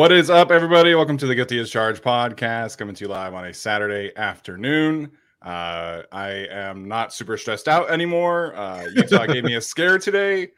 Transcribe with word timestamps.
What 0.00 0.12
is 0.12 0.30
up, 0.30 0.50
everybody? 0.50 0.94
Welcome 0.94 1.18
to 1.18 1.26
the 1.26 1.34
Guilty 1.34 1.58
as 1.58 1.68
Charged 1.68 2.02
podcast, 2.02 2.78
coming 2.78 2.94
to 2.94 3.04
you 3.04 3.08
live 3.08 3.34
on 3.34 3.44
a 3.44 3.52
Saturday 3.52 4.10
afternoon. 4.16 5.12
Uh, 5.42 6.04
I 6.10 6.46
am 6.50 6.88
not 6.88 7.12
super 7.12 7.36
stressed 7.36 7.68
out 7.68 7.90
anymore. 7.90 8.56
Uh, 8.56 8.86
Utah 8.94 9.26
gave 9.26 9.44
me 9.44 9.56
a 9.56 9.60
scare 9.60 9.98
today, 9.98 10.52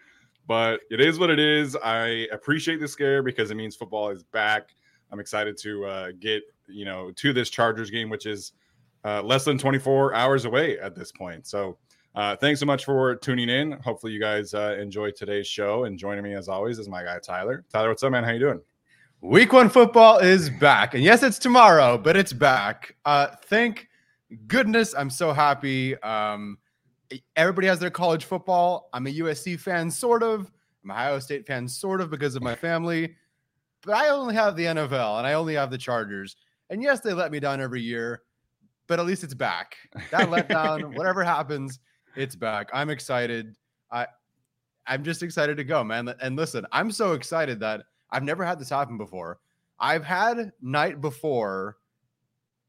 but 0.47 0.78
it 0.92 1.00
is 1.00 1.19
what 1.19 1.28
it 1.28 1.41
is. 1.41 1.75
I 1.75 2.28
appreciate 2.31 2.78
the 2.78 2.86
scare 2.86 3.20
because 3.20 3.50
it 3.50 3.56
means 3.56 3.75
football 3.75 4.10
is 4.10 4.22
back. 4.22 4.76
I'm 5.10 5.19
excited 5.19 5.58
to 5.62 5.86
uh, 5.86 6.12
get 6.20 6.44
you 6.69 6.84
know 6.84 7.10
to 7.10 7.32
this 7.32 7.50
Chargers 7.50 7.91
game, 7.91 8.10
which 8.10 8.26
is 8.26 8.52
uh, 9.04 9.22
less 9.22 9.44
than 9.44 9.58
24 9.58 10.14
hours 10.14 10.44
away 10.44 10.78
at 10.78 10.94
this 10.94 11.10
point. 11.10 11.48
So, 11.48 11.78
uh, 12.14 12.36
thanks 12.36 12.60
so 12.60 12.66
much 12.66 12.84
for 12.84 13.16
tuning 13.16 13.48
in. 13.48 13.72
Hopefully, 13.72 14.12
you 14.12 14.20
guys 14.20 14.54
uh, 14.54 14.76
enjoyed 14.78 15.16
today's 15.16 15.48
show. 15.48 15.82
And 15.82 15.98
joining 15.98 16.22
me 16.22 16.34
as 16.34 16.47
always 16.47 16.78
is 16.78 16.88
my 16.88 17.02
guy 17.02 17.19
Tyler. 17.19 17.64
Tyler, 17.72 17.88
what's 17.88 18.04
up, 18.04 18.12
man? 18.12 18.22
How 18.22 18.31
you 18.31 18.38
doing? 18.38 18.60
Week 19.22 19.53
one 19.53 19.71
football 19.71 20.19
is 20.19 20.50
back. 20.50 20.94
And 20.94 21.05
yes, 21.05 21.22
it's 21.22 21.38
tomorrow, 21.38 21.97
but 21.97 22.16
it's 22.16 22.33
back. 22.33 22.97
Uh, 23.05 23.28
thank 23.44 23.88
goodness. 24.49 24.97
I'm 24.99 25.10
so 25.10 25.33
happy. 25.33 25.97
Um, 26.03 26.59
everybody 27.37 27.69
has 27.69 27.78
their 27.78 27.88
college 27.88 28.25
football. 28.25 28.88
I'm 28.93 29.06
a 29.06 29.11
USC 29.11 29.61
fan, 29.61 29.93
sort 29.93 30.25
of. 30.25 30.50
I'm 30.82 30.91
a 30.91 30.94
Ohio 30.94 31.21
State 31.21 31.47
fan, 31.47 31.69
sort 31.69 32.00
of, 32.00 32.11
because 32.11 32.34
of 32.34 32.43
my 32.43 32.56
family. 32.56 33.15
But 33.84 33.94
I 33.94 34.09
only 34.09 34.34
have 34.34 34.56
the 34.56 34.65
NFL 34.65 35.19
and 35.19 35.27
I 35.27 35.34
only 35.34 35.55
have 35.55 35.71
the 35.71 35.78
Chargers. 35.78 36.34
And 36.69 36.82
yes, 36.82 36.99
they 36.99 37.12
let 37.12 37.31
me 37.31 37.38
down 37.38 37.61
every 37.61 37.81
year, 37.81 38.22
but 38.88 38.99
at 38.99 39.06
least 39.06 39.22
it's 39.22 39.34
back. 39.34 39.77
That 40.11 40.31
letdown, 40.31 40.97
whatever 40.97 41.22
happens, 41.22 41.78
it's 42.16 42.34
back. 42.34 42.71
I'm 42.75 42.91
excited. 42.91 43.55
I 43.88 44.09
I'm 44.88 45.05
just 45.05 45.22
excited 45.22 45.59
to 45.59 45.65
go, 45.65 45.84
man. 45.84 46.12
And 46.21 46.34
listen, 46.34 46.66
I'm 46.72 46.91
so 46.91 47.12
excited 47.12 47.61
that 47.61 47.84
I've 48.12 48.23
never 48.23 48.45
had 48.45 48.59
this 48.59 48.69
happen 48.69 48.99
before. 48.99 49.41
I've 49.81 50.05
had 50.05 50.53
night 50.61 51.00
before 51.00 51.78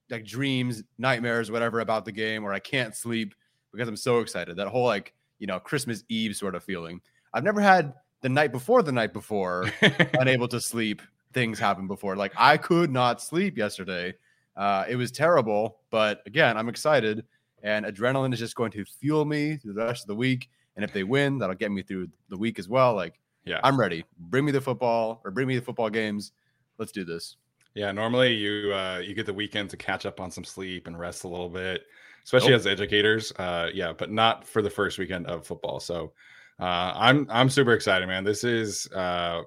like 0.10 0.26
dreams, 0.26 0.84
nightmares, 0.98 1.52
whatever 1.52 1.80
about 1.80 2.06
the 2.06 2.12
game 2.12 2.44
where 2.44 2.54
I 2.54 2.60
can't 2.60 2.96
sleep 2.96 3.36
because 3.72 3.88
I'm 3.88 3.98
so 3.98 4.20
excited. 4.20 4.56
That 4.58 4.68
whole 4.68 4.86
like, 4.86 5.14
you 5.40 5.48
know, 5.48 5.60
Christmas 5.60 6.04
Eve 6.10 6.36
sort 6.36 6.56
of 6.56 6.64
feeling. 6.64 7.02
I've 7.34 7.44
never 7.44 7.62
had 7.62 7.94
the 8.22 8.30
night 8.30 8.52
before 8.52 8.82
the 8.82 8.92
night 8.92 9.14
before 9.14 9.70
unable 10.20 10.48
to 10.48 10.62
sleep 10.62 11.02
things 11.34 11.60
happen 11.60 11.88
before. 11.88 12.16
Like 12.16 12.34
I 12.38 12.58
could 12.58 12.92
not 12.92 13.22
sleep 13.22 13.58
yesterday. 13.58 14.14
Uh, 14.56 14.86
it 14.88 14.96
was 14.96 15.12
terrible, 15.12 15.80
but 15.90 16.22
again, 16.26 16.58
I'm 16.58 16.70
excited 16.70 17.26
and 17.64 17.86
adrenaline 17.86 18.34
is 18.34 18.40
just 18.40 18.56
going 18.56 18.72
to 18.72 18.86
fuel 18.86 19.26
me 19.26 19.58
through 19.58 19.74
the 19.74 19.86
rest 19.86 20.04
of 20.04 20.08
the 20.08 20.16
week. 20.16 20.50
And 20.76 20.84
if 20.84 20.94
they 20.94 21.04
win, 21.04 21.38
that'll 21.38 21.56
get 21.56 21.72
me 21.72 21.82
through 21.82 22.10
the 22.30 22.38
week 22.38 22.60
as 22.60 22.68
well. 22.68 22.94
Like 22.94 23.20
yeah, 23.46 23.60
I'm 23.64 23.80
ready. 23.80 24.06
Bring 24.18 24.46
me 24.46 24.52
the 24.52 24.62
football 24.62 25.22
or 25.24 25.32
bring 25.32 25.48
me 25.48 25.56
the 25.56 25.62
football 25.62 25.90
games. 25.90 26.32
Let's 26.78 26.92
do 26.92 27.04
this. 27.04 27.38
Yeah, 27.76 27.92
normally 27.92 28.34
you 28.34 28.74
uh, 28.74 29.02
you 29.04 29.14
get 29.14 29.26
the 29.26 29.34
weekend 29.34 29.70
to 29.72 29.78
catch 29.78 30.06
up 30.06 30.20
on 30.20 30.30
some 30.32 30.44
sleep 30.44 30.88
and 30.88 30.98
rest 30.98 31.24
a 31.24 31.28
little 31.28 31.50
bit, 31.50 31.86
especially 32.24 32.52
nope. 32.52 32.60
as 32.60 32.68
educators. 32.68 33.32
Uh, 33.34 33.70
yeah, 33.74 33.94
but 33.94 34.12
not 34.12 34.48
for 34.48 34.62
the 34.62 34.70
first 34.70 35.00
weekend 35.00 35.26
of 35.28 35.46
football. 35.46 35.80
So 35.80 36.14
uh, 36.60 36.94
I'm 36.96 37.28
I'm 37.30 37.50
super 37.50 37.74
excited, 37.74 38.08
man. 38.08 38.24
This 38.24 38.44
is 38.44 38.88
uh, 38.92 39.42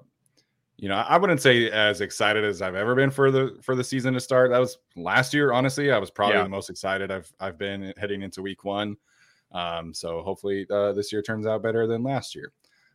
you 0.75 0.89
know 0.89 0.95
I 0.95 1.17
wouldn't 1.17 1.41
say 1.41 1.71
as 1.71 2.01
excited 2.01 2.43
as 2.43 2.61
I've 2.61 2.75
ever 2.75 2.95
been 2.95 3.11
for 3.11 3.31
the 3.31 3.57
for 3.61 3.75
the 3.75 3.83
season 3.83 4.13
to 4.13 4.19
start. 4.19 4.51
That 4.51 4.59
was 4.59 4.77
last 4.97 5.33
year. 5.33 5.53
Honestly, 5.53 5.91
I 5.91 5.97
was 5.97 6.11
probably 6.11 6.35
yeah. 6.35 6.43
the 6.43 6.49
most 6.49 6.69
excited 6.69 7.11
I've 7.11 7.31
I've 7.39 7.57
been 7.57 7.93
heading 7.97 8.23
into 8.23 8.41
week 8.41 8.65
one. 8.65 8.97
Um, 9.53 9.93
so 9.93 10.21
hopefully 10.21 10.67
uh, 10.69 10.91
this 10.91 11.13
year 11.13 11.21
turns 11.21 11.47
out 11.47 11.63
better 11.63 11.87
than 11.87 12.03
last 12.03 12.35
year. 12.35 12.51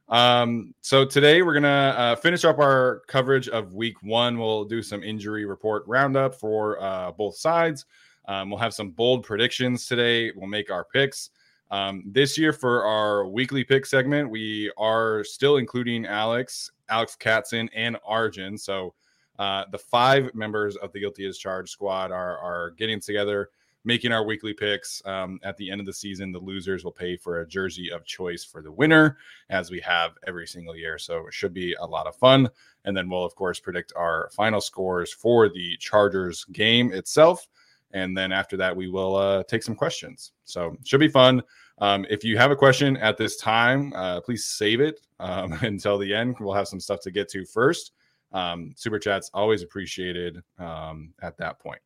Um, 0.09 0.75
so 0.81 1.05
today 1.05 1.43
we're 1.43 1.55
gonna 1.55 1.95
uh, 1.97 2.17
finish 2.17 2.45
up 2.45 2.59
our 2.59 3.03
coverage 3.07 3.49
of 3.49 3.73
week 3.73 4.03
one. 4.03 4.39
We'll 4.39 4.65
do 4.65 4.83
some 4.83 5.03
injury 5.03 5.45
report 5.45 5.85
roundup 5.87 6.35
for 6.35 6.83
uh, 6.83 7.13
both 7.13 7.37
sides. 7.37 7.87
Um, 8.29 8.51
we'll 8.51 8.59
have 8.59 8.75
some 8.75 8.91
bold 8.91 9.25
predictions 9.25 9.87
today. 9.87 10.31
We'll 10.35 10.49
make 10.49 10.71
our 10.71 10.85
picks. 10.85 11.31
Um, 11.71 12.05
this 12.07 12.37
year 12.37 12.53
for 12.53 12.85
our 12.85 13.27
weekly 13.27 13.65
pick 13.65 13.87
segment, 13.87 14.29
we 14.29 14.71
are 14.77 15.25
still 15.25 15.57
including 15.57 16.05
Alex, 16.05 16.71
Alex 16.91 17.17
Katzen, 17.19 17.69
and 17.75 17.97
Arjun. 18.05 18.59
So 18.59 18.95
uh, 19.39 19.65
the 19.73 19.79
five 19.79 20.35
members 20.35 20.77
of 20.77 20.93
the 20.93 21.01
Guilty 21.01 21.27
as 21.27 21.39
Charged 21.39 21.71
squad 21.71 22.11
are 22.13 22.39
are 22.39 22.73
getting 22.73 23.01
together 23.01 23.49
making 23.85 24.13
our 24.13 24.25
weekly 24.25 24.53
picks. 24.53 25.03
Um, 25.05 25.41
at 25.43 25.57
the 25.57 25.71
end 25.71 25.81
of 25.81 25.87
the 25.87 25.93
season, 25.93 26.33
the 26.33 26.39
losers 26.39 26.85
will 26.85 26.93
pay 26.93 27.17
for 27.17 27.41
a 27.41 27.47
jersey 27.47 27.91
of 27.91 28.05
choice 28.05 28.45
for 28.45 28.63
the 28.63 28.73
winner, 28.73 29.19
as 29.51 29.71
we 29.71 29.81
have 29.81 30.13
every 30.27 30.47
single 30.47 30.77
year. 30.77 30.99
So 30.99 31.27
it 31.27 31.35
should 31.35 31.53
be 31.53 31.75
a 31.75 31.85
lot 31.85 32.07
of 32.07 32.17
fun. 32.17 32.49
And 32.85 32.97
then 32.97 33.09
we'll, 33.09 33.25
of 33.25 33.35
course, 33.35 33.61
predict 33.61 33.93
our 33.97 34.31
final 34.35 34.61
scores 34.61 35.13
for 35.13 35.49
the 35.49 35.77
Chargers 35.79 36.45
game 36.45 36.93
itself. 36.93 37.47
and 37.95 38.17
then 38.17 38.33
after 38.33 38.57
that 38.57 38.75
we 38.75 38.89
will 38.89 39.17
uh, 39.17 39.43
take 39.45 39.63
some 39.63 39.75
questions. 39.75 40.33
So 40.45 40.77
should 40.83 41.01
be 41.01 41.09
fun. 41.09 41.43
Um, 41.79 42.07
if 42.09 42.25
you 42.25 42.39
have 42.39 42.51
a 42.51 42.57
question 42.57 42.97
at 42.97 43.17
this 43.17 43.37
time, 43.37 43.93
uh, 43.95 44.21
please 44.21 44.47
save 44.47 44.81
it 44.81 45.01
um, 45.21 45.53
until 45.63 45.99
the 45.99 46.15
end. 46.15 46.37
We'll 46.41 46.55
have 46.55 46.69
some 46.69 46.81
stuff 46.81 47.01
to 47.01 47.11
get 47.11 47.29
to 47.31 47.45
first. 47.45 47.93
Um, 48.33 48.73
super 48.77 48.99
chats 48.99 49.31
always 49.35 49.63
appreciated 49.63 50.43
um, 50.59 51.13
at 51.23 51.37
that 51.39 51.59
point. 51.59 51.83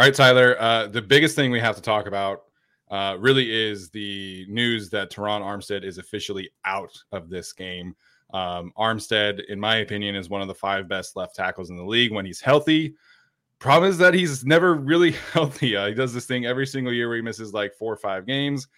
All 0.00 0.06
right, 0.06 0.14
Tyler. 0.14 0.56
Uh, 0.58 0.86
the 0.86 1.02
biggest 1.02 1.36
thing 1.36 1.50
we 1.50 1.60
have 1.60 1.76
to 1.76 1.82
talk 1.82 2.06
about 2.06 2.44
uh, 2.90 3.18
really 3.20 3.50
is 3.54 3.90
the 3.90 4.46
news 4.48 4.88
that 4.88 5.12
Terron 5.12 5.42
Armstead 5.42 5.84
is 5.84 5.98
officially 5.98 6.48
out 6.64 6.98
of 7.12 7.28
this 7.28 7.52
game. 7.52 7.94
Um, 8.32 8.72
Armstead, 8.78 9.44
in 9.50 9.60
my 9.60 9.76
opinion, 9.76 10.16
is 10.16 10.30
one 10.30 10.40
of 10.40 10.48
the 10.48 10.54
five 10.54 10.88
best 10.88 11.16
left 11.16 11.36
tackles 11.36 11.68
in 11.68 11.76
the 11.76 11.84
league 11.84 12.14
when 12.14 12.24
he's 12.24 12.40
healthy. 12.40 12.94
Problem 13.58 13.90
is 13.90 13.98
that 13.98 14.14
he's 14.14 14.42
never 14.42 14.72
really 14.72 15.10
healthy. 15.34 15.76
Uh, 15.76 15.88
he 15.88 15.92
does 15.92 16.14
this 16.14 16.24
thing 16.24 16.46
every 16.46 16.66
single 16.66 16.94
year 16.94 17.08
where 17.08 17.16
he 17.16 17.22
misses 17.22 17.52
like 17.52 17.74
four 17.74 17.92
or 17.92 17.98
five 17.98 18.26
games. 18.26 18.68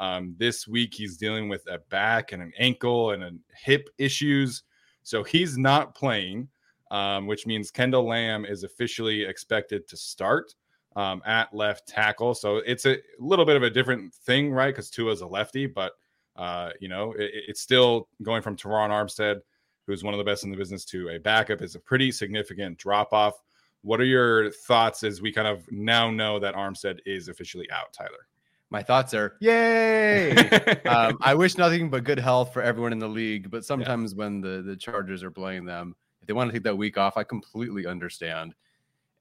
Um, 0.00 0.34
this 0.36 0.66
week 0.66 0.94
he's 0.94 1.16
dealing 1.16 1.48
with 1.48 1.64
a 1.68 1.78
back 1.90 2.32
and 2.32 2.42
an 2.42 2.52
ankle 2.58 3.12
and 3.12 3.22
a 3.22 3.30
hip 3.56 3.88
issues, 3.98 4.64
so 5.04 5.22
he's 5.22 5.56
not 5.56 5.94
playing, 5.94 6.48
um, 6.90 7.28
which 7.28 7.46
means 7.46 7.70
Kendall 7.70 8.08
Lamb 8.08 8.44
is 8.44 8.64
officially 8.64 9.22
expected 9.22 9.86
to 9.86 9.96
start 9.96 10.52
um, 10.96 11.22
at 11.24 11.52
left 11.54 11.86
tackle. 11.86 12.34
So 12.34 12.58
it's 12.58 12.86
a 12.86 12.98
little 13.18 13.44
bit 13.44 13.56
of 13.56 13.62
a 13.62 13.70
different 13.70 14.14
thing, 14.14 14.52
right? 14.52 14.74
Because 14.74 14.90
Tua's 14.90 15.20
a 15.20 15.26
lefty, 15.26 15.66
but 15.66 15.92
uh, 16.36 16.70
you 16.80 16.88
know 16.88 17.12
it, 17.12 17.30
it's 17.48 17.60
still 17.60 18.08
going 18.22 18.42
from 18.42 18.56
Terron 18.56 18.90
Armstead, 18.90 19.40
who's 19.86 20.04
one 20.04 20.14
of 20.14 20.18
the 20.18 20.24
best 20.24 20.44
in 20.44 20.50
the 20.50 20.56
business, 20.56 20.84
to 20.86 21.10
a 21.10 21.18
backup 21.18 21.62
is 21.62 21.74
a 21.74 21.80
pretty 21.80 22.10
significant 22.10 22.78
drop 22.78 23.12
off. 23.12 23.34
What 23.82 24.00
are 24.00 24.04
your 24.04 24.50
thoughts 24.50 25.02
as 25.02 25.20
we 25.20 25.32
kind 25.32 25.48
of 25.48 25.70
now 25.72 26.10
know 26.10 26.38
that 26.38 26.54
Armstead 26.54 27.00
is 27.04 27.28
officially 27.28 27.68
out, 27.70 27.92
Tyler? 27.92 28.28
My 28.70 28.82
thoughts 28.82 29.12
are, 29.12 29.36
yay! 29.40 30.30
um, 30.86 31.18
I 31.20 31.34
wish 31.34 31.58
nothing 31.58 31.90
but 31.90 32.04
good 32.04 32.18
health 32.18 32.54
for 32.54 32.62
everyone 32.62 32.92
in 32.92 32.98
the 32.98 33.08
league, 33.08 33.50
but 33.50 33.64
sometimes 33.64 34.12
yeah. 34.12 34.18
when 34.18 34.40
the 34.40 34.62
the 34.62 34.76
Chargers 34.76 35.22
are 35.22 35.30
playing 35.30 35.64
them, 35.64 35.94
if 36.20 36.26
they 36.26 36.32
want 36.32 36.48
to 36.50 36.52
take 36.54 36.62
that 36.62 36.78
week 36.78 36.96
off, 36.96 37.16
I 37.16 37.24
completely 37.24 37.86
understand. 37.86 38.54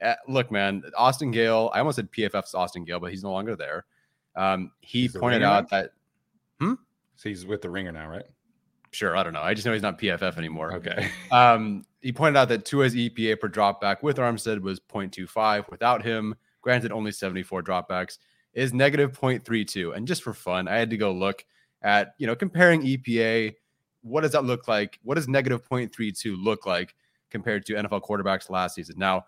Uh, 0.01 0.15
look, 0.27 0.51
man, 0.51 0.83
Austin 0.97 1.31
Gayle. 1.31 1.71
I 1.73 1.79
almost 1.79 1.97
said 1.97 2.11
PFF's 2.11 2.55
Austin 2.55 2.85
Gayle, 2.85 2.99
but 2.99 3.11
he's 3.11 3.23
no 3.23 3.31
longer 3.31 3.55
there. 3.55 3.85
Um, 4.35 4.71
he 4.79 5.01
he's 5.01 5.15
pointed 5.15 5.43
out 5.43 5.69
that. 5.69 5.91
Hmm. 6.59 6.73
So 7.15 7.29
he's 7.29 7.45
with 7.45 7.61
the 7.61 7.69
Ringer 7.69 7.91
now, 7.91 8.07
right? 8.07 8.25
Sure, 8.91 9.15
I 9.15 9.23
don't 9.23 9.33
know. 9.33 9.41
I 9.41 9.53
just 9.53 9.65
know 9.65 9.73
he's 9.73 9.81
not 9.81 9.99
PFF 9.99 10.37
anymore. 10.37 10.73
Okay. 10.75 11.09
Um, 11.31 11.85
he 12.01 12.11
pointed 12.11 12.37
out 12.37 12.49
that 12.49 12.65
Tua's 12.65 12.93
EPA 12.93 13.39
per 13.39 13.47
dropback 13.47 14.01
with 14.01 14.17
Armstead 14.17 14.59
was 14.59 14.79
0.25. 14.79 15.69
Without 15.69 16.03
him, 16.03 16.35
granted 16.61 16.91
only 16.91 17.11
74 17.11 17.63
dropbacks, 17.63 18.17
is 18.53 18.73
negative 18.73 19.17
0.32. 19.17 19.95
And 19.95 20.07
just 20.07 20.23
for 20.23 20.33
fun, 20.33 20.67
I 20.67 20.75
had 20.75 20.89
to 20.89 20.97
go 20.97 21.11
look 21.11 21.45
at 21.83 22.15
you 22.17 22.27
know 22.27 22.35
comparing 22.35 22.81
EPA. 22.81 23.55
What 24.01 24.21
does 24.21 24.31
that 24.31 24.43
look 24.43 24.67
like? 24.67 24.99
What 25.03 25.15
does 25.15 25.27
negative 25.27 25.67
0.32 25.69 26.35
look 26.43 26.65
like 26.65 26.95
compared 27.29 27.65
to 27.67 27.75
NFL 27.75 28.01
quarterbacks 28.01 28.49
last 28.49 28.75
season? 28.75 28.95
Now, 28.97 29.25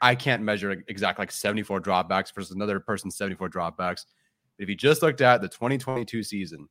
I 0.00 0.14
can't 0.14 0.42
measure 0.42 0.82
exact 0.88 1.18
like 1.18 1.32
74 1.32 1.80
dropbacks 1.80 2.34
versus 2.34 2.50
another 2.50 2.80
person's 2.80 3.16
74 3.16 3.48
dropbacks. 3.48 4.04
But 4.56 4.62
if 4.62 4.68
you 4.68 4.74
just 4.74 5.02
looked 5.02 5.20
at 5.20 5.40
the 5.40 5.48
2022 5.48 6.22
season, 6.22 6.68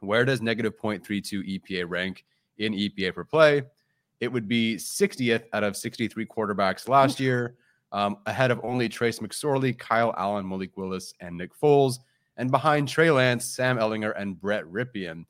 where 0.00 0.24
does 0.24 0.40
negative 0.40 0.78
0.32 0.78 1.60
EPA 1.60 1.84
rank 1.88 2.24
in 2.58 2.72
EPA 2.72 3.14
per 3.14 3.24
play? 3.24 3.62
It 4.20 4.32
would 4.32 4.48
be 4.48 4.76
60th 4.76 5.44
out 5.52 5.64
of 5.64 5.76
63 5.76 6.26
quarterbacks 6.26 6.88
last 6.88 7.20
year, 7.20 7.56
um, 7.92 8.18
ahead 8.26 8.50
of 8.50 8.60
only 8.62 8.88
Trace 8.88 9.20
McSorley, 9.20 9.76
Kyle 9.76 10.14
Allen, 10.16 10.48
Malik 10.48 10.76
Willis, 10.76 11.14
and 11.20 11.36
Nick 11.36 11.50
Foles, 11.58 11.98
and 12.36 12.50
behind 12.50 12.88
Trey 12.88 13.10
Lance, 13.10 13.44
Sam 13.44 13.78
Ehlinger, 13.78 14.12
and 14.16 14.40
Brett 14.40 14.64
Rypien. 14.64 15.24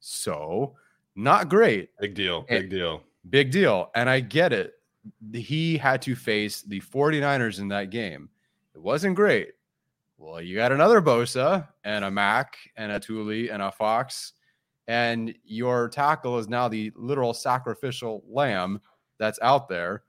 So, 0.00 0.74
not 1.16 1.48
great. 1.48 1.90
Big 1.98 2.14
deal. 2.14 2.42
Big 2.42 2.62
and, 2.62 2.70
deal. 2.70 3.02
Big 3.30 3.50
deal. 3.50 3.90
And 3.94 4.10
I 4.10 4.20
get 4.20 4.52
it 4.52 4.74
he 5.32 5.76
had 5.76 6.02
to 6.02 6.14
face 6.14 6.62
the 6.62 6.80
49ers 6.80 7.58
in 7.60 7.68
that 7.68 7.90
game. 7.90 8.28
It 8.74 8.80
wasn't 8.80 9.16
great. 9.16 9.48
Well, 10.18 10.40
you 10.40 10.56
got 10.56 10.72
another 10.72 11.02
Bosa 11.02 11.68
and 11.84 12.04
a 12.04 12.10
Mack 12.10 12.56
and 12.76 12.92
a 12.92 13.00
Tuli 13.00 13.50
and 13.50 13.62
a 13.62 13.70
Fox, 13.70 14.32
and 14.86 15.34
your 15.44 15.88
tackle 15.88 16.38
is 16.38 16.48
now 16.48 16.68
the 16.68 16.92
literal 16.96 17.34
sacrificial 17.34 18.22
lamb 18.28 18.80
that's 19.18 19.38
out 19.42 19.68
there. 19.68 20.04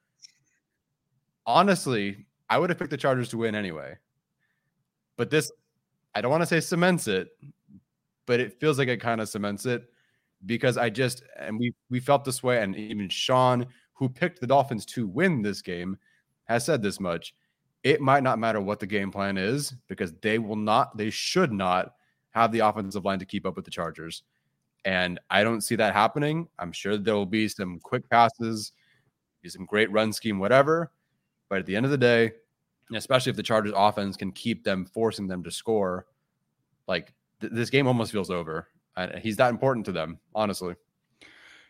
Honestly, 1.46 2.26
I 2.50 2.58
would 2.58 2.70
have 2.70 2.80
picked 2.80 2.92
the 2.92 2.98
Chargers 2.98 3.30
to 3.30 3.38
win 3.38 3.56
anyway. 3.56 3.98
But 5.18 5.30
this, 5.30 5.52
I 6.14 6.22
don't 6.22 6.32
want 6.32 6.42
to 6.42 6.48
say 6.48 6.60
cements 6.60 7.08
it, 7.08 7.30
but 8.26 8.40
it 8.40 8.60
feels 8.60 8.78
like 8.78 8.88
it 8.88 9.02
kind 9.02 9.22
of 9.22 9.30
cements 9.30 9.66
it 9.66 9.86
because 10.46 10.78
I 10.78 10.90
just 10.90 11.24
and 11.40 11.58
we 11.60 11.74
we 11.90 12.00
felt 12.00 12.26
this 12.26 12.44
way, 12.44 12.62
and 12.62 12.76
even 12.76 13.10
Sean 13.10 13.68
who 13.96 14.08
picked 14.08 14.40
the 14.40 14.48
Dolphins 14.48 14.86
to 14.86 15.08
win 15.08 15.42
this 15.42 15.62
game, 15.62 15.98
has 16.46 16.64
said 16.64 16.82
this 16.82 17.00
much. 17.00 17.34
It 17.84 18.02
might 18.02 18.24
not 18.24 18.40
matter 18.40 18.62
what 18.62 18.80
the 18.80 18.88
game 18.88 19.12
plan 19.12 19.38
is 19.38 19.74
because 19.88 20.14
they 20.22 20.38
will 20.38 20.56
not, 20.56 20.96
they 20.98 21.10
should 21.10 21.52
not 21.52 21.94
have 22.32 22.52
the 22.52 22.60
offensive 22.60 23.06
line 23.06 23.20
to 23.20 23.26
keep 23.26 23.46
up 23.46 23.56
with 23.56 23.66
the 23.66 23.72
Chargers. 23.72 24.24
And 24.84 25.20
I 25.30 25.44
don't 25.44 25.62
see 25.62 25.76
that 25.78 25.94
happening. 25.94 26.48
I'm 26.60 26.72
sure 26.72 26.98
there 26.98 27.16
will 27.16 27.26
be 27.26 27.48
some 27.48 27.80
quick 27.80 28.08
passes, 28.10 28.74
be 29.42 29.50
some 29.50 29.66
great 29.66 29.92
run 29.92 30.14
scheme, 30.14 30.40
whatever. 30.40 30.92
But 31.50 31.60
at 31.60 31.66
the 31.66 31.76
end 31.76 31.86
of 31.86 31.92
the 31.92 31.98
day, 31.98 32.34
especially 32.94 33.32
if 33.32 33.36
the 33.36 33.44
Chargers 33.44 33.74
offense 33.76 34.18
can 34.18 34.32
keep 34.32 34.64
them 34.64 34.86
forcing 34.86 35.28
them 35.28 35.44
to 35.44 35.52
score, 35.52 36.06
like 36.88 37.14
th- 37.42 37.54
this 37.54 37.70
game 37.70 37.88
almost 37.88 38.12
feels 38.12 38.30
over. 38.30 38.68
He's 39.22 39.38
that 39.38 39.50
important 39.50 39.86
to 39.88 39.92
them, 39.92 40.20
honestly. 40.34 40.76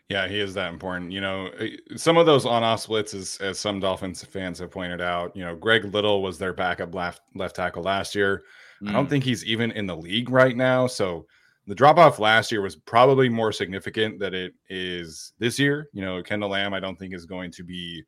Yeah, 0.08 0.28
he 0.28 0.38
is 0.38 0.54
that 0.54 0.72
important. 0.72 1.10
You 1.10 1.20
know, 1.20 1.48
eh, 1.58 1.76
some 1.96 2.16
of 2.16 2.26
those 2.26 2.46
on-off 2.46 2.80
splits, 2.80 3.12
as, 3.12 3.38
as 3.38 3.58
some 3.58 3.80
Dolphins 3.80 4.24
fans 4.24 4.60
have 4.60 4.70
pointed 4.70 5.00
out, 5.00 5.34
you 5.36 5.44
know, 5.44 5.56
Greg 5.56 5.84
Little 5.84 6.22
was 6.22 6.38
their 6.38 6.52
backup 6.52 6.94
left 6.94 7.22
left 7.34 7.56
tackle 7.56 7.82
last 7.82 8.14
year. 8.14 8.44
Mm. 8.82 8.88
I 8.88 8.92
don't 8.92 9.06
mm. 9.06 9.10
think 9.10 9.24
he's 9.24 9.44
even 9.44 9.72
in 9.72 9.86
the 9.86 9.96
league 9.96 10.30
right 10.30 10.56
now. 10.56 10.86
So 10.86 11.26
the 11.66 11.74
drop 11.74 11.98
off 11.98 12.20
last 12.20 12.52
year 12.52 12.62
was 12.62 12.76
probably 12.76 13.28
more 13.28 13.50
significant 13.50 14.20
than 14.20 14.32
it 14.32 14.54
is 14.68 15.32
this 15.40 15.58
year. 15.58 15.88
You 15.92 16.02
know, 16.02 16.22
Kendall 16.22 16.50
Lamb, 16.50 16.72
I 16.72 16.80
don't 16.80 16.96
think 16.96 17.12
is 17.12 17.26
going 17.26 17.50
to 17.52 17.64
be 17.64 18.04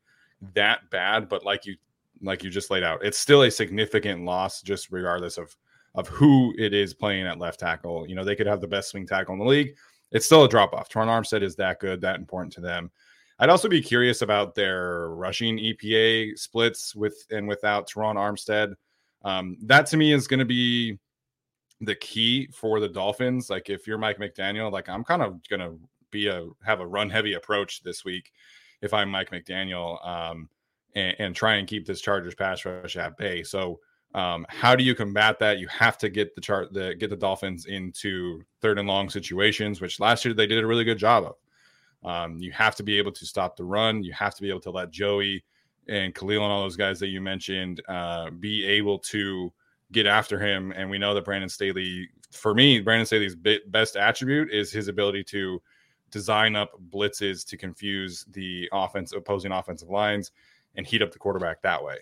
that 0.55 0.89
bad, 0.91 1.27
but 1.27 1.43
like 1.43 1.65
you 1.65 1.75
like 2.21 2.43
you 2.43 2.49
just 2.49 2.71
laid 2.71 2.83
out, 2.83 3.03
it's 3.03 3.17
still 3.17 3.43
a 3.43 3.51
significant 3.51 4.23
loss, 4.23 4.61
just 4.61 4.89
regardless 4.89 5.37
of 5.37 5.53
of 5.95 6.07
who 6.07 6.53
it 6.57 6.73
is 6.73 6.93
playing 6.93 7.27
at 7.27 7.39
left 7.39 7.59
tackle. 7.59 8.07
You 8.07 8.15
know, 8.15 8.23
they 8.23 8.35
could 8.35 8.47
have 8.47 8.61
the 8.61 8.67
best 8.67 8.91
swing 8.91 9.05
tackle 9.05 9.33
in 9.33 9.39
the 9.39 9.45
league 9.45 9.75
it's 10.11 10.25
still 10.25 10.43
a 10.43 10.49
drop 10.49 10.73
off. 10.73 10.89
Terron 10.89 11.07
Armstead 11.07 11.43
is 11.43 11.55
that 11.57 11.79
good, 11.79 12.01
that 12.01 12.19
important 12.19 12.53
to 12.53 12.61
them. 12.61 12.91
I'd 13.39 13.49
also 13.49 13.69
be 13.69 13.81
curious 13.81 14.21
about 14.21 14.53
their 14.53 15.09
rushing 15.09 15.57
EPA 15.57 16.37
splits 16.37 16.93
with 16.93 17.25
and 17.31 17.47
without 17.47 17.89
Terron 17.89 18.15
Armstead. 18.15 18.73
Um, 19.23 19.57
that 19.63 19.85
to 19.87 19.97
me 19.97 20.11
is 20.13 20.27
going 20.27 20.39
to 20.39 20.45
be 20.45 20.97
the 21.81 21.95
key 21.95 22.47
for 22.53 22.79
the 22.79 22.89
Dolphins. 22.89 23.49
Like 23.49 23.69
if 23.69 23.87
you're 23.87 23.97
Mike 23.97 24.17
McDaniel, 24.17 24.71
like 24.71 24.89
I'm 24.89 25.03
kind 25.03 25.21
of 25.21 25.39
going 25.47 25.61
to 25.61 25.79
be 26.11 26.27
a 26.27 26.47
have 26.63 26.81
a 26.81 26.87
run 26.87 27.09
heavy 27.09 27.33
approach 27.33 27.81
this 27.83 28.03
week 28.03 28.31
if 28.81 28.93
I'm 28.93 29.09
Mike 29.09 29.29
McDaniel 29.29 30.05
um, 30.05 30.49
and, 30.95 31.15
and 31.19 31.35
try 31.35 31.55
and 31.55 31.67
keep 31.67 31.85
this 31.85 32.01
Chargers 32.01 32.35
pass 32.35 32.65
rush 32.65 32.97
at 32.97 33.17
bay. 33.17 33.43
So 33.43 33.79
um, 34.15 34.45
how 34.49 34.75
do 34.75 34.83
you 34.83 34.95
combat 34.95 35.39
that? 35.39 35.59
You 35.59 35.67
have 35.67 35.97
to 35.99 36.09
get 36.09 36.33
the 36.35 36.41
chart, 36.41 36.73
the 36.73 36.95
get 36.95 37.09
the 37.09 37.15
Dolphins 37.15 37.65
into 37.65 38.41
third 38.61 38.79
and 38.79 38.87
long 38.87 39.09
situations, 39.09 39.81
which 39.81 39.99
last 39.99 40.25
year 40.25 40.33
they 40.33 40.47
did 40.47 40.63
a 40.63 40.67
really 40.67 40.83
good 40.83 40.97
job 40.97 41.25
of. 41.25 41.35
Um, 42.09 42.37
you 42.39 42.51
have 42.51 42.75
to 42.77 42.83
be 42.83 42.97
able 42.97 43.11
to 43.11 43.25
stop 43.25 43.55
the 43.55 43.65
run. 43.65 44.03
You 44.03 44.13
have 44.13 44.33
to 44.35 44.41
be 44.41 44.49
able 44.49 44.61
to 44.61 44.71
let 44.71 44.89
Joey 44.89 45.43
and 45.87 46.15
Khalil 46.15 46.43
and 46.43 46.51
all 46.51 46.61
those 46.61 46.75
guys 46.75 46.99
that 46.99 47.07
you 47.07 47.21
mentioned 47.21 47.81
uh, 47.87 48.29
be 48.29 48.65
able 48.65 48.99
to 48.99 49.51
get 49.91 50.05
after 50.05 50.39
him. 50.39 50.71
And 50.75 50.89
we 50.89 50.97
know 50.97 51.13
that 51.13 51.25
Brandon 51.25 51.49
Staley, 51.49 52.09
for 52.31 52.53
me, 52.53 52.79
Brandon 52.79 53.05
Staley's 53.05 53.35
best 53.35 53.95
attribute 53.95 54.51
is 54.51 54.71
his 54.71 54.87
ability 54.87 55.23
to 55.25 55.61
design 56.11 56.55
up 56.55 56.71
blitzes 56.89 57.45
to 57.47 57.57
confuse 57.57 58.25
the 58.31 58.69
offense, 58.71 59.11
opposing 59.13 59.51
offensive 59.51 59.89
lines, 59.89 60.31
and 60.75 60.85
heat 60.85 61.01
up 61.01 61.11
the 61.11 61.19
quarterback 61.19 61.61
that 61.61 61.83
way. 61.83 61.97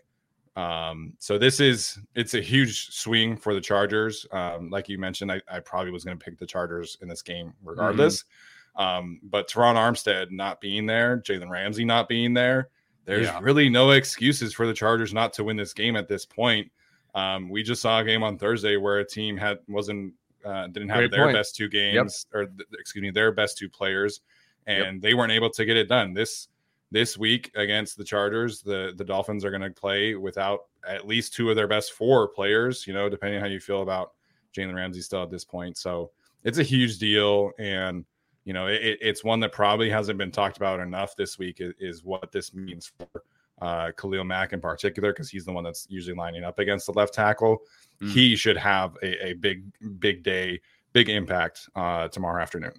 Um, 0.57 1.13
so 1.19 1.37
this 1.37 1.59
is 1.59 1.99
it's 2.15 2.33
a 2.33 2.41
huge 2.41 2.89
swing 2.89 3.37
for 3.37 3.53
the 3.53 3.61
Chargers. 3.61 4.25
Um, 4.31 4.71
like 4.71 4.89
you 4.89 4.97
mentioned, 4.97 5.31
I, 5.31 5.39
I 5.47 5.59
probably 5.59 5.91
was 5.91 6.03
going 6.03 6.17
to 6.17 6.23
pick 6.23 6.39
the 6.39 6.47
Chargers 6.47 6.97
in 7.01 7.07
this 7.07 7.21
game 7.21 7.53
regardless. 7.63 8.23
Mm-hmm. 8.23 8.81
Um, 8.81 9.19
but 9.23 9.47
Terron 9.47 9.75
Armstead 9.75 10.31
not 10.31 10.59
being 10.59 10.85
there, 10.85 11.19
Jalen 11.19 11.49
Ramsey 11.49 11.85
not 11.85 12.09
being 12.09 12.33
there, 12.33 12.69
there's 13.07 13.27
yeah. 13.27 13.39
really 13.41 13.69
no 13.69 13.91
excuses 13.91 14.53
for 14.53 14.67
the 14.67 14.73
Chargers 14.73 15.13
not 15.13 15.31
to 15.33 15.43
win 15.43 15.55
this 15.55 15.73
game 15.73 15.95
at 15.95 16.09
this 16.09 16.25
point. 16.25 16.69
Um, 17.15 17.49
we 17.49 17.63
just 17.63 17.81
saw 17.81 17.99
a 17.99 18.03
game 18.03 18.21
on 18.21 18.37
Thursday 18.37 18.75
where 18.75 18.99
a 18.99 19.07
team 19.07 19.37
had 19.37 19.59
wasn't 19.69 20.13
uh, 20.45 20.67
didn't 20.67 20.89
have 20.89 20.97
Great 20.97 21.11
their 21.11 21.23
point. 21.23 21.37
best 21.37 21.55
two 21.55 21.69
games 21.69 22.27
yep. 22.33 22.39
or 22.39 22.45
th- 22.45 22.67
excuse 22.79 23.01
me 23.01 23.09
their 23.09 23.31
best 23.31 23.57
two 23.57 23.69
players, 23.69 24.19
and 24.67 24.95
yep. 24.95 25.01
they 25.01 25.13
weren't 25.13 25.31
able 25.31 25.49
to 25.51 25.65
get 25.65 25.77
it 25.77 25.87
done. 25.87 26.13
This 26.13 26.49
this 26.91 27.17
week 27.17 27.51
against 27.55 27.97
the 27.97 28.03
Chargers, 28.03 28.61
the 28.61 28.93
the 28.97 29.03
Dolphins 29.03 29.43
are 29.43 29.49
going 29.49 29.61
to 29.61 29.69
play 29.69 30.15
without 30.15 30.61
at 30.87 31.07
least 31.07 31.33
two 31.33 31.49
of 31.49 31.55
their 31.55 31.67
best 31.67 31.93
four 31.93 32.27
players. 32.29 32.87
You 32.87 32.93
know, 32.93 33.09
depending 33.09 33.37
on 33.37 33.45
how 33.45 33.51
you 33.51 33.59
feel 33.59 33.81
about 33.81 34.13
Jalen 34.55 34.75
Ramsey 34.75 35.01
still 35.01 35.23
at 35.23 35.31
this 35.31 35.45
point. 35.45 35.77
So 35.77 36.11
it's 36.43 36.57
a 36.57 36.63
huge 36.63 36.97
deal, 36.97 37.51
and 37.59 38.05
you 38.45 38.53
know, 38.53 38.67
it, 38.67 38.97
it's 39.01 39.23
one 39.23 39.39
that 39.41 39.51
probably 39.51 39.89
hasn't 39.89 40.17
been 40.17 40.31
talked 40.31 40.57
about 40.57 40.79
enough 40.79 41.15
this 41.15 41.37
week. 41.37 41.57
Is, 41.59 41.73
is 41.79 42.03
what 42.03 42.31
this 42.31 42.53
means 42.53 42.91
for 42.97 43.23
uh, 43.61 43.91
Khalil 43.97 44.23
Mack 44.23 44.53
in 44.53 44.61
particular, 44.61 45.11
because 45.11 45.29
he's 45.29 45.45
the 45.45 45.51
one 45.51 45.63
that's 45.63 45.87
usually 45.89 46.15
lining 46.15 46.43
up 46.43 46.59
against 46.59 46.85
the 46.85 46.93
left 46.93 47.13
tackle. 47.13 47.59
Mm. 48.01 48.11
He 48.11 48.35
should 48.35 48.57
have 48.57 48.95
a, 49.01 49.27
a, 49.27 49.33
big, 49.33 49.63
big 49.99 50.23
day, 50.23 50.61
big 50.93 51.09
impact 51.09 51.67
uh, 51.75 52.07
tomorrow 52.07 52.41
afternoon. 52.41 52.73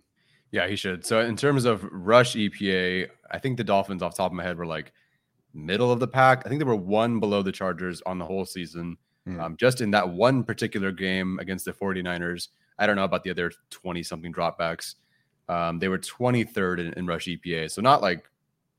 Yeah, 0.51 0.67
he 0.67 0.77
should. 0.77 1.05
So 1.05 1.21
in 1.21 1.37
terms 1.37 1.65
of 1.65 1.85
rush 1.93 2.35
EPA, 2.35 3.09
I 3.31 3.39
think 3.39 3.57
the 3.57 3.65
Dolphins, 3.65 4.03
off 4.03 4.15
the 4.15 4.23
top 4.23 4.33
of 4.33 4.37
my 4.37 4.43
head, 4.43 4.57
were 4.57 4.67
like 4.67 4.93
middle 5.53 5.93
of 5.93 6.01
the 6.01 6.09
pack. 6.09 6.43
I 6.45 6.49
think 6.49 6.59
they 6.59 6.65
were 6.65 6.77
one 6.77 7.21
below 7.21 7.43
the 7.43 7.53
Chargers 7.53 8.03
on 8.07 8.19
the 8.19 8.25
whole 8.25 8.45
season. 8.45 8.97
Mm. 9.29 9.41
Um, 9.41 9.57
just 9.57 9.81
in 9.81 9.91
that 9.91 10.09
one 10.09 10.43
particular 10.43 10.91
game 10.91 11.39
against 11.39 11.65
the 11.65 11.73
49ers. 11.73 12.49
I 12.79 12.87
don't 12.87 12.97
know 12.97 13.05
about 13.05 13.25
the 13.25 13.31
other 13.31 13.53
20 13.71 14.03
something 14.03 14.33
dropbacks. 14.33 14.95
Um, 15.49 15.79
they 15.79 15.89
were 15.89 15.99
23rd 15.99 16.79
in, 16.79 16.93
in, 16.95 17.07
rush 17.07 17.27
EPA. 17.27 17.71
So 17.71 17.83
not 17.83 18.03
like 18.03 18.25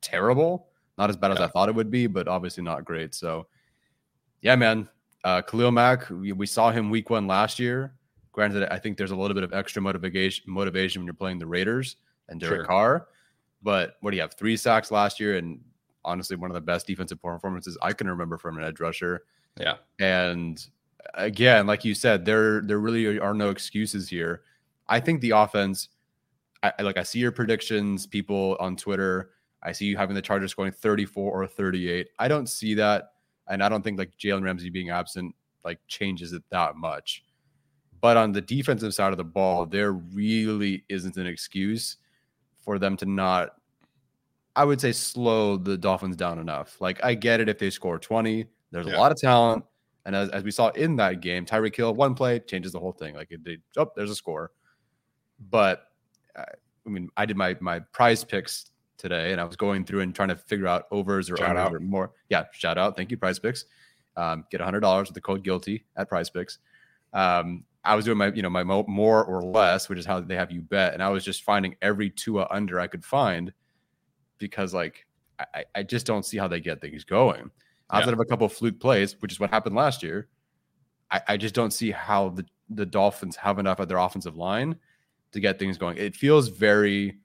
terrible, 0.01 0.67
not 0.97 1.09
as 1.09 1.17
bad 1.17 1.29
yeah. 1.29 1.33
as 1.35 1.39
I 1.41 1.47
thought 1.47 1.69
it 1.69 1.75
would 1.75 1.91
be, 1.91 2.07
but 2.07 2.27
obviously 2.27 2.63
not 2.63 2.85
great. 2.85 3.13
So 3.13 3.47
yeah, 4.41 4.55
man. 4.55 4.88
Uh, 5.25 5.41
Khalil 5.41 5.71
Mack, 5.71 6.09
we, 6.09 6.31
we 6.31 6.45
saw 6.45 6.71
him 6.71 6.89
week 6.89 7.09
one 7.09 7.27
last 7.27 7.59
year. 7.59 7.93
Granted, 8.31 8.67
I 8.71 8.77
think 8.77 8.98
there's 8.98 9.12
a 9.12 9.15
little 9.15 9.33
bit 9.33 9.43
of 9.43 9.53
extra 9.53 9.81
motivation 9.81 10.45
motivation 10.48 11.01
when 11.01 11.07
you're 11.07 11.13
playing 11.13 11.39
the 11.39 11.48
Raiders 11.48 11.98
and 12.29 12.39
Derek 12.39 12.59
sure. 12.59 12.65
Carr. 12.65 13.07
But 13.62 13.95
what 14.01 14.12
do 14.12 14.17
you 14.17 14.21
have? 14.21 14.33
Three 14.33 14.55
sacks 14.55 14.91
last 14.91 15.19
year, 15.19 15.38
and 15.38 15.59
honestly, 16.05 16.36
one 16.36 16.50
of 16.50 16.53
the 16.53 16.62
best 16.62 16.88
defensive 16.88 17.21
performances 17.21 17.77
I 17.81 17.93
can 17.93 18.07
remember 18.07 18.38
from 18.38 18.57
an 18.57 18.63
edge 18.63 18.79
rusher. 18.79 19.24
Yeah. 19.59 19.75
And 20.00 20.65
again, 21.15 21.67
like 21.67 21.83
you 21.83 21.93
said, 21.93 22.25
there 22.25 22.62
there 22.62 22.79
really 22.79 23.19
are 23.19 23.33
no 23.33 23.50
excuses 23.50 24.07
here. 24.09 24.43
I 24.88 25.00
think 25.00 25.21
the 25.21 25.31
offense, 25.31 25.89
I, 26.63 26.74
like 26.81 26.98
I 26.98 27.03
see 27.03 27.19
your 27.19 27.31
predictions, 27.31 28.07
people 28.07 28.57
on 28.59 28.75
Twitter. 28.75 29.31
I 29.62 29.71
see 29.74 29.86
you 29.86 29.98
having 29.98 30.15
the 30.15 30.21
Chargers 30.21 30.53
going 30.53 30.71
34 30.71 31.31
or 31.31 31.45
38. 31.45 32.07
I 32.17 32.27
don't 32.27 32.48
see 32.48 32.74
that, 32.75 33.12
and 33.48 33.62
I 33.62 33.69
don't 33.69 33.83
think 33.83 33.98
like 33.98 34.17
Jalen 34.17 34.43
Ramsey 34.43 34.69
being 34.69 34.89
absent 34.89 35.36
like 35.65 35.79
changes 35.88 36.33
it 36.33 36.43
that 36.51 36.75
much. 36.75 37.24
But 38.01 38.18
on 38.18 38.32
the 38.32 38.41
defensive 38.41 38.94
side 38.94 39.12
of 39.12 39.18
the 39.18 39.24
ball, 39.24 39.65
there 39.65 39.91
really 39.91 40.84
isn't 40.89 41.18
an 41.18 41.27
excuse 41.27 41.98
for 42.63 42.79
them 42.79 42.96
to 42.98 43.06
not, 43.06 43.56
I 44.56 44.63
would 44.63 44.79
say, 44.79 44.91
slow 44.91 45.58
the 45.58 45.77
Dolphins 45.77 46.15
down 46.15 46.39
enough. 46.39 46.79
Like, 46.79 47.03
I 47.03 47.15
get 47.15 47.39
it 47.39 47.50
if 47.50 47.58
they 47.58 47.70
score 47.70 48.00
20, 48.00 48.46
there's 48.72 48.88
yeah. 48.88 48.96
a 48.96 49.00
lot 49.00 49.12
of 49.12 49.18
talent. 49.18 49.65
And 50.06 50.15
as, 50.15 50.29
as 50.29 50.44
we 50.44 50.51
saw 50.51 50.70
in 50.70 50.96
that 50.98 51.22
game, 51.22 51.46
Tyreek 51.46 51.75
Hill, 51.75 51.94
one 51.94 52.15
play 52.15 52.39
changes 52.39 52.72
the 52.72 52.79
whole 52.79 52.94
thing. 52.94 53.15
Like, 53.15 53.32
they, 53.44 53.58
oh, 53.77 53.91
there's 53.96 54.12
a 54.12 54.15
score. 54.15 54.51
But 55.50 55.88
uh, 56.36 56.44
I 56.86 56.89
mean, 56.89 57.10
I 57.15 57.25
did 57.25 57.38
my 57.38 57.56
my 57.60 57.79
PrizePicks 57.79 58.72
today, 58.98 59.32
and 59.32 59.39
I 59.39 59.44
was 59.44 59.56
going 59.56 59.86
through 59.86 60.01
and 60.01 60.13
trying 60.13 60.29
to 60.29 60.36
figure 60.36 60.68
out 60.68 60.86
overs 60.91 61.29
or 61.29 61.38
shout 61.38 61.56
out. 61.56 61.74
or 61.74 61.79
more. 61.79 62.12
Yeah, 62.29 62.46
shout 62.51 62.77
out. 62.77 62.98
Thank 62.98 63.12
you, 63.12 63.18
PrizePicks. 63.18 63.65
Um, 64.18 64.46
get 64.51 64.62
hundred 64.62 64.82
dollars 64.82 65.08
with 65.08 65.15
the 65.15 65.22
code 65.22 65.44
guilty 65.44 65.86
at 65.96 66.10
Prize 66.10 66.29
Picks. 66.29 66.60
Um, 67.13 67.63
I 67.83 67.95
was 67.95 68.05
doing 68.05 68.17
my, 68.17 68.31
you 68.33 68.41
know, 68.41 68.50
my 68.50 68.63
more 68.63 69.24
or 69.24 69.41
less, 69.41 69.88
which 69.89 70.00
is 70.00 70.05
how 70.05 70.19
they 70.19 70.36
have 70.36 70.51
you 70.51 70.62
bet, 70.62 70.93
and 70.93 71.01
I 71.01 71.09
was 71.09 71.24
just 71.24 71.43
finding 71.43 71.75
every 71.81 72.09
Tua 72.09 72.48
under 72.50 72.79
I 72.79 72.88
could 72.88 73.05
find 73.05 73.53
because, 74.38 74.74
like, 74.74 75.05
I, 75.39 75.63
I 75.75 75.83
just 75.83 76.05
don't 76.05 76.25
see 76.25 76.38
how 76.38 76.48
they 76.48 76.59
get 76.59 76.81
things 76.81 77.03
going. 77.03 77.50
Outside 77.91 78.09
yeah. 78.09 78.13
of 78.13 78.19
a 78.19 78.25
couple 78.25 78.45
of 78.45 78.53
fluke 78.53 78.79
plays, 78.79 79.15
which 79.21 79.31
is 79.31 79.39
what 79.39 79.50
happened 79.50 79.75
last 79.75 80.03
year, 80.03 80.27
I, 81.09 81.21
I 81.29 81.38
just 81.38 81.55
don't 81.55 81.71
see 81.71 81.91
how 81.91 82.29
the 82.29 82.45
the 82.69 82.86
Dolphins 82.86 83.36
have 83.36 83.57
enough 83.57 83.79
of 83.79 83.88
their 83.88 83.98
offensive 83.98 84.36
line 84.36 84.75
to 85.31 85.39
get 85.39 85.57
things 85.57 85.77
going. 85.77 85.98
It 85.98 86.15
feels 86.15 86.50
very 86.50 87.19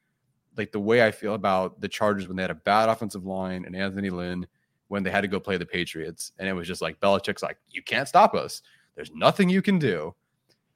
like 0.57 0.73
the 0.73 0.81
way 0.81 1.05
I 1.05 1.11
feel 1.11 1.35
about 1.35 1.81
the 1.81 1.89
Chargers 1.89 2.29
when 2.29 2.37
they 2.37 2.43
had 2.43 2.51
a 2.51 2.55
bad 2.55 2.89
offensive 2.89 3.27
line 3.27 3.65
and 3.65 3.75
Anthony 3.75 4.11
Lynn 4.11 4.47
when 4.89 5.03
they 5.03 5.11
had 5.11 5.23
to 5.23 5.29
go 5.29 5.41
play 5.41 5.57
the 5.57 5.67
Patriots, 5.67 6.33
and 6.39 6.49
it 6.49 6.53
was 6.53 6.69
just 6.69 6.83
like 6.83 7.01
Belichick's 7.01 7.43
like, 7.43 7.59
you 7.69 7.83
can't 7.83 8.09
stop 8.09 8.35
us. 8.35 8.63
There's 8.95 9.11
nothing 9.13 9.49
you 9.49 9.63
can 9.63 9.79
do. 9.79 10.15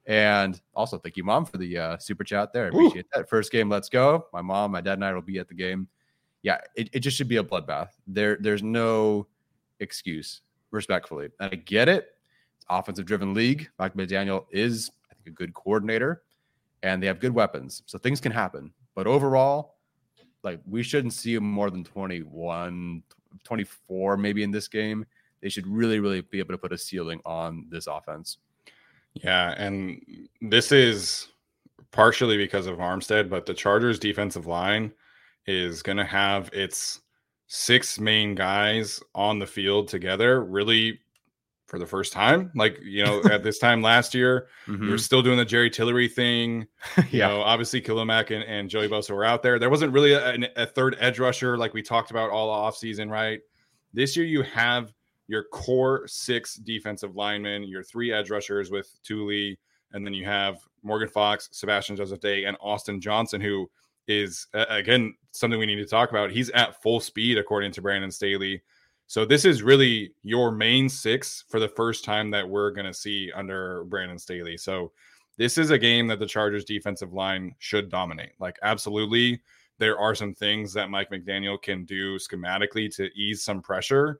And 0.09 0.59
also, 0.73 0.97
thank 0.97 1.17
you, 1.17 1.23
mom, 1.23 1.45
for 1.45 1.59
the 1.59 1.77
uh, 1.77 1.97
super 1.99 2.23
chat 2.23 2.51
there. 2.51 2.69
Appreciate 2.69 3.05
Ooh. 3.05 3.09
that. 3.19 3.29
First 3.29 3.51
game, 3.51 3.69
let's 3.69 3.89
go. 3.89 4.25
My 4.33 4.41
mom, 4.41 4.71
my 4.71 4.81
dad, 4.81 4.93
and 4.93 5.05
I 5.05 5.13
will 5.13 5.21
be 5.21 5.37
at 5.37 5.47
the 5.47 5.53
game. 5.53 5.87
Yeah, 6.41 6.57
it, 6.75 6.89
it 6.93 6.99
just 7.01 7.15
should 7.15 7.27
be 7.27 7.37
a 7.37 7.43
bloodbath. 7.43 7.89
There, 8.07 8.35
there's 8.41 8.63
no 8.63 9.27
excuse, 9.79 10.41
respectfully. 10.71 11.29
And 11.39 11.51
I 11.51 11.55
get 11.55 11.87
it. 11.87 12.07
It's 12.57 12.65
offensive 12.71 13.05
driven 13.05 13.35
league. 13.35 13.69
Mike 13.77 13.93
McDaniel 13.93 14.45
is, 14.49 14.89
I 15.11 15.13
think, 15.13 15.27
a 15.27 15.31
good 15.37 15.53
coordinator, 15.53 16.23
and 16.81 17.03
they 17.03 17.07
have 17.07 17.19
good 17.19 17.35
weapons. 17.35 17.83
So 17.85 17.99
things 17.99 18.19
can 18.19 18.31
happen. 18.31 18.73
But 18.95 19.05
overall, 19.05 19.75
like 20.41 20.59
we 20.67 20.81
shouldn't 20.81 21.13
see 21.13 21.37
more 21.37 21.69
than 21.69 21.83
21, 21.83 23.03
24 23.43 24.17
maybe 24.17 24.41
in 24.41 24.49
this 24.49 24.67
game. 24.67 25.05
They 25.41 25.49
should 25.49 25.67
really, 25.67 25.99
really 25.99 26.21
be 26.21 26.39
able 26.39 26.55
to 26.55 26.57
put 26.57 26.73
a 26.73 26.77
ceiling 26.79 27.21
on 27.25 27.67
this 27.69 27.85
offense. 27.85 28.39
Yeah, 29.13 29.53
and 29.57 30.01
this 30.41 30.71
is 30.71 31.29
partially 31.91 32.37
because 32.37 32.67
of 32.67 32.77
Armstead, 32.77 33.29
but 33.29 33.45
the 33.45 33.53
Chargers 33.53 33.99
defensive 33.99 34.45
line 34.45 34.91
is 35.45 35.81
going 35.81 35.97
to 35.97 36.05
have 36.05 36.49
its 36.53 37.01
six 37.47 37.99
main 37.99 38.35
guys 38.35 39.01
on 39.15 39.39
the 39.39 39.47
field 39.47 39.87
together 39.87 40.43
really 40.43 40.99
for 41.69 41.79
the 41.79 41.85
first 41.85 42.13
time. 42.13 42.51
Like, 42.55 42.79
you 42.81 43.03
know, 43.03 43.21
at 43.23 43.43
this 43.43 43.59
time 43.59 43.81
last 43.81 44.13
year, 44.13 44.47
mm-hmm. 44.67 44.85
we 44.85 44.89
were 44.91 44.97
still 44.97 45.21
doing 45.21 45.37
the 45.37 45.45
Jerry 45.45 45.69
Tillery 45.69 46.07
thing. 46.07 46.67
You 46.97 47.19
yeah. 47.19 47.27
know, 47.27 47.41
obviously 47.41 47.81
Khalil 47.81 48.05
Mack 48.05 48.31
and, 48.31 48.43
and 48.43 48.69
Joey 48.69 48.87
Bosa 48.87 49.11
were 49.11 49.25
out 49.25 49.41
there. 49.41 49.57
There 49.57 49.69
wasn't 49.69 49.93
really 49.93 50.13
a, 50.13 50.37
a 50.55 50.65
third 50.65 50.95
edge 50.99 51.19
rusher 51.19 51.57
like 51.57 51.73
we 51.73 51.81
talked 51.81 52.11
about 52.11 52.29
all 52.29 52.49
off 52.49 52.77
season, 52.77 53.09
right? 53.09 53.39
This 53.93 54.15
year 54.15 54.25
you 54.25 54.43
have 54.43 54.93
your 55.29 55.43
core 55.43 56.07
six 56.07 56.55
defensive 56.55 57.15
linemen, 57.15 57.63
your 57.63 57.83
three 57.83 58.11
edge 58.11 58.31
rushers 58.31 58.71
with 58.71 58.91
Tuli, 59.03 59.57
and 59.93 60.05
then 60.05 60.13
you 60.13 60.25
have 60.25 60.57
Morgan 60.81 61.07
Fox, 61.07 61.49
Sebastian 61.51 61.95
Joseph 61.95 62.19
Day, 62.19 62.45
and 62.45 62.57
Austin 62.59 62.99
Johnson, 62.99 63.39
who 63.39 63.69
is 64.07 64.47
again 64.53 65.13
something 65.31 65.59
we 65.59 65.67
need 65.67 65.75
to 65.75 65.85
talk 65.85 66.09
about. 66.09 66.31
He's 66.31 66.49
at 66.49 66.81
full 66.81 66.99
speed 66.99 67.37
according 67.37 67.71
to 67.73 67.81
Brandon 67.81 68.09
Staley. 68.11 68.63
So 69.05 69.23
this 69.23 69.45
is 69.45 69.61
really 69.61 70.13
your 70.23 70.51
main 70.51 70.89
six 70.89 71.45
for 71.47 71.59
the 71.59 71.69
first 71.69 72.03
time 72.03 72.31
that 72.31 72.47
we're 72.47 72.71
going 72.71 72.87
to 72.87 72.93
see 72.93 73.31
under 73.35 73.83
Brandon 73.85 74.17
Staley. 74.17 74.57
So 74.57 74.91
this 75.37 75.59
is 75.59 75.69
a 75.69 75.77
game 75.77 76.07
that 76.07 76.19
the 76.19 76.25
Chargers 76.25 76.65
defensive 76.65 77.13
line 77.13 77.55
should 77.59 77.89
dominate. 77.89 78.31
Like 78.39 78.57
absolutely 78.63 79.41
there 79.77 79.97
are 79.97 80.13
some 80.13 80.33
things 80.33 80.73
that 80.73 80.89
Mike 80.89 81.09
McDaniel 81.11 81.61
can 81.61 81.85
do 81.85 82.17
schematically 82.17 82.93
to 82.95 83.09
ease 83.15 83.43
some 83.43 83.61
pressure, 83.61 84.19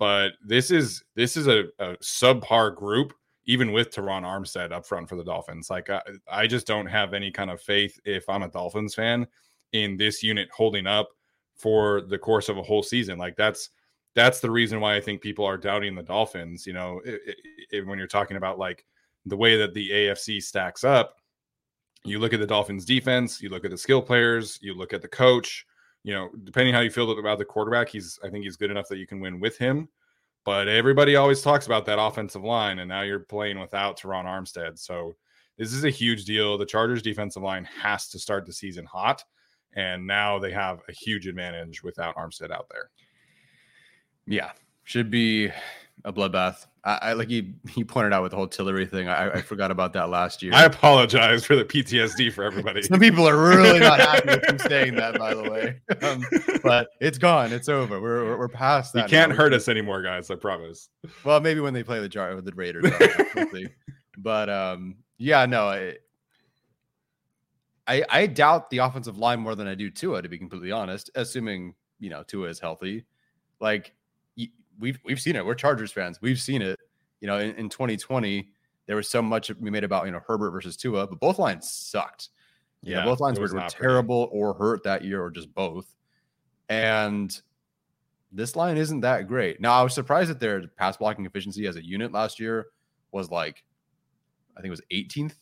but 0.00 0.32
this 0.42 0.70
is 0.70 1.04
this 1.14 1.36
is 1.36 1.46
a, 1.46 1.64
a 1.78 1.94
subpar 1.98 2.74
group, 2.74 3.12
even 3.44 3.70
with 3.70 3.94
Terron 3.94 4.22
Armstead 4.22 4.72
up 4.72 4.86
front 4.86 5.10
for 5.10 5.14
the 5.14 5.22
Dolphins. 5.22 5.68
Like 5.68 5.90
I, 5.90 6.00
I 6.26 6.46
just 6.46 6.66
don't 6.66 6.86
have 6.86 7.12
any 7.12 7.30
kind 7.30 7.50
of 7.50 7.60
faith 7.60 8.00
if 8.06 8.26
I'm 8.26 8.42
a 8.42 8.48
Dolphins 8.48 8.94
fan 8.94 9.26
in 9.72 9.98
this 9.98 10.22
unit 10.22 10.48
holding 10.56 10.86
up 10.86 11.10
for 11.54 12.00
the 12.00 12.18
course 12.18 12.48
of 12.48 12.56
a 12.56 12.62
whole 12.62 12.82
season. 12.82 13.18
Like 13.18 13.36
that's 13.36 13.68
that's 14.14 14.40
the 14.40 14.50
reason 14.50 14.80
why 14.80 14.96
I 14.96 15.02
think 15.02 15.20
people 15.20 15.44
are 15.44 15.58
doubting 15.58 15.94
the 15.94 16.02
Dolphins. 16.02 16.66
You 16.66 16.72
know, 16.72 17.02
it, 17.04 17.36
it, 17.70 17.86
when 17.86 17.98
you're 17.98 18.08
talking 18.08 18.38
about 18.38 18.58
like 18.58 18.86
the 19.26 19.36
way 19.36 19.58
that 19.58 19.74
the 19.74 19.90
AFC 19.90 20.42
stacks 20.42 20.82
up, 20.82 21.16
you 22.06 22.18
look 22.18 22.32
at 22.32 22.40
the 22.40 22.46
Dolphins 22.46 22.86
defense, 22.86 23.42
you 23.42 23.50
look 23.50 23.66
at 23.66 23.70
the 23.70 23.76
skill 23.76 24.00
players, 24.00 24.58
you 24.62 24.72
look 24.72 24.94
at 24.94 25.02
the 25.02 25.08
coach, 25.08 25.66
you 26.02 26.14
know, 26.14 26.30
depending 26.44 26.74
how 26.74 26.80
you 26.80 26.90
feel 26.90 27.18
about 27.18 27.38
the 27.38 27.44
quarterback, 27.44 27.88
he's 27.88 28.18
I 28.24 28.30
think 28.30 28.44
he's 28.44 28.56
good 28.56 28.70
enough 28.70 28.88
that 28.88 28.98
you 28.98 29.06
can 29.06 29.20
win 29.20 29.40
with 29.40 29.58
him. 29.58 29.88
But 30.44 30.68
everybody 30.68 31.16
always 31.16 31.42
talks 31.42 31.66
about 31.66 31.84
that 31.86 32.00
offensive 32.00 32.42
line, 32.42 32.78
and 32.78 32.88
now 32.88 33.02
you're 33.02 33.20
playing 33.20 33.60
without 33.60 34.00
Terron 34.00 34.24
Armstead. 34.24 34.78
So 34.78 35.14
this 35.58 35.74
is 35.74 35.84
a 35.84 35.90
huge 35.90 36.24
deal. 36.24 36.56
The 36.56 36.64
Chargers 36.64 37.02
defensive 37.02 37.42
line 37.42 37.64
has 37.64 38.08
to 38.08 38.18
start 38.18 38.46
the 38.46 38.52
season 38.52 38.86
hot, 38.86 39.22
and 39.74 40.06
now 40.06 40.38
they 40.38 40.50
have 40.52 40.80
a 40.88 40.92
huge 40.92 41.26
advantage 41.26 41.82
without 41.82 42.16
Armstead 42.16 42.50
out 42.50 42.68
there. 42.70 42.90
Yeah, 44.26 44.52
should 44.84 45.10
be 45.10 45.50
a 46.04 46.12
bloodbath. 46.12 46.66
I, 46.84 46.98
I, 47.02 47.12
like 47.12 47.28
he 47.28 47.54
he 47.68 47.84
pointed 47.84 48.12
out 48.12 48.22
with 48.22 48.30
the 48.30 48.36
whole 48.36 48.48
Tillery 48.48 48.86
thing. 48.86 49.08
I, 49.08 49.30
I 49.30 49.42
forgot 49.42 49.70
about 49.70 49.92
that 49.94 50.08
last 50.08 50.42
year. 50.42 50.52
I 50.54 50.64
apologize 50.64 51.44
for 51.44 51.56
the 51.56 51.64
PTSD 51.64 52.32
for 52.32 52.44
everybody. 52.44 52.82
Some 52.82 53.00
people 53.00 53.28
are 53.28 53.36
really 53.36 53.80
not 53.80 54.00
happy 54.00 54.28
with 54.28 54.48
him 54.48 54.58
saying 54.68 54.94
that, 54.96 55.18
by 55.18 55.34
the 55.34 55.50
way. 55.50 55.80
Um, 56.02 56.24
but 56.62 56.88
it's 57.00 57.18
gone. 57.18 57.52
It's 57.52 57.68
over. 57.68 58.00
We're 58.00 58.36
we're, 58.36 58.48
past 58.48 58.92
that. 58.94 59.10
You 59.10 59.16
can't 59.16 59.30
now. 59.30 59.36
hurt 59.36 59.52
us 59.52 59.68
anymore, 59.68 60.02
guys. 60.02 60.30
I 60.30 60.36
promise. 60.36 60.88
Well, 61.24 61.40
maybe 61.40 61.60
when 61.60 61.74
they 61.74 61.82
play 61.82 62.00
the 62.00 62.08
jar 62.08 62.34
with 62.34 62.44
the 62.44 62.52
Raiders. 62.52 62.90
but 64.18 64.48
um, 64.48 64.96
yeah, 65.18 65.46
no. 65.46 65.68
I, 65.68 65.96
I 67.86 68.04
I 68.08 68.26
doubt 68.26 68.70
the 68.70 68.78
offensive 68.78 69.18
line 69.18 69.40
more 69.40 69.54
than 69.54 69.66
I 69.66 69.74
do 69.74 69.90
Tua, 69.90 70.22
to 70.22 70.28
be 70.28 70.38
completely 70.38 70.72
honest. 70.72 71.10
Assuming 71.14 71.74
you 71.98 72.10
know 72.10 72.22
Tua 72.22 72.48
is 72.48 72.58
healthy, 72.58 73.04
like 73.60 73.92
we've 74.80 74.98
we've 75.04 75.20
seen 75.20 75.36
it. 75.36 75.44
We're 75.44 75.54
Chargers 75.54 75.92
fans. 75.92 76.20
We've 76.20 76.40
seen 76.40 76.62
it. 76.62 76.78
You 77.20 77.28
know, 77.28 77.38
in, 77.38 77.54
in 77.56 77.68
2020, 77.68 78.48
there 78.86 78.96
was 78.96 79.08
so 79.08 79.22
much 79.22 79.50
we 79.60 79.70
made 79.70 79.84
about 79.84 80.06
you 80.06 80.12
know 80.12 80.20
Herbert 80.26 80.50
versus 80.50 80.76
Tua, 80.76 81.06
but 81.06 81.20
both 81.20 81.38
lines 81.38 81.70
sucked. 81.70 82.30
You 82.82 82.92
yeah, 82.92 83.00
know, 83.00 83.10
both 83.10 83.20
lines 83.20 83.38
were, 83.38 83.52
were 83.52 83.66
terrible 83.68 84.28
pretty. 84.28 84.40
or 84.40 84.54
hurt 84.54 84.82
that 84.84 85.04
year, 85.04 85.22
or 85.22 85.30
just 85.30 85.54
both. 85.54 85.94
And 86.68 87.38
this 88.32 88.56
line 88.56 88.76
isn't 88.76 89.00
that 89.00 89.28
great. 89.28 89.60
Now, 89.60 89.72
I 89.72 89.82
was 89.82 89.92
surprised 89.92 90.30
that 90.30 90.40
their 90.40 90.66
pass 90.66 90.96
blocking 90.96 91.26
efficiency 91.26 91.66
as 91.66 91.76
a 91.76 91.84
unit 91.84 92.12
last 92.12 92.38
year 92.38 92.68
was 93.12 93.30
like, 93.30 93.64
I 94.56 94.60
think 94.60 94.68
it 94.68 94.70
was 94.70 94.82
18th. 94.92 95.34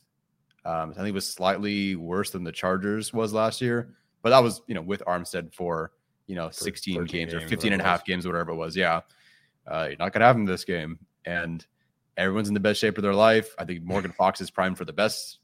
Um, 0.64 0.90
I 0.90 0.94
think 0.94 1.08
it 1.08 1.14
was 1.14 1.26
slightly 1.26 1.96
worse 1.96 2.30
than 2.30 2.44
the 2.44 2.52
Chargers 2.52 3.12
was 3.12 3.32
last 3.32 3.60
year, 3.60 3.94
but 4.22 4.30
that 4.30 4.42
was, 4.42 4.62
you 4.66 4.74
know, 4.74 4.82
with 4.82 5.02
Armstead 5.06 5.54
for, 5.54 5.92
you 6.26 6.34
know, 6.34 6.50
16 6.50 7.04
games, 7.04 7.32
or 7.32 7.40
15 7.46 7.72
and 7.72 7.80
a 7.80 7.84
half 7.84 8.04
games, 8.04 8.26
or 8.26 8.30
whatever 8.30 8.52
it 8.52 8.56
was. 8.56 8.76
Yeah. 8.76 9.00
Uh, 9.70 9.86
you're 9.88 9.98
not 9.98 10.12
going 10.12 10.20
to 10.20 10.26
have 10.26 10.36
him 10.36 10.46
this 10.46 10.64
game. 10.64 10.98
And 11.24 11.64
everyone's 12.16 12.48
in 12.48 12.54
the 12.54 12.60
best 12.60 12.80
shape 12.80 12.96
of 12.98 13.02
their 13.02 13.14
life. 13.14 13.54
I 13.58 13.64
think 13.64 13.82
Morgan 13.84 14.12
Fox 14.12 14.40
is 14.40 14.50
primed 14.50 14.78
for 14.78 14.84
the 14.84 14.92
best 14.92 15.38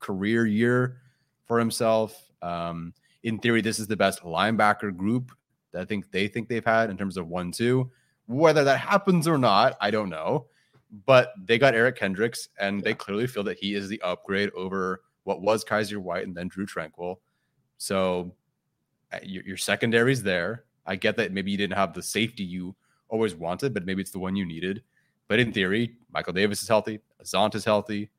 career 0.00 0.46
year 0.46 0.98
for 1.44 1.58
himself. 1.58 2.30
Um, 2.42 2.94
in 3.22 3.38
theory, 3.38 3.60
this 3.60 3.78
is 3.78 3.86
the 3.86 3.96
best 3.96 4.22
linebacker 4.22 4.96
group 4.96 5.32
that 5.72 5.82
I 5.82 5.84
think 5.84 6.10
they 6.10 6.28
think 6.28 6.48
they've 6.48 6.64
had 6.64 6.90
in 6.90 6.96
terms 6.96 7.16
of 7.16 7.28
one, 7.28 7.52
two. 7.52 7.90
Whether 8.26 8.64
that 8.64 8.80
happens 8.80 9.28
or 9.28 9.38
not, 9.38 9.76
I 9.80 9.90
don't 9.90 10.10
know. 10.10 10.46
But 11.04 11.32
they 11.44 11.58
got 11.58 11.74
Eric 11.74 11.96
Kendricks, 11.96 12.48
and 12.58 12.78
yeah. 12.78 12.84
they 12.84 12.94
clearly 12.94 13.26
feel 13.26 13.42
that 13.44 13.58
he 13.58 13.74
is 13.74 13.88
the 13.88 14.00
upgrade 14.02 14.50
over 14.56 15.02
what 15.24 15.42
was 15.42 15.64
Kyzir 15.64 15.98
White 15.98 16.24
and 16.24 16.36
then 16.36 16.48
Drue 16.48 16.66
Tranquill. 16.66 17.16
So 17.78 18.34
uh, 19.12 19.18
your, 19.22 19.42
your 19.44 19.56
secondary's 19.56 20.22
there. 20.22 20.64
I 20.86 20.94
get 20.94 21.16
that 21.16 21.32
maybe 21.32 21.50
you 21.50 21.56
didn't 21.56 21.76
have 21.76 21.92
the 21.92 22.02
safety 22.02 22.44
you 22.44 22.76
always 23.08 23.34
wanted, 23.34 23.74
but 23.74 23.84
maybe 23.84 24.00
it's 24.00 24.10
the 24.10 24.18
one 24.18 24.36
you 24.36 24.44
needed. 24.44 24.82
But 25.28 25.38
in 25.40 25.52
theory, 25.52 25.96
Michael 26.12 26.32
Davis 26.32 26.62
is 26.62 26.68
healthy, 26.68 27.00
Zont 27.24 27.54
is 27.54 27.64
healthy, 27.64 28.10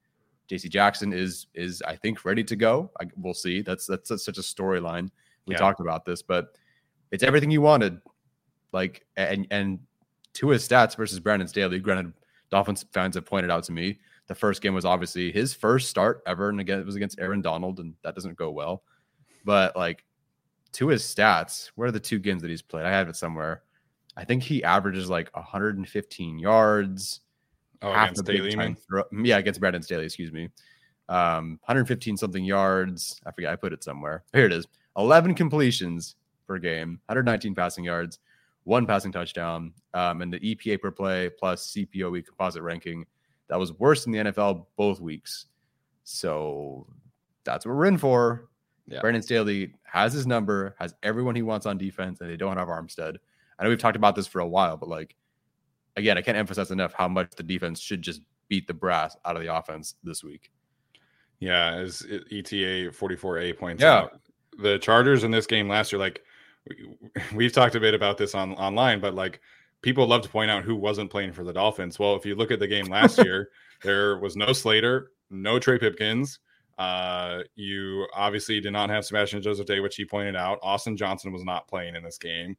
J.C. 0.48 0.70
Jackson 0.70 1.14
is 1.14 1.48
is 1.54 1.82
I 1.82 1.96
think 1.96 2.26
ready 2.26 2.44
to 2.44 2.56
go. 2.56 2.92
I, 3.00 3.06
we'll 3.16 3.34
see. 3.34 3.62
That's 3.62 3.86
that's, 3.86 4.10
that's 4.10 4.26
such 4.26 4.38
a 4.38 4.42
storyline. 4.42 5.10
We 5.46 5.56
yeah. 5.56 5.60
talked 5.60 5.80
about 5.80 6.06
this, 6.06 6.22
but 6.22 6.56
it's 7.12 7.24
everything 7.24 7.52
you 7.52 7.62
wanted. 7.62 8.02
Like 8.72 9.06
and 9.16 9.48
and 9.52 9.80
to 10.34 10.50
his 10.50 10.68
stats 10.68 10.96
versus 10.96 11.20
Brandon 11.20 11.48
Staley. 11.48 11.80
Granted, 11.80 12.14
Dolphins 12.50 12.86
fans 12.92 13.16
have 13.16 13.26
pointed 13.26 13.52
out 13.52 13.64
to 13.66 13.72
me 13.72 14.00
the 14.28 14.36
first 14.36 14.62
game 14.62 14.74
was 14.74 14.86
obviously 14.86 15.32
his 15.32 15.54
first 15.54 15.90
start 15.90 16.22
ever, 16.28 16.50
and 16.50 16.60
again 16.60 16.80
it 16.80 16.86
was 16.86 16.96
against 16.96 17.20
Aaron 17.20 17.42
Donald, 17.42 17.80
and 17.80 17.94
that 18.04 18.16
doesn't 18.16 18.38
go 18.38 18.52
well. 18.52 18.84
But 19.46 19.76
like 19.76 20.04
to 20.74 20.90
his 20.90 21.04
stats, 21.04 21.72
where 21.76 21.88
are 21.88 21.94
the 21.94 22.00
two 22.00 22.20
games 22.20 22.42
that 22.42 22.52
he's 22.52 22.62
played? 22.62 22.86
I 22.86 22.92
have 22.92 23.10
it 23.10 23.16
somewhere. 23.16 23.64
I 24.18 24.26
think 24.26 24.42
he 24.42 24.64
averages 24.64 25.10
like 25.10 25.34
115 25.36 26.40
yards. 26.40 27.22
Oh, 27.84 27.94
half 27.94 28.10
against 28.12 28.26
Staley, 28.26 28.76
throw, 28.90 29.04
yeah, 29.24 29.38
against 29.38 29.60
Brandon 29.60 29.84
Staley, 29.84 30.06
excuse 30.06 30.32
me. 30.32 30.50
Um, 31.08 31.60
115 31.66 32.18
something 32.18 32.44
yards. 32.44 33.22
I 33.26 33.32
forget. 33.32 33.52
I 33.52 33.56
put 33.56 33.72
it 33.72 33.84
somewhere. 33.84 34.24
Here 34.34 34.46
it 34.46 34.52
is. 34.52 34.66
11 34.98 35.36
completions 35.36 36.16
per 36.48 36.58
game, 36.58 37.00
119 37.06 37.54
passing 37.54 37.84
yards, 37.84 38.18
one 38.64 38.88
passing 38.88 39.12
touchdown, 39.12 39.72
um, 39.94 40.24
and 40.24 40.34
the 40.34 40.40
EPA 40.40 40.82
per 40.82 40.90
play 40.90 41.30
plus 41.30 41.72
CPOE 41.72 42.26
composite 42.26 42.64
ranking 42.64 43.06
that 43.48 43.60
was 43.60 43.74
worse 43.74 44.04
than 44.04 44.14
the 44.14 44.20
NFL 44.20 44.66
both 44.76 45.00
weeks. 45.00 45.46
So 46.04 46.88
that's 47.44 47.66
what 47.66 47.76
we're 47.76 47.86
in 47.86 47.98
for. 47.98 48.50
Yeah. 48.88 49.02
Brandon 49.02 49.22
Staley 49.22 49.74
has 49.84 50.14
his 50.14 50.26
number, 50.26 50.76
has 50.80 50.96
everyone 51.04 51.36
he 51.36 51.42
wants 51.44 51.66
on 51.66 51.78
defense, 51.78 52.22
and 52.22 52.30
they 52.30 52.38
don't 52.38 52.58
have 52.58 52.68
Armstead. 52.68 53.18
I 53.58 53.64
know 53.64 53.70
we've 53.70 53.80
talked 53.80 53.96
about 53.96 54.16
this 54.16 54.28
for 54.28 54.40
a 54.40 54.48
while, 54.48 54.78
but 54.78 54.90
like 54.90 55.16
again, 55.96 56.18
I 56.18 56.22
can't 56.22 56.38
emphasize 56.38 56.72
enough 56.72 56.94
how 56.94 57.08
much 57.08 57.32
the 57.36 57.44
defense 57.44 57.80
should 57.80 58.02
just 58.02 58.22
beat 58.48 58.68
the 58.68 58.74
brass 58.74 59.18
out 59.26 59.36
of 59.36 59.42
the 59.42 59.54
offense 59.54 59.96
this 60.04 60.24
week. 60.24 60.52
Yeah, 61.40 61.76
as 61.76 62.06
ETA 62.10 62.92
44A 62.92 63.58
points 63.58 63.84
yeah. 63.84 63.94
out, 63.94 64.22
the 64.60 64.80
Chargers 64.80 65.24
in 65.24 65.32
this 65.32 65.46
game 65.46 65.68
last 65.68 65.92
year, 65.92 66.00
like 66.00 66.22
we've 67.34 67.52
talked 67.52 67.76
a 67.76 67.80
bit 67.80 67.94
about 67.94 68.18
this 68.18 68.34
on 68.34 68.54
online, 68.54 69.00
but 69.00 69.14
like 69.14 69.42
people 69.82 70.08
love 70.08 70.22
to 70.24 70.30
point 70.30 70.50
out 70.50 70.64
who 70.64 70.76
wasn't 70.76 71.12
playing 71.12 71.34
for 71.34 71.44
the 71.44 71.54
Dolphins. 71.54 72.00
Well, 72.00 72.16
if 72.16 72.26
you 72.26 72.36
look 72.36 72.52
at 72.52 72.60
the 72.60 72.68
game 72.68 72.88
last 72.88 73.18
year, 73.24 73.50
there 73.84 74.18
was 74.18 74.36
no 74.36 74.54
Slater, 74.54 75.12
no 75.30 75.60
Trey 75.60 75.78
Pipkins. 75.78 76.40
Uh, 76.78 77.40
you 77.56 78.08
obviously 78.16 78.60
did 78.60 78.72
not 78.72 78.90
have 78.90 79.04
Sebastian 79.04 79.42
Joseph 79.42 79.66
Day, 79.66 79.80
which 79.80 79.96
he 79.96 80.06
pointed 80.06 80.36
out. 80.36 80.60
Austin 80.62 80.96
Johnson 80.96 81.32
was 81.32 81.44
not 81.44 81.68
playing 81.68 81.96
in 81.96 82.04
this 82.04 82.18
game. 82.18 82.56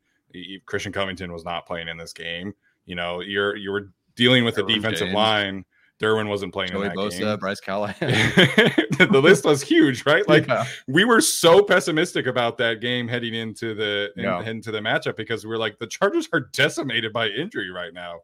Christian 0.67 0.93
Covington 0.93 1.33
was 1.33 1.45
not 1.45 1.67
playing 1.67 1.89
in 1.89 1.97
this 1.97 2.13
game. 2.13 2.55
You 2.87 2.95
know, 2.95 3.21
you're 3.21 3.57
you 3.57 3.71
were 3.71 3.93
dealing 4.17 4.45
with 4.45 4.59
a 4.59 4.63
defensive 4.63 5.09
James. 5.09 5.15
line 5.15 5.65
Derwin 6.01 6.29
wasn't 6.29 6.53
playing 6.53 6.71
Joey 6.71 6.87
in 6.87 6.89
that 6.89 6.97
Bosa, 6.97 7.19
game. 7.19 7.39
Bryce 7.39 7.61
Callahan. 7.61 7.97
the 8.09 9.21
list 9.23 9.45
was 9.45 9.63
huge, 9.63 10.07
right? 10.07 10.27
Like 10.29 10.47
yeah. 10.47 10.65
we 10.87 11.05
were 11.05 11.21
so 11.21 11.63
pessimistic 11.63 12.27
about 12.27 12.57
that 12.59 12.81
game 12.81 13.09
heading 13.09 13.35
into 13.35 13.75
the 13.75 14.11
in, 14.17 14.25
yeah. 14.25 14.43
into 14.43 14.71
the 14.71 14.79
matchup 14.79 15.17
because 15.17 15.45
we 15.45 15.53
are 15.53 15.59
like 15.59 15.79
the 15.79 15.89
Chargers 15.89 16.29
are 16.33 16.41
decimated 16.53 17.13
by 17.13 17.29
injury 17.29 17.71
right 17.71 17.93
now. 17.93 18.21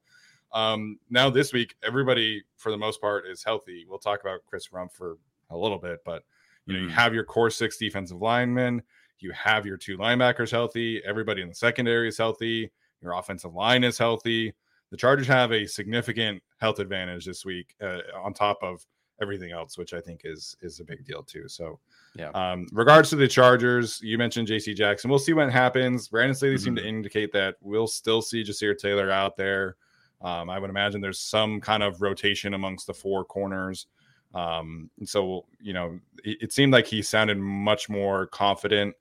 Um, 0.52 1.00
now 1.10 1.30
this 1.30 1.52
week, 1.52 1.74
everybody 1.82 2.44
for 2.56 2.70
the 2.70 2.78
most 2.78 3.00
part 3.00 3.26
is 3.26 3.42
healthy. 3.42 3.84
We'll 3.88 3.98
talk 3.98 4.20
about 4.20 4.40
Chris 4.46 4.68
Rumph 4.68 4.92
for 4.92 5.18
a 5.50 5.56
little 5.56 5.78
bit, 5.78 5.98
but 6.04 6.22
you 6.66 6.74
know, 6.74 6.80
mm. 6.80 6.82
you 6.84 6.88
have 6.90 7.12
your 7.12 7.24
core 7.24 7.50
six 7.50 7.76
defensive 7.76 8.22
linemen, 8.22 8.82
you 9.24 9.32
have 9.32 9.66
your 9.66 9.76
two 9.76 9.98
linebackers 9.98 10.50
healthy, 10.50 11.02
everybody 11.04 11.42
in 11.42 11.48
the 11.48 11.54
secondary 11.54 12.08
is 12.08 12.18
healthy, 12.18 12.70
your 13.00 13.14
offensive 13.14 13.54
line 13.54 13.82
is 13.82 13.98
healthy 13.98 14.54
the 14.94 14.98
Chargers 14.98 15.26
have 15.26 15.50
a 15.50 15.66
significant 15.66 16.40
health 16.58 16.78
advantage 16.78 17.24
this 17.26 17.44
week 17.44 17.74
uh, 17.82 17.98
on 18.22 18.32
top 18.32 18.58
of 18.62 18.86
everything 19.20 19.50
else, 19.50 19.76
which 19.76 19.92
I 19.92 20.00
think 20.00 20.20
is 20.22 20.56
is 20.60 20.78
a 20.78 20.84
big 20.84 21.04
deal 21.04 21.24
too. 21.24 21.48
So, 21.48 21.80
yeah. 22.14 22.28
Um, 22.28 22.68
regards 22.70 23.10
to 23.10 23.16
the 23.16 23.26
Chargers, 23.26 24.00
you 24.02 24.18
mentioned 24.18 24.46
J.C. 24.46 24.72
Jackson. 24.72 25.10
We'll 25.10 25.18
see 25.18 25.32
what 25.32 25.50
happens. 25.50 26.06
Brandon 26.06 26.36
Staley 26.36 26.54
mm-hmm. 26.54 26.62
seemed 26.62 26.76
to 26.76 26.86
indicate 26.86 27.32
that 27.32 27.56
we'll 27.60 27.88
still 27.88 28.22
see 28.22 28.44
Ja'Sir 28.44 28.78
Taylor 28.78 29.10
out 29.10 29.36
there. 29.36 29.74
Um, 30.22 30.48
I 30.48 30.60
would 30.60 30.70
imagine 30.70 31.00
there's 31.00 31.18
some 31.18 31.60
kind 31.60 31.82
of 31.82 32.00
rotation 32.00 32.54
amongst 32.54 32.86
the 32.86 32.94
four 32.94 33.24
corners. 33.24 33.88
Um, 34.32 34.90
and 35.00 35.08
so, 35.08 35.44
you 35.60 35.72
know, 35.72 35.98
it, 36.22 36.38
it, 36.40 36.52
seemed 36.52 36.72
like 36.72 36.86
he 36.86 37.02
sounded 37.02 37.38
much 37.38 37.88
more 37.88 38.26
confident 38.28 38.94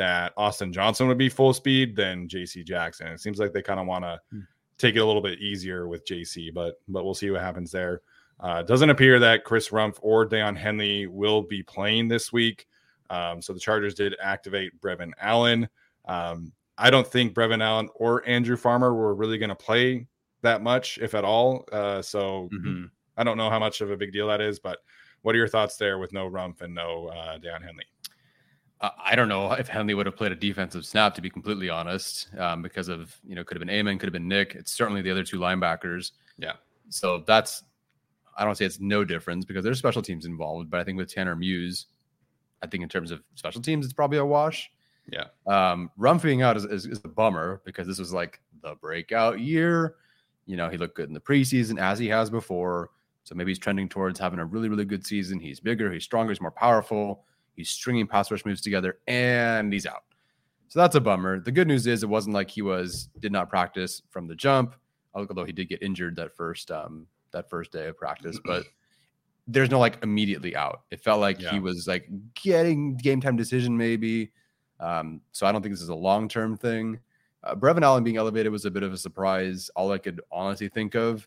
that 0.00 0.32
Austin 0.36 0.72
Johnson 0.72 1.06
would 1.08 1.18
be 1.18 1.28
full 1.28 1.52
speed 1.52 1.94
than 1.94 2.26
JC 2.26 2.64
Jackson. 2.64 3.08
It 3.08 3.20
seems 3.20 3.38
like 3.38 3.52
they 3.52 3.62
kind 3.62 3.78
of 3.78 3.86
want 3.86 4.04
to 4.04 4.20
mm 4.34 4.46
take 4.80 4.96
it 4.96 5.00
a 5.00 5.04
little 5.04 5.22
bit 5.22 5.38
easier 5.40 5.86
with 5.86 6.06
JC, 6.06 6.52
but 6.52 6.80
but 6.88 7.04
we'll 7.04 7.14
see 7.14 7.30
what 7.30 7.42
happens 7.42 7.70
there. 7.70 8.00
Uh, 8.40 8.62
doesn't 8.62 8.88
appear 8.88 9.18
that 9.18 9.44
Chris 9.44 9.68
Rumph 9.68 9.98
or 10.00 10.26
Daiyan 10.26 10.56
Henley 10.56 11.06
will 11.06 11.42
be 11.42 11.62
playing 11.62 12.08
this 12.08 12.32
week. 12.32 12.66
Um, 13.10 13.42
so 13.42 13.52
the 13.52 13.60
Chargers 13.60 13.94
did 13.94 14.16
activate 14.22 14.80
Brevin 14.80 15.10
Allen. 15.20 15.68
Um, 16.06 16.52
I 16.78 16.88
don't 16.88 17.06
think 17.06 17.34
Brevin 17.34 17.62
Allen 17.62 17.90
or 17.94 18.26
Andrew 18.26 18.56
Farmer 18.56 18.94
were 18.94 19.14
really 19.14 19.36
going 19.36 19.50
to 19.50 19.54
play 19.54 20.06
that 20.40 20.62
much, 20.62 20.98
if 21.02 21.14
at 21.14 21.24
all. 21.24 21.66
Uh, 21.70 22.00
so 22.00 22.48
mm-hmm. 22.50 22.84
I 23.18 23.24
don't 23.24 23.36
know 23.36 23.50
how 23.50 23.58
much 23.58 23.82
of 23.82 23.90
a 23.90 23.96
big 23.96 24.12
deal 24.12 24.28
that 24.28 24.40
is, 24.40 24.58
but 24.58 24.78
what 25.20 25.34
are 25.34 25.38
your 25.38 25.48
thoughts 25.48 25.76
there 25.76 25.98
with 25.98 26.14
no 26.14 26.30
Rumph 26.30 26.62
and 26.62 26.74
no 26.74 27.08
uh, 27.08 27.36
Daiyan 27.36 27.62
Henley? 27.62 27.84
I 28.80 29.14
don't 29.14 29.28
know 29.28 29.52
if 29.52 29.68
Henley 29.68 29.92
would 29.92 30.06
have 30.06 30.16
played 30.16 30.32
a 30.32 30.36
defensive 30.36 30.86
snap, 30.86 31.14
to 31.14 31.20
be 31.20 31.28
completely 31.28 31.68
honest, 31.68 32.28
um, 32.38 32.62
because 32.62 32.88
of 32.88 33.14
you 33.24 33.34
know 33.34 33.44
could 33.44 33.56
have 33.56 33.66
been 33.66 33.74
Amon, 33.74 33.98
could 33.98 34.06
have 34.06 34.12
been 34.12 34.28
Nick. 34.28 34.54
It's 34.54 34.72
certainly 34.72 35.02
the 35.02 35.10
other 35.10 35.24
two 35.24 35.38
linebackers. 35.38 36.12
Yeah. 36.38 36.54
So 36.88 37.22
that's 37.26 37.62
I 38.38 38.44
don't 38.44 38.56
say 38.56 38.64
it's 38.64 38.80
no 38.80 39.04
difference 39.04 39.44
because 39.44 39.64
there's 39.64 39.78
special 39.78 40.00
teams 40.00 40.24
involved, 40.24 40.70
but 40.70 40.80
I 40.80 40.84
think 40.84 40.96
with 40.96 41.12
Tanner 41.12 41.36
Muse, 41.36 41.86
I 42.62 42.66
think 42.66 42.82
in 42.82 42.88
terms 42.88 43.10
of 43.10 43.22
special 43.34 43.60
teams, 43.60 43.84
it's 43.84 43.92
probably 43.92 44.18
a 44.18 44.24
wash. 44.24 44.70
Yeah. 45.06 45.24
Um, 45.46 45.90
out 46.42 46.56
is, 46.56 46.64
is, 46.64 46.86
is 46.86 47.00
a 47.04 47.08
bummer 47.08 47.60
because 47.64 47.86
this 47.86 47.98
was 47.98 48.12
like 48.12 48.40
the 48.62 48.76
breakout 48.76 49.40
year. 49.40 49.96
You 50.46 50.56
know, 50.56 50.70
he 50.70 50.78
looked 50.78 50.96
good 50.96 51.08
in 51.08 51.14
the 51.14 51.20
preseason 51.20 51.78
as 51.78 51.98
he 51.98 52.08
has 52.08 52.30
before. 52.30 52.90
So 53.24 53.34
maybe 53.34 53.50
he's 53.50 53.58
trending 53.58 53.88
towards 53.88 54.18
having 54.18 54.38
a 54.38 54.44
really, 54.44 54.68
really 54.68 54.84
good 54.84 55.06
season. 55.06 55.38
He's 55.38 55.60
bigger, 55.60 55.92
he's 55.92 56.04
stronger, 56.04 56.32
he's 56.32 56.40
more 56.40 56.50
powerful 56.50 57.24
He's 57.60 57.70
stringing 57.70 58.06
pass 58.06 58.30
rush 58.30 58.46
moves 58.46 58.62
together 58.62 58.98
and 59.06 59.70
he's 59.70 59.84
out. 59.84 60.04
So 60.68 60.78
that's 60.78 60.94
a 60.94 61.00
bummer. 61.00 61.40
The 61.40 61.52
good 61.52 61.68
news 61.68 61.86
is 61.86 62.02
it 62.02 62.08
wasn't 62.08 62.34
like 62.34 62.48
he 62.48 62.62
was 62.62 63.10
did 63.18 63.32
not 63.32 63.50
practice 63.50 64.00
from 64.08 64.26
the 64.26 64.34
jump, 64.34 64.76
although 65.14 65.44
he 65.44 65.52
did 65.52 65.68
get 65.68 65.82
injured 65.82 66.16
that 66.16 66.34
first 66.34 66.70
um 66.70 67.06
that 67.32 67.50
first 67.50 67.70
day 67.70 67.86
of 67.88 67.98
practice, 67.98 68.38
but 68.44 68.64
there's 69.46 69.70
no 69.70 69.78
like 69.78 70.02
immediately 70.02 70.56
out. 70.56 70.82
It 70.90 71.02
felt 71.02 71.20
like 71.20 71.38
yeah. 71.40 71.50
he 71.50 71.60
was 71.60 71.86
like 71.86 72.08
getting 72.34 72.96
game 72.96 73.20
time 73.20 73.36
decision 73.36 73.76
maybe. 73.76 74.30
Um, 74.78 75.20
so 75.32 75.46
I 75.46 75.52
don't 75.52 75.60
think 75.60 75.74
this 75.74 75.82
is 75.82 75.90
a 75.90 75.94
long 75.94 76.28
term 76.28 76.56
thing. 76.56 76.98
Uh, 77.44 77.54
Brevin 77.54 77.82
Allen 77.82 78.02
being 78.02 78.16
elevated 78.16 78.50
was 78.50 78.64
a 78.64 78.70
bit 78.70 78.82
of 78.82 78.92
a 78.92 78.98
surprise. 78.98 79.70
All 79.76 79.92
I 79.92 79.98
could 79.98 80.20
honestly 80.32 80.68
think 80.68 80.94
of, 80.94 81.26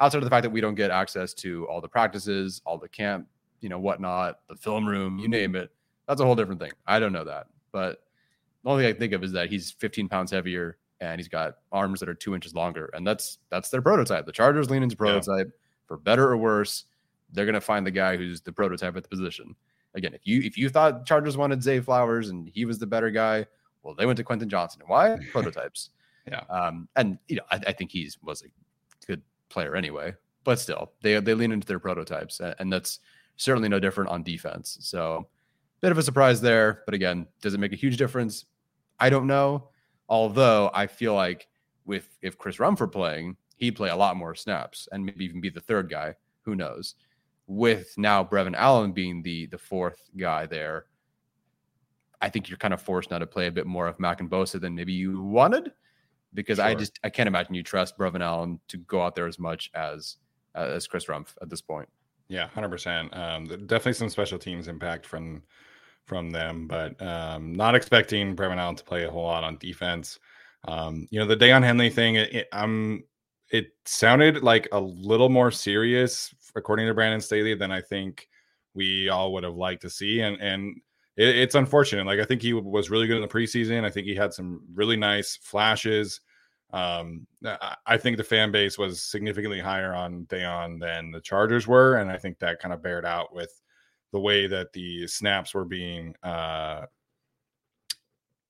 outside 0.00 0.18
of 0.18 0.24
the 0.24 0.30
fact 0.30 0.42
that 0.42 0.50
we 0.50 0.60
don't 0.60 0.74
get 0.74 0.90
access 0.90 1.32
to 1.34 1.66
all 1.68 1.80
the 1.80 1.88
practices, 1.88 2.60
all 2.66 2.78
the 2.78 2.88
camp 2.88 3.26
you 3.62 3.70
know, 3.70 3.78
whatnot, 3.78 4.40
the 4.48 4.56
film 4.56 4.86
room, 4.86 5.18
you 5.18 5.28
name 5.28 5.56
it. 5.56 5.70
That's 6.06 6.20
a 6.20 6.24
whole 6.24 6.34
different 6.34 6.60
thing. 6.60 6.72
I 6.86 6.98
don't 6.98 7.12
know 7.12 7.24
that. 7.24 7.46
But 7.70 8.02
the 8.62 8.70
only 8.70 8.84
thing 8.84 8.94
I 8.94 8.98
think 8.98 9.12
of 9.14 9.24
is 9.24 9.32
that 9.32 9.48
he's 9.48 9.70
15 9.70 10.08
pounds 10.08 10.30
heavier 10.30 10.76
and 11.02 11.18
he's 11.18 11.28
got 11.28 11.56
arms 11.72 12.00
that 12.00 12.08
are 12.08 12.14
two 12.14 12.34
inches 12.34 12.54
longer, 12.54 12.88
and 12.94 13.04
that's 13.06 13.38
that's 13.50 13.70
their 13.70 13.82
prototype. 13.82 14.24
The 14.24 14.32
Chargers 14.32 14.70
lean 14.70 14.84
into 14.84 14.96
prototype 14.96 15.48
yeah. 15.48 15.60
for 15.86 15.96
better 15.96 16.30
or 16.30 16.36
worse. 16.36 16.84
They're 17.32 17.44
gonna 17.44 17.60
find 17.60 17.84
the 17.84 17.90
guy 17.90 18.16
who's 18.16 18.40
the 18.40 18.52
prototype 18.52 18.96
at 18.96 19.02
the 19.02 19.08
position. 19.08 19.56
Again, 19.94 20.14
if 20.14 20.20
you 20.24 20.40
if 20.42 20.56
you 20.56 20.68
thought 20.68 21.04
Chargers 21.04 21.36
wanted 21.36 21.62
Zay 21.62 21.80
Flowers 21.80 22.30
and 22.30 22.48
he 22.48 22.64
was 22.64 22.78
the 22.78 22.86
better 22.86 23.10
guy, 23.10 23.46
well, 23.82 23.94
they 23.94 24.06
went 24.06 24.16
to 24.18 24.24
Quentin 24.24 24.48
Johnston. 24.48 24.84
Why 24.86 25.18
prototypes? 25.32 25.90
yeah, 26.30 26.44
um, 26.48 26.88
and 26.94 27.18
you 27.26 27.36
know 27.36 27.42
I, 27.50 27.60
I 27.66 27.72
think 27.72 27.90
he's 27.90 28.16
was 28.22 28.42
a 28.42 29.06
good 29.06 29.22
player 29.48 29.74
anyway, 29.74 30.14
but 30.44 30.60
still 30.60 30.92
they 31.02 31.18
they 31.18 31.34
lean 31.34 31.50
into 31.50 31.66
their 31.66 31.80
prototypes, 31.80 32.40
and 32.40 32.72
that's 32.72 33.00
certainly 33.42 33.68
no 33.68 33.80
different 33.80 34.10
on 34.10 34.22
defense. 34.22 34.78
So 34.80 35.28
bit 35.82 35.92
of 35.92 35.98
a 35.98 36.02
surprise 36.02 36.40
there, 36.40 36.82
but 36.86 36.94
again, 36.94 37.26
does 37.42 37.54
it 37.54 37.60
make 37.60 37.72
a 37.72 37.76
huge 37.76 37.96
difference? 37.96 38.46
I 39.00 39.10
don't 39.10 39.26
know. 39.26 39.68
Although 40.08 40.70
I 40.72 40.86
feel 40.86 41.14
like 41.14 41.48
with 41.84 42.08
if 42.22 42.38
Chris 42.38 42.60
Rumford 42.60 42.92
playing, 42.92 43.36
he'd 43.56 43.76
play 43.76 43.90
a 43.90 43.96
lot 43.96 44.16
more 44.16 44.34
snaps 44.34 44.88
and 44.92 45.04
maybe 45.04 45.24
even 45.24 45.40
be 45.40 45.50
the 45.50 45.60
third 45.60 45.90
guy. 45.90 46.14
Who 46.42 46.54
knows? 46.54 46.94
With 47.48 47.92
now 47.96 48.22
Brevin 48.22 48.54
Allen 48.54 48.92
being 48.92 49.22
the 49.22 49.46
the 49.46 49.58
fourth 49.58 50.08
guy 50.16 50.46
there, 50.46 50.86
I 52.20 52.28
think 52.28 52.48
you're 52.48 52.58
kind 52.58 52.74
of 52.74 52.80
forced 52.80 53.10
now 53.10 53.18
to 53.18 53.26
play 53.26 53.48
a 53.48 53.52
bit 53.52 53.66
more 53.66 53.88
of 53.88 53.98
Mack 53.98 54.20
and 54.20 54.30
Bosa 54.30 54.60
than 54.60 54.76
maybe 54.76 54.92
you 54.92 55.20
wanted, 55.20 55.72
because 56.34 56.58
sure. 56.58 56.66
I 56.66 56.74
just 56.74 57.00
I 57.02 57.10
can't 57.10 57.26
imagine 57.26 57.54
you 57.54 57.64
trust 57.64 57.98
Brevin 57.98 58.22
Allen 58.22 58.60
to 58.68 58.76
go 58.78 59.02
out 59.02 59.16
there 59.16 59.26
as 59.26 59.40
much 59.40 59.70
as 59.74 60.18
uh, 60.54 60.60
as 60.60 60.86
Chris 60.86 61.06
Rumph 61.06 61.34
at 61.42 61.50
this 61.50 61.60
point. 61.60 61.88
Yeah, 62.32 62.48
hundred 62.48 62.68
um, 62.68 62.70
percent. 62.70 63.10
Definitely 63.66 63.92
some 63.92 64.08
special 64.08 64.38
teams 64.38 64.66
impact 64.66 65.04
from 65.04 65.42
from 66.06 66.30
them, 66.30 66.66
but 66.66 67.00
um, 67.02 67.52
not 67.52 67.74
expecting 67.74 68.34
Brevin 68.34 68.56
Allen 68.56 68.74
to 68.76 68.84
play 68.84 69.04
a 69.04 69.10
whole 69.10 69.24
lot 69.24 69.44
on 69.44 69.58
defense. 69.58 70.18
Um, 70.66 71.06
you 71.10 71.20
know, 71.20 71.26
the 71.26 71.36
Daiyan 71.36 71.62
Henley 71.62 71.90
thing, 71.90 72.14
it, 72.16 72.32
it, 72.34 72.48
um, 72.52 73.04
it 73.50 73.66
sounded 73.84 74.42
like 74.42 74.66
a 74.72 74.80
little 74.80 75.28
more 75.28 75.50
serious, 75.50 76.34
according 76.56 76.86
to 76.86 76.94
Brandon 76.94 77.20
Staley, 77.20 77.54
than 77.54 77.70
I 77.70 77.82
think 77.82 78.28
we 78.72 79.10
all 79.10 79.34
would 79.34 79.44
have 79.44 79.56
liked 79.56 79.82
to 79.82 79.90
see. 79.90 80.22
And 80.22 80.40
and 80.40 80.80
it, 81.18 81.36
it's 81.36 81.54
unfortunate. 81.54 82.06
Like 82.06 82.18
I 82.20 82.24
think 82.24 82.40
he 82.40 82.54
was 82.54 82.88
really 82.88 83.06
good 83.06 83.16
in 83.16 83.22
the 83.22 83.28
preseason. 83.28 83.84
I 83.84 83.90
think 83.90 84.06
he 84.06 84.14
had 84.14 84.32
some 84.32 84.62
really 84.72 84.96
nice 84.96 85.36
flashes. 85.36 86.22
Um, 86.72 87.26
I 87.86 87.98
think 87.98 88.16
the 88.16 88.24
fan 88.24 88.50
base 88.50 88.78
was 88.78 89.02
significantly 89.02 89.60
higher 89.60 89.94
on 89.94 90.24
Daiyan 90.26 90.80
than 90.80 91.10
the 91.10 91.20
Chargers 91.20 91.66
were, 91.66 91.96
and 91.96 92.10
I 92.10 92.16
think 92.16 92.38
that 92.38 92.60
kind 92.60 92.72
of 92.72 92.82
bared 92.82 93.04
out 93.04 93.34
with 93.34 93.60
the 94.12 94.20
way 94.20 94.46
that 94.46 94.72
the 94.72 95.06
snaps 95.06 95.52
were 95.54 95.64
being 95.64 96.14
uh, 96.22 96.86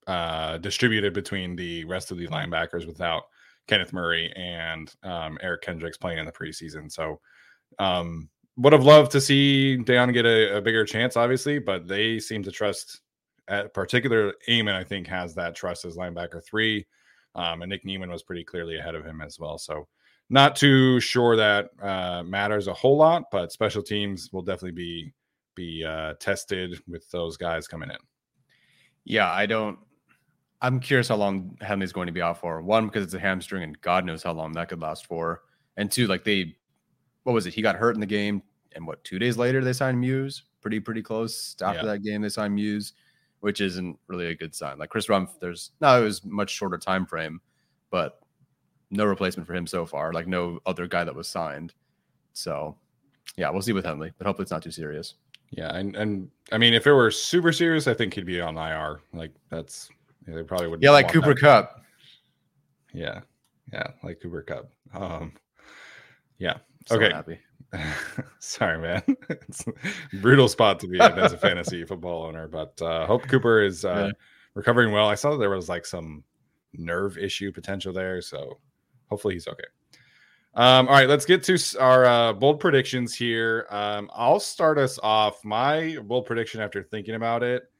uh, 0.07 0.57
distributed 0.57 1.13
between 1.13 1.55
the 1.55 1.83
rest 1.85 2.11
of 2.11 2.17
the 2.17 2.27
linebackers 2.27 2.85
without 2.85 3.23
Kenneth 3.67 3.93
Murray 3.93 4.31
and 4.35 4.93
um, 5.03 5.37
Eric 5.41 5.61
Kendricks 5.61 5.97
playing 5.97 6.19
in 6.19 6.25
the 6.25 6.31
preseason. 6.31 6.91
So, 6.91 7.19
um, 7.79 8.29
would 8.57 8.73
have 8.73 8.83
loved 8.83 9.11
to 9.13 9.21
see 9.21 9.77
Daiyan 9.79 10.13
get 10.13 10.25
a, 10.25 10.57
a, 10.57 10.61
bigger 10.61 10.85
chance, 10.85 11.17
obviously, 11.17 11.59
but 11.59 11.87
they 11.87 12.19
seem 12.19 12.43
to 12.43 12.51
trust, 12.51 13.01
at 13.47 13.73
particular, 13.73 14.33
Amon, 14.49 14.75
I 14.75 14.83
think, 14.83 15.07
has 15.07 15.33
that 15.35 15.55
trust 15.55 15.85
as 15.85 15.97
linebacker 15.97 16.43
three. 16.43 16.85
Um, 17.35 17.61
and 17.61 17.69
Nick 17.69 17.85
Niemann 17.85 18.11
was 18.11 18.23
pretty 18.23 18.43
clearly 18.43 18.77
ahead 18.77 18.95
of 18.95 19.05
him 19.05 19.21
as 19.21 19.39
well. 19.39 19.57
So, 19.57 19.87
not 20.29 20.55
too 20.55 20.99
sure 20.99 21.35
that 21.35 21.69
uh, 21.81 22.23
matters 22.23 22.67
a 22.67 22.73
whole 22.73 22.97
lot, 22.97 23.23
but 23.31 23.51
special 23.51 23.83
teams 23.83 24.31
will 24.31 24.41
definitely 24.41 24.71
be 24.71 25.13
be 25.55 25.83
uh, 25.83 26.13
tested 26.19 26.79
with 26.87 27.09
those 27.11 27.37
guys 27.37 27.67
coming 27.67 27.89
in. 27.89 27.97
Yeah, 29.05 29.31
I 29.31 29.45
don't. 29.45 29.77
I'm 30.61 30.79
curious 30.79 31.09
how 31.09 31.17
long 31.17 31.57
Henley's 31.61 31.91
going 31.91 32.07
to 32.07 32.13
be 32.13 32.21
out 32.21 32.39
for. 32.39 32.61
One, 32.61 32.87
because 32.87 33.03
it's 33.03 33.13
a 33.13 33.19
hamstring, 33.19 33.63
and 33.63 33.79
God 33.81 34.05
knows 34.05 34.23
how 34.23 34.31
long 34.31 34.53
that 34.53 34.69
could 34.69 34.81
last 34.81 35.05
for. 35.05 35.41
And 35.75 35.91
two, 35.91 36.07
like 36.07 36.23
they, 36.23 36.55
what 37.23 37.33
was 37.33 37.45
it? 37.45 37.53
He 37.53 37.61
got 37.61 37.75
hurt 37.75 37.95
in 37.95 37.99
the 37.99 38.05
game, 38.05 38.41
and 38.73 38.87
what? 38.87 39.03
Two 39.03 39.19
days 39.19 39.37
later, 39.37 39.63
they 39.63 39.73
signed 39.73 39.99
Muse. 39.99 40.43
Pretty, 40.61 40.79
pretty 40.79 41.01
close 41.01 41.57
after 41.61 41.85
yeah. 41.85 41.93
that 41.93 42.03
game, 42.03 42.21
they 42.21 42.29
signed 42.29 42.55
Muse, 42.55 42.93
which 43.43 43.59
isn't 43.59 43.99
really 44.07 44.27
a 44.27 44.35
good 44.35 44.55
sign. 44.55 44.77
Like 44.77 44.89
Chris 44.89 45.07
Rumph, 45.07 45.37
there's 45.41 45.71
no, 45.81 46.01
it 46.01 46.05
was 46.05 46.23
much 46.23 46.49
shorter 46.49 46.77
time 46.77 47.05
frame, 47.05 47.41
but 47.91 48.21
no 48.89 49.03
replacement 49.03 49.45
for 49.45 49.53
him 49.53 49.67
so 49.67 49.85
far. 49.85 50.13
Like 50.13 50.27
no 50.27 50.59
other 50.65 50.87
guy 50.87 51.03
that 51.03 51.13
was 51.13 51.27
signed. 51.27 51.73
So, 52.31 52.77
yeah, 53.35 53.49
we'll 53.49 53.61
see 53.61 53.73
with 53.73 53.83
Henley, 53.83 54.13
but 54.17 54.25
hopefully 54.25 54.43
it's 54.43 54.51
not 54.51 54.63
too 54.63 54.71
serious. 54.71 55.15
Yeah, 55.51 55.75
and 55.75 55.93
and 55.97 56.31
I 56.53 56.57
mean, 56.57 56.73
if 56.73 56.87
it 56.87 56.93
were 56.93 57.11
super 57.11 57.51
serious, 57.51 57.85
I 57.85 57.93
think 57.93 58.13
he'd 58.13 58.25
be 58.25 58.39
on 58.39 58.57
IR. 58.57 59.01
Like 59.11 59.31
that's 59.49 59.89
yeah, 60.25 60.35
they 60.35 60.43
probably 60.43 60.69
would. 60.69 60.81
Yeah, 60.81 60.91
like 60.91 61.11
Cooper 61.11 61.33
that. 61.33 61.39
Kupp. 61.41 61.83
Yeah, 62.93 63.19
yeah, 63.73 63.87
like 64.03 64.21
Cooper 64.21 64.41
Kupp. 64.41 64.71
Um, 64.93 65.33
yeah. 66.37 66.59
So 66.85 66.95
okay. 66.95 67.13
Happy. 67.13 67.39
Sorry, 68.39 68.79
man. 68.79 69.03
it's 69.29 69.65
brutal 70.13 70.47
spot 70.47 70.79
to 70.81 70.87
be 70.87 70.97
in 70.97 71.19
as 71.19 71.33
a 71.33 71.37
fantasy 71.37 71.83
football 71.85 72.23
owner, 72.23 72.47
but 72.47 72.79
uh, 72.81 73.05
hope 73.05 73.27
Cooper 73.27 73.61
is 73.61 73.85
uh, 73.85 74.07
yeah. 74.07 74.11
recovering 74.53 74.91
well. 74.91 75.07
I 75.07 75.15
saw 75.15 75.31
that 75.31 75.37
there 75.37 75.49
was 75.49 75.69
like 75.69 75.85
some 75.85 76.23
nerve 76.73 77.17
issue 77.17 77.51
potential 77.51 77.93
there, 77.93 78.21
so 78.21 78.59
hopefully 79.09 79.35
he's 79.35 79.47
okay. 79.47 79.63
Um, 80.55 80.87
all 80.87 80.93
right, 80.93 81.09
let's 81.09 81.25
get 81.25 81.41
to 81.43 81.57
our 81.79 82.05
uh, 82.05 82.33
bold 82.33 82.59
predictions 82.59 83.15
here. 83.15 83.65
Um, 83.71 84.09
I'll 84.13 84.39
start 84.39 84.77
us 84.77 84.99
off. 85.01 85.43
My 85.43 85.97
bold 86.03 86.27
prediction 86.27 86.61
after 86.61 86.83
thinking 86.83 87.15
about 87.15 87.41
it, 87.41 87.71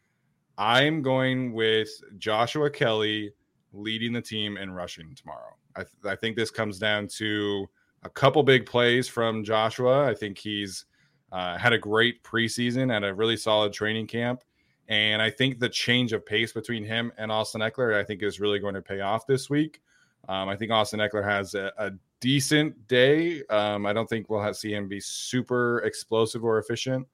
I'm 0.57 1.03
going 1.03 1.53
with 1.53 1.89
Joshua 2.17 2.71
Kelly 2.71 3.31
leading 3.73 4.11
the 4.11 4.21
team 4.21 4.57
in 4.57 4.71
rushing 4.71 5.13
tomorrow. 5.15 5.55
I, 5.75 5.81
th- 5.81 5.89
I 6.05 6.15
think 6.15 6.35
this 6.35 6.49
comes 6.51 6.79
down 6.79 7.07
to 7.17 7.67
a 8.03 8.09
couple 8.09 8.43
big 8.43 8.65
plays 8.65 9.07
from 9.07 9.43
Joshua. 9.43 10.07
I 10.07 10.13
think 10.13 10.37
he's 10.37 10.85
uh, 11.31 11.57
had 11.57 11.73
a 11.73 11.77
great 11.77 12.23
preseason 12.23 12.95
and 12.95 13.05
a 13.05 13.13
really 13.13 13.37
solid 13.37 13.73
training 13.73 14.07
camp. 14.07 14.43
And 14.89 15.21
I 15.21 15.29
think 15.29 15.59
the 15.59 15.69
change 15.69 16.13
of 16.13 16.25
pace 16.25 16.51
between 16.51 16.83
him 16.83 17.11
and 17.17 17.31
Austin 17.31 17.61
Ekeler, 17.61 17.95
I 17.95 18.03
think, 18.03 18.21
is 18.21 18.39
really 18.39 18.59
going 18.59 18.75
to 18.75 18.81
pay 18.81 18.99
off 18.99 19.25
this 19.25 19.49
week. 19.49 19.81
Um, 20.27 20.49
I 20.49 20.55
think 20.55 20.71
Austin 20.71 20.99
Ekeler 20.99 21.23
has 21.23 21.55
a, 21.55 21.71
a 21.77 21.91
decent 22.19 22.87
day. 22.87 23.43
Um, 23.49 23.85
I 23.85 23.93
don't 23.93 24.07
think 24.07 24.29
we'll 24.29 24.41
have, 24.41 24.55
see 24.55 24.73
him 24.73 24.87
be 24.87 24.99
super 24.99 25.79
explosive 25.79 26.43
or 26.43 26.59
efficient. 26.59 27.07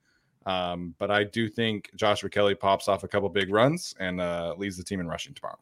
Um, 0.45 0.95
but 0.97 1.11
I 1.11 1.25
do 1.25 1.47
think 1.47 1.91
Joshua 1.95 2.29
Kelly 2.29 2.55
pops 2.55 2.87
off 2.87 3.03
a 3.03 3.07
couple 3.07 3.29
big 3.29 3.51
runs 3.51 3.93
and 3.99 4.19
uh, 4.19 4.55
leads 4.57 4.77
the 4.77 4.83
team 4.83 4.99
in 4.99 5.07
rushing 5.07 5.33
tomorrow. 5.33 5.59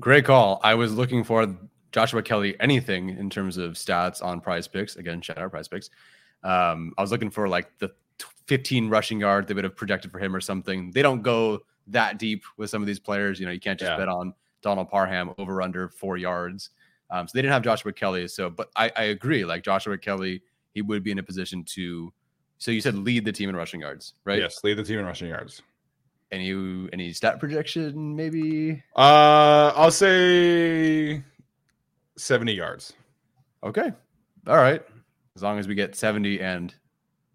Great 0.00 0.24
call. 0.24 0.60
I 0.62 0.74
was 0.74 0.94
looking 0.94 1.24
for 1.24 1.46
Joshua 1.94 2.24
Kelly 2.24 2.56
anything 2.58 3.10
in 3.10 3.30
terms 3.30 3.56
of 3.56 3.74
stats 3.74 4.20
on 4.20 4.40
PrizePicks. 4.40 4.96
Again, 4.96 5.22
shout 5.22 5.38
out 5.38 5.52
PrizePicks. 5.52 5.90
Um, 6.42 6.92
I 6.98 7.00
was 7.00 7.12
looking 7.12 7.30
for 7.30 7.46
like 7.46 7.78
the 7.78 7.92
15 8.48 8.88
rushing 8.88 9.20
yards 9.20 9.46
they 9.46 9.54
would 9.54 9.62
have 9.62 9.76
projected 9.76 10.10
for 10.10 10.18
him 10.18 10.34
or 10.34 10.40
something. 10.40 10.90
They 10.90 11.02
don't 11.02 11.22
go 11.22 11.60
that 11.86 12.18
deep 12.18 12.42
with 12.56 12.68
some 12.68 12.82
of 12.82 12.88
these 12.88 12.98
players. 12.98 13.38
You 13.38 13.46
know, 13.46 13.52
you 13.52 13.60
can't 13.60 13.78
just 13.78 13.92
yeah. 13.92 13.96
bet 13.96 14.08
on 14.08 14.34
Donald 14.60 14.88
Parham 14.88 15.34
over 15.38 15.62
under 15.62 15.88
four 15.88 16.16
yards. 16.16 16.70
Um, 17.10 17.28
so 17.28 17.32
they 17.32 17.42
didn't 17.42 17.52
have 17.52 17.62
Joshua 17.62 17.92
Kelly. 17.92 18.26
So, 18.26 18.50
but 18.50 18.70
I, 18.74 18.90
I 18.96 19.04
agree. 19.04 19.44
Like 19.44 19.62
Joshua 19.62 19.96
Kelly, 19.96 20.42
he 20.74 20.82
would 20.82 21.04
be 21.04 21.12
in 21.12 21.20
a 21.20 21.22
position 21.22 21.62
to. 21.74 22.12
So 22.58 22.72
you 22.72 22.80
said 22.80 22.96
lead 22.96 23.24
the 23.24 23.32
team 23.32 23.48
in 23.48 23.54
rushing 23.54 23.82
yards, 23.82 24.14
right? 24.24 24.40
Yes, 24.40 24.64
lead 24.64 24.78
the 24.78 24.82
team 24.82 24.98
in 24.98 25.04
rushing 25.04 25.28
yards. 25.28 25.62
Any 26.32 26.88
any 26.92 27.12
stat 27.12 27.38
projection, 27.38 28.16
maybe? 28.16 28.82
Uh, 28.96 29.72
I'll 29.76 29.92
say 29.92 31.22
seventy 32.16 32.52
yards. 32.52 32.92
Okay, 33.62 33.92
all 34.46 34.56
right. 34.56 34.82
As 35.36 35.42
long 35.42 35.58
as 35.58 35.66
we 35.66 35.74
get 35.74 35.96
seventy 35.96 36.40
and 36.40 36.74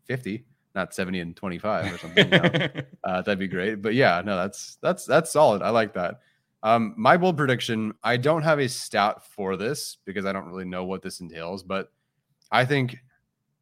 fifty, 0.06 0.46
not 0.76 0.94
seventy 0.94 1.20
and 1.20 1.36
twenty-five 1.36 1.94
or 1.94 1.98
something, 1.98 2.32
you 2.32 2.40
know, 2.40 2.68
uh, 3.04 3.22
that'd 3.22 3.40
be 3.40 3.48
great. 3.48 3.82
But 3.82 3.94
yeah, 3.94 4.22
no, 4.24 4.36
that's 4.38 4.78
that's 4.82 5.06
that's 5.06 5.32
solid. 5.32 5.62
I 5.62 5.70
like 5.70 5.94
that. 5.94 6.20
Um, 6.62 6.94
my 6.98 7.16
bold 7.16 7.38
prediction, 7.38 7.94
I 8.04 8.18
don't 8.18 8.42
have 8.42 8.60
a 8.60 8.68
stat 8.68 9.24
for 9.24 9.56
this 9.56 9.98
because 10.06 10.26
I 10.26 10.34
don't 10.34 10.48
really 10.48 10.66
know 10.66 10.84
what 10.84 11.02
this 11.02 11.22
entails, 11.22 11.64
but 11.64 11.92
I 12.52 12.66
think 12.66 12.98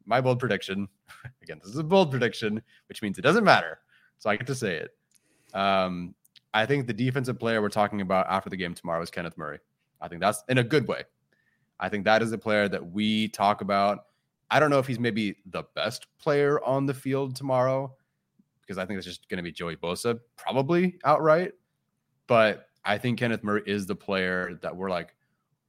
my 0.04 0.20
bold 0.20 0.40
prediction, 0.40 0.88
again, 1.42 1.60
this 1.62 1.72
is 1.72 1.78
a 1.78 1.84
bold 1.84 2.10
prediction, 2.10 2.60
which 2.88 3.02
means 3.02 3.18
it 3.18 3.22
doesn't 3.22 3.44
matter. 3.44 3.78
So 4.18 4.30
I 4.30 4.36
get 4.36 4.48
to 4.48 4.54
say 4.54 4.76
it. 4.76 5.56
Um, 5.56 6.14
I 6.52 6.66
think 6.66 6.86
the 6.86 6.92
defensive 6.92 7.38
player 7.38 7.62
we're 7.62 7.68
talking 7.68 8.00
about 8.00 8.26
after 8.28 8.50
the 8.50 8.56
game 8.56 8.74
tomorrow 8.74 9.02
is 9.02 9.10
Kenneth 9.10 9.38
Murray. 9.38 9.58
I 10.00 10.08
think 10.08 10.20
that's 10.20 10.44
in 10.48 10.58
a 10.58 10.64
good 10.64 10.86
way. 10.88 11.04
I 11.80 11.88
think 11.88 12.04
that 12.04 12.22
is 12.22 12.32
a 12.32 12.38
player 12.38 12.68
that 12.68 12.92
we 12.92 13.28
talk 13.28 13.60
about. 13.60 14.06
I 14.50 14.60
don't 14.60 14.70
know 14.70 14.78
if 14.78 14.86
he's 14.86 14.98
maybe 14.98 15.36
the 15.46 15.64
best 15.74 16.06
player 16.18 16.64
on 16.64 16.86
the 16.86 16.94
field 16.94 17.36
tomorrow 17.36 17.94
because 18.60 18.78
I 18.78 18.86
think 18.86 18.98
it's 18.98 19.06
just 19.06 19.28
going 19.28 19.38
to 19.38 19.42
be 19.42 19.52
Joey 19.52 19.76
Bosa, 19.76 20.18
probably 20.36 20.98
outright. 21.04 21.52
But 22.26 22.66
I 22.84 22.98
think 22.98 23.18
Kenneth 23.18 23.44
Murray 23.44 23.62
is 23.66 23.86
the 23.86 23.94
player 23.94 24.58
that 24.62 24.74
we're 24.74 24.90
like, 24.90 25.14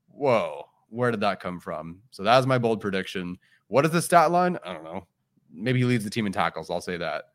whoa, 0.08 0.66
where 0.90 1.12
did 1.12 1.22
that 1.22 1.40
come 1.40 1.60
from? 1.60 2.02
So 2.12 2.24
that's 2.24 2.46
my 2.46 2.58
bold 2.58 2.82
prediction. 2.82 3.38
What 3.68 3.86
is 3.86 3.92
the 3.92 4.02
stat 4.02 4.32
line? 4.32 4.58
I 4.66 4.74
don't 4.74 4.84
know. 4.84 5.06
Maybe 5.52 5.80
he 5.80 5.86
leads 5.86 6.04
the 6.04 6.10
team 6.10 6.26
in 6.26 6.32
tackles. 6.32 6.70
I'll 6.70 6.82
say 6.82 6.98
that. 6.98 7.26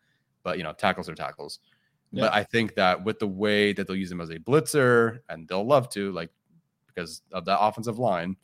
But, 0.43 0.59
you 0.59 0.65
know, 0.65 0.73
tackles 0.73 1.09
are 1.09 1.15
tackles. 1.15 1.61
Yeah. 2.13 2.25
But 2.25 2.35
I 2.35 2.45
think 2.45 2.75
that 2.75 3.05
with 3.05 3.19
the 3.19 3.27
way 3.27 3.73
that 3.73 3.87
they'll 3.87 3.97
use 3.97 4.13
him 4.13 4.21
as 4.21 4.31
a 4.31 4.39
blitzer, 4.39 5.21
and 5.29 5.49
they'll 5.49 5.67
love 5.67 5.89
to, 5.91 6.13
like 6.13 6.31
because 6.95 7.23
of 7.33 7.45
that 7.47 7.61
offensive 7.61 7.99
line. 7.99 8.37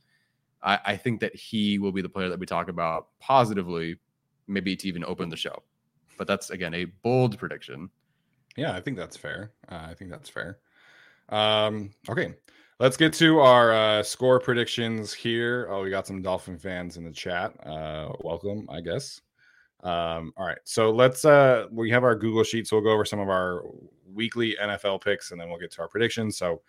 I, 0.63 0.79
I 0.85 0.97
think 0.97 1.21
that 1.21 1.35
he 1.35 1.79
will 1.79 1.93
be 1.93 2.03
the 2.03 2.09
player 2.09 2.29
that 2.29 2.39
we 2.39 2.47
talk 2.47 2.69
about 2.69 3.09
positively, 3.19 3.97
maybe 4.47 4.77
to 4.77 4.89
even 4.89 5.05
open 5.05 5.29
the 5.29 5.37
show. 5.37 5.63
But 6.19 6.27
that's 6.27 6.51
again 6.51 6.75
a 6.75 6.85
bold 6.85 7.39
prediction. 7.39 7.89
Yeah, 8.57 8.73
I 8.73 8.81
think 8.81 8.97
that's 8.97 9.17
fair. 9.17 9.53
Uh, 9.69 9.87
I 9.91 9.95
think 9.95 10.11
that's 10.11 10.29
fair. 10.29 10.59
Um, 11.31 11.91
okay, 12.09 12.35
let's 12.79 12.97
get 12.97 13.13
to 13.15 13.41
our 13.41 13.73
uh, 13.73 14.03
score 14.03 14.41
predictions 14.41 15.13
here. 15.15 15.69
Oh, 15.71 15.83
we 15.83 15.91
got 15.91 16.07
some 16.07 16.21
Dolphin 16.21 16.59
fans 16.59 16.97
in 16.97 17.05
the 17.05 17.13
chat. 17.13 17.55
Uh, 17.65 18.13
welcome, 18.21 18.67
I 18.69 18.81
guess. 18.81 19.21
Um, 19.83 20.33
all 20.37 20.47
right, 20.47 20.59
so 20.65 20.91
let's. 20.91 21.25
Uh, 21.25 21.67
we 21.71 21.91
have 21.91 22.05
our 22.05 22.15
Google 22.15 22.45
sheet, 22.45 22.67
so 22.67 22.77
we'll 22.77 22.85
go 22.85 22.93
over 22.93 23.05
some 23.05 23.21
of 23.21 23.29
our 23.29 23.63
weekly 24.13 24.57
NFL 24.61 25.03
picks, 25.03 25.31
and 25.31 25.41
then 25.41 25.49
we'll 25.49 25.59
get 25.59 25.71
to 25.73 25.83
our 25.83 25.89
predictions. 25.89 26.37
So, 26.37 26.61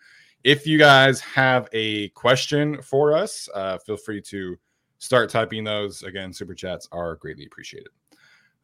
if 0.44 0.66
you 0.66 0.78
guys 0.78 1.20
have 1.20 1.68
a 1.72 2.08
question 2.10 2.80
for 2.82 3.16
us, 3.16 3.48
uh, 3.54 3.78
feel 3.78 3.96
free 3.96 4.20
to 4.22 4.56
start 4.98 5.30
typing 5.30 5.64
those. 5.64 6.02
Again, 6.02 6.32
super 6.32 6.54
chats 6.54 6.88
are 6.92 7.16
greatly 7.16 7.46
appreciated. 7.46 7.90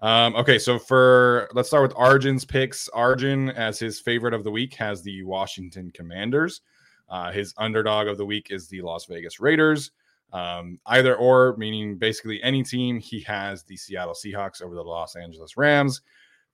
Um, 0.00 0.36
okay, 0.36 0.58
so 0.58 0.78
for 0.78 1.48
let's 1.54 1.68
start 1.68 1.82
with 1.82 1.96
Arjun's 1.96 2.44
picks. 2.44 2.88
Arjun, 2.90 3.50
as 3.50 3.78
his 3.78 4.00
favorite 4.00 4.34
of 4.34 4.44
the 4.44 4.50
week, 4.50 4.74
has 4.74 5.02
the 5.02 5.22
Washington 5.24 5.90
Commanders. 5.92 6.60
Uh, 7.08 7.32
his 7.32 7.54
underdog 7.58 8.06
of 8.06 8.18
the 8.18 8.26
week 8.26 8.48
is 8.50 8.68
the 8.68 8.80
Las 8.82 9.06
Vegas 9.06 9.40
Raiders. 9.40 9.90
Um, 10.32 10.78
either 10.86 11.16
or, 11.16 11.56
meaning 11.56 11.96
basically 11.96 12.42
any 12.42 12.62
team, 12.62 13.00
he 13.00 13.20
has 13.20 13.64
the 13.64 13.76
Seattle 13.76 14.14
Seahawks 14.14 14.62
over 14.62 14.74
the 14.74 14.82
Los 14.82 15.16
Angeles 15.16 15.56
Rams. 15.56 16.02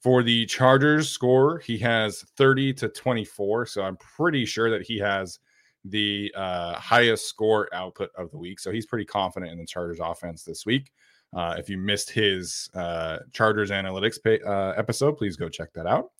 For 0.05 0.23
the 0.23 0.45
Chargers 0.45 1.09
score, 1.09 1.61
he 1.61 1.79
has 1.79 2.21
30 2.37 2.75
to 2.75 2.91
24. 2.91 3.65
So 3.65 3.81
I'm 3.81 3.97
pretty 3.97 4.45
sure 4.45 4.69
that 4.69 4.83
he 4.83 4.99
has 4.99 5.39
the 5.83 6.31
uh, 6.37 6.75
highest 6.75 7.27
score 7.27 7.71
output 7.73 8.11
of 8.15 8.31
the 8.31 8.37
week. 8.37 8.61
So 8.61 8.71
he's 8.71 8.85
pretty 8.85 9.07
confident 9.07 9.51
in 9.51 9.57
the 9.57 9.65
Chargers 9.65 10.01
offense 10.03 10.45
this 10.45 10.67
week. 10.67 10.93
Uh, 11.35 11.55
if 11.57 11.71
you 11.71 11.79
missed 11.79 12.11
his 12.11 12.69
uh, 12.75 13.21
Chargers 13.33 13.71
analytics 13.71 14.23
pay, 14.23 14.41
uh, 14.43 14.73
episode, 14.73 15.17
please 15.17 15.39
go 15.39 15.49
check 15.49 15.73
that 15.73 15.87
out. 15.87 16.11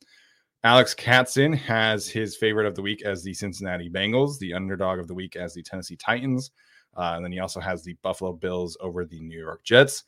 Alex 0.63 0.95
Katzen 0.95 1.55
has 1.55 2.09
his 2.09 2.39
favorite 2.39 2.67
of 2.67 2.75
the 2.75 2.81
week 2.81 3.03
as 3.03 3.23
the 3.23 3.35
Cincinnati 3.35 3.91
Bengals, 3.91 4.39
the 4.39 4.55
underdog 4.55 4.99
of 4.99 5.09
the 5.09 5.15
week 5.15 5.37
as 5.37 5.53
the 5.53 5.63
Tennessee 5.63 5.97
Titans. 5.97 6.53
Uh, 6.97 7.13
and 7.17 7.25
then 7.25 7.33
he 7.33 7.41
also 7.41 7.61
has 7.61 7.85
the 7.85 7.99
Buffalo 8.03 8.33
Bills 8.33 8.79
over 8.81 9.05
the 9.05 9.21
New 9.21 9.39
York 9.39 9.63
Jets. 9.63 10.05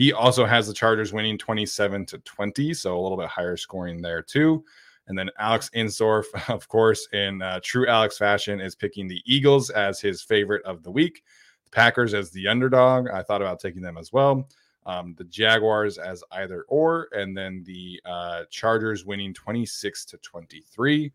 He 0.00 0.14
also 0.14 0.46
has 0.46 0.66
the 0.66 0.72
Chargers 0.72 1.12
winning 1.12 1.36
27 1.36 2.06
to 2.06 2.18
20, 2.20 2.72
so 2.72 2.98
a 2.98 3.02
little 3.02 3.18
bit 3.18 3.28
higher 3.28 3.58
scoring 3.58 4.00
there 4.00 4.22
too. 4.22 4.64
And 5.08 5.18
then 5.18 5.28
Alex 5.38 5.68
Insdorf, 5.76 6.24
of 6.48 6.66
course, 6.68 7.06
in 7.12 7.42
uh, 7.42 7.60
true 7.62 7.86
Alex 7.86 8.16
fashion, 8.16 8.62
is 8.62 8.74
picking 8.74 9.08
the 9.08 9.20
Eagles 9.26 9.68
as 9.68 10.00
his 10.00 10.22
favorite 10.22 10.64
of 10.64 10.82
the 10.82 10.90
week. 10.90 11.22
The 11.64 11.70
Packers 11.70 12.14
as 12.14 12.30
the 12.30 12.48
underdog. 12.48 13.10
I 13.10 13.22
thought 13.22 13.42
about 13.42 13.60
taking 13.60 13.82
them 13.82 13.98
as 13.98 14.10
well. 14.10 14.48
Um, 14.86 15.14
the 15.18 15.24
Jaguars 15.24 15.98
as 15.98 16.24
either 16.32 16.64
or, 16.68 17.08
and 17.12 17.36
then 17.36 17.62
the 17.66 18.00
uh, 18.06 18.44
Chargers 18.48 19.04
winning 19.04 19.34
26 19.34 20.06
to 20.06 20.16
23. 20.16 21.12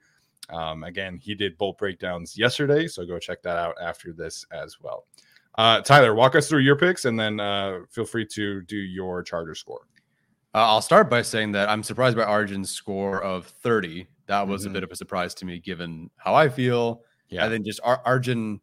Um, 0.52 0.84
again, 0.84 1.18
he 1.18 1.34
did 1.34 1.58
bolt 1.58 1.80
breakdowns 1.80 2.38
yesterday, 2.38 2.88
so 2.88 3.04
go 3.04 3.18
check 3.18 3.42
that 3.42 3.58
out 3.58 3.74
after 3.82 4.14
this 4.14 4.46
as 4.52 4.80
well. 4.80 5.08
Uh, 5.58 5.82
Tyler, 5.82 6.14
walk 6.14 6.36
us 6.36 6.50
through 6.50 6.60
your 6.60 6.76
picks, 6.76 7.06
and 7.06 7.20
then 7.20 7.40
uh, 7.40 7.80
feel 7.90 8.06
free 8.06 8.26
to 8.26 8.62
do 8.64 8.76
your 8.76 9.24
Charger 9.24 9.56
score. 9.56 9.88
Uh, 10.54 10.68
I'll 10.68 10.82
start 10.82 11.10
by 11.10 11.22
saying 11.22 11.52
that 11.54 11.70
I'm 11.70 11.84
surprised 11.84 12.18
by 12.18 12.24
Arjun's 12.24 12.70
score 12.70 13.22
of 13.24 13.46
30. 13.48 14.08
That 14.28 14.48
was 14.48 14.62
mm-hmm. 14.62 14.72
a 14.72 14.74
bit 14.74 14.84
of 14.84 14.92
a 14.92 14.96
surprise 14.96 15.34
to 15.36 15.46
me, 15.46 15.60
given 15.60 16.10
how 16.18 16.34
I 16.34 16.50
feel. 16.50 17.02
Yeah, 17.30 17.46
and 17.46 17.54
then 17.54 17.64
just 17.64 17.80
Ar- 17.84 18.02
Arjun 18.06 18.60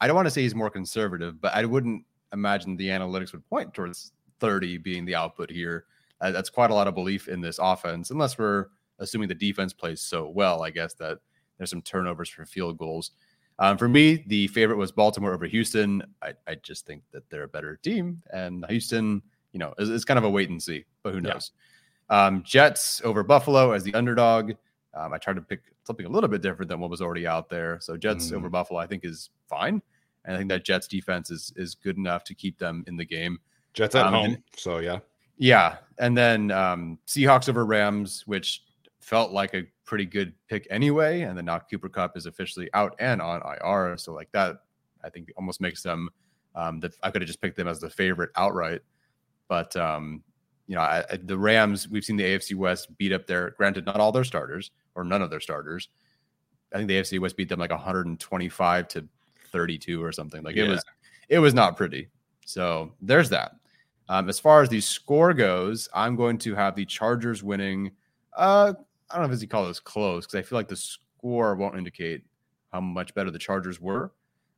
I 0.00 0.06
don't 0.06 0.16
want 0.16 0.26
to 0.26 0.30
say 0.30 0.42
he's 0.42 0.54
more 0.54 0.70
conservative, 0.70 1.40
but 1.40 1.54
I 1.54 1.64
wouldn't 1.64 2.04
imagine 2.32 2.76
the 2.76 2.88
analytics 2.88 3.32
would 3.32 3.48
point 3.48 3.72
towards 3.72 4.12
30 4.40 4.78
being 4.78 5.04
the 5.04 5.14
output 5.14 5.50
here. 5.50 5.86
Uh, 6.20 6.30
that's 6.32 6.50
quite 6.50 6.70
a 6.70 6.74
lot 6.74 6.86
of 6.86 6.94
belief 6.94 7.28
in 7.28 7.40
this 7.40 7.58
offense, 7.60 8.10
unless 8.10 8.38
we're 8.38 8.66
assuming 8.98 9.28
the 9.28 9.34
defense 9.34 9.72
plays 9.72 10.00
so 10.00 10.28
well. 10.28 10.62
I 10.62 10.70
guess 10.70 10.94
that 10.94 11.18
there's 11.56 11.70
some 11.70 11.82
turnovers 11.82 12.28
for 12.28 12.44
field 12.44 12.78
goals. 12.78 13.12
Um, 13.58 13.78
for 13.78 13.88
me, 13.88 14.24
the 14.26 14.48
favorite 14.48 14.76
was 14.76 14.92
Baltimore 14.92 15.32
over 15.32 15.46
Houston. 15.46 16.02
I, 16.22 16.34
I, 16.46 16.56
just 16.56 16.86
think 16.86 17.02
that 17.12 17.28
they're 17.30 17.44
a 17.44 17.48
better 17.48 17.76
team, 17.76 18.22
and 18.30 18.64
Houston, 18.68 19.22
you 19.52 19.58
know, 19.58 19.72
is, 19.78 19.88
is 19.88 20.04
kind 20.04 20.18
of 20.18 20.24
a 20.24 20.30
wait 20.30 20.50
and 20.50 20.62
see, 20.62 20.84
but 21.02 21.14
who 21.14 21.20
knows? 21.22 21.52
Yeah. 22.10 22.26
Um, 22.26 22.42
Jets 22.42 23.00
over 23.02 23.22
Buffalo 23.22 23.72
as 23.72 23.82
the 23.82 23.94
underdog. 23.94 24.52
Um, 24.94 25.12
I 25.12 25.18
tried 25.18 25.36
to 25.36 25.42
pick 25.42 25.60
something 25.84 26.06
a 26.06 26.08
little 26.08 26.28
bit 26.28 26.42
different 26.42 26.68
than 26.68 26.80
what 26.80 26.90
was 26.90 27.00
already 27.00 27.26
out 27.26 27.48
there. 27.48 27.78
So 27.80 27.96
Jets 27.96 28.30
mm. 28.30 28.36
over 28.36 28.48
Buffalo, 28.48 28.78
I 28.78 28.86
think, 28.86 29.04
is 29.04 29.30
fine. 29.48 29.82
And 30.24 30.34
I 30.34 30.38
think 30.38 30.50
that 30.50 30.64
Jets 30.64 30.88
defense 30.88 31.30
is 31.30 31.52
is 31.56 31.74
good 31.74 31.96
enough 31.96 32.24
to 32.24 32.34
keep 32.34 32.58
them 32.58 32.84
in 32.86 32.96
the 32.96 33.04
game. 33.04 33.38
Jets 33.72 33.94
at 33.94 34.06
um, 34.06 34.12
home, 34.12 34.24
and, 34.24 34.42
so 34.56 34.78
yeah, 34.78 34.98
yeah. 35.38 35.76
And 35.98 36.16
then 36.16 36.50
um, 36.50 36.98
Seahawks 37.06 37.48
over 37.48 37.64
Rams, 37.64 38.24
which 38.26 38.64
felt 39.06 39.30
like 39.30 39.54
a 39.54 39.62
pretty 39.84 40.04
good 40.04 40.34
pick 40.48 40.66
anyway. 40.68 41.22
And 41.22 41.38
then 41.38 41.44
now 41.44 41.60
Cooper 41.60 41.88
Kupp 41.88 42.16
is 42.16 42.26
officially 42.26 42.68
out 42.74 42.96
and 42.98 43.22
on 43.22 43.40
IR, 43.40 43.96
so 43.96 44.12
like 44.12 44.30
that, 44.32 44.56
I 45.04 45.10
think 45.10 45.30
almost 45.36 45.60
makes 45.60 45.82
them. 45.82 46.10
Um, 46.56 46.80
that 46.80 46.94
I 47.02 47.10
could 47.10 47.20
have 47.20 47.26
just 47.26 47.42
picked 47.42 47.56
them 47.56 47.68
as 47.68 47.80
the 47.80 47.90
favorite 47.90 48.30
outright, 48.34 48.80
but 49.46 49.76
um, 49.76 50.22
you 50.66 50.74
know, 50.74 50.80
I, 50.80 51.04
I, 51.10 51.18
the 51.22 51.38
Rams, 51.38 51.88
we've 51.88 52.04
seen 52.04 52.16
the 52.16 52.24
AFC 52.24 52.56
West 52.56 52.96
beat 52.98 53.12
up 53.12 53.26
their, 53.26 53.50
granted, 53.50 53.86
not 53.86 54.00
all 54.00 54.10
their 54.10 54.24
starters 54.24 54.70
or 54.94 55.04
none 55.04 55.20
of 55.22 55.30
their 55.30 55.40
starters. 55.40 55.90
I 56.72 56.78
think 56.78 56.88
the 56.88 56.98
AFC 56.98 57.20
West 57.20 57.36
beat 57.36 57.48
them 57.48 57.60
like 57.60 57.70
125 57.70 58.88
to 58.88 59.06
32 59.52 60.02
or 60.02 60.12
something. 60.12 60.42
Like 60.42 60.56
yeah. 60.56 60.64
it 60.64 60.68
was, 60.68 60.84
it 61.28 61.38
was 61.38 61.54
not 61.54 61.76
pretty. 61.76 62.08
So 62.44 62.92
there's 63.00 63.28
that. 63.30 63.52
Um, 64.08 64.28
as 64.28 64.40
far 64.40 64.62
as 64.62 64.68
the 64.68 64.80
score 64.80 65.34
goes, 65.34 65.88
I'm 65.94 66.16
going 66.16 66.38
to 66.38 66.54
have 66.54 66.74
the 66.74 66.84
Chargers 66.84 67.42
winning. 67.42 67.92
Uh, 68.36 68.74
I 69.10 69.18
don't 69.18 69.28
know 69.28 69.34
if 69.34 69.40
you 69.40 69.48
call 69.48 69.66
this 69.66 69.80
close 69.80 70.26
because 70.26 70.38
I 70.38 70.42
feel 70.42 70.58
like 70.58 70.68
the 70.68 70.76
score 70.76 71.54
won't 71.54 71.76
indicate 71.76 72.24
how 72.72 72.80
much 72.80 73.14
better 73.14 73.30
the 73.30 73.38
Chargers 73.38 73.80
were. 73.80 74.12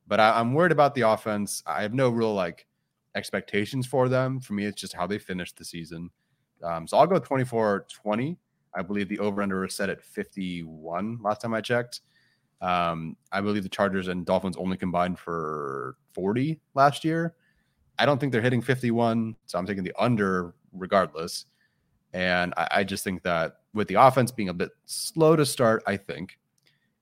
But 0.06 0.20
I, 0.20 0.38
I'm 0.38 0.54
worried 0.54 0.72
about 0.72 0.94
the 0.94 1.02
offense. 1.02 1.62
I 1.66 1.82
have 1.82 1.94
no 1.94 2.08
real 2.08 2.34
like 2.34 2.66
expectations 3.14 3.87
for 3.87 4.08
them. 4.08 4.40
For 4.40 4.54
me, 4.54 4.64
it's 4.64 4.80
just 4.80 4.94
how 4.94 5.06
they 5.06 5.18
finished 5.18 5.56
the 5.56 5.64
season. 5.64 6.11
Um, 6.62 6.87
so 6.87 6.96
I'll 6.96 7.06
go 7.06 7.18
24 7.18 7.87
20. 7.92 8.38
I 8.74 8.82
believe 8.82 9.08
the 9.08 9.18
over 9.18 9.42
under 9.42 9.61
was 9.61 9.74
set 9.74 9.90
at 9.90 10.02
51 10.02 11.18
last 11.22 11.40
time 11.40 11.54
I 11.54 11.61
checked. 11.61 12.00
Um, 12.61 13.16
I 13.32 13.40
believe 13.40 13.62
the 13.62 13.68
Chargers 13.68 14.08
and 14.08 14.26
Dolphins 14.26 14.56
only 14.56 14.76
combined 14.76 15.18
for 15.18 15.96
40 16.12 16.61
last 16.74 17.04
year. 17.04 17.34
I 17.98 18.06
don't 18.06 18.18
think 18.18 18.32
they're 18.32 18.42
hitting 18.42 18.62
51, 18.62 19.37
so 19.46 19.58
I'm 19.58 19.66
taking 19.66 19.84
the 19.84 19.94
under 19.98 20.54
regardless. 20.72 21.46
And 22.12 22.54
I, 22.56 22.68
I 22.70 22.84
just 22.84 23.04
think 23.04 23.22
that 23.22 23.58
with 23.78 23.88
the 23.88 23.94
offense 23.94 24.30
being 24.30 24.50
a 24.50 24.54
bit 24.54 24.70
slow 24.84 25.36
to 25.36 25.46
start, 25.46 25.82
I 25.86 25.96
think, 25.96 26.38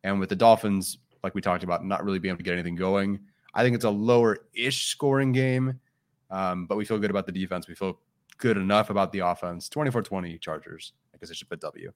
and 0.04 0.20
with 0.20 0.28
the 0.28 0.36
Dolphins, 0.36 0.98
like 1.24 1.34
we 1.34 1.40
talked 1.40 1.64
about, 1.64 1.84
not 1.84 2.04
really 2.04 2.20
being 2.20 2.30
able 2.30 2.38
to 2.38 2.44
get 2.44 2.52
anything 2.52 2.76
going, 2.76 3.18
I 3.54 3.64
think 3.64 3.74
it's 3.74 3.84
a 3.84 3.90
lower 3.90 4.38
ish 4.54 4.86
scoring 4.86 5.32
game. 5.32 5.80
Um, 6.30 6.66
but 6.66 6.76
we 6.76 6.84
feel 6.84 6.98
good 6.98 7.10
about 7.10 7.26
the 7.26 7.32
defense. 7.32 7.66
We 7.66 7.74
feel 7.74 7.98
good 8.38 8.56
enough 8.56 8.90
about 8.90 9.12
the 9.12 9.20
offense. 9.20 9.68
24 9.68 10.02
20 10.02 10.38
Chargers. 10.38 10.92
I 11.14 11.18
guess 11.18 11.30
I 11.30 11.34
should 11.34 11.48
put 11.48 11.60
W. 11.60 11.92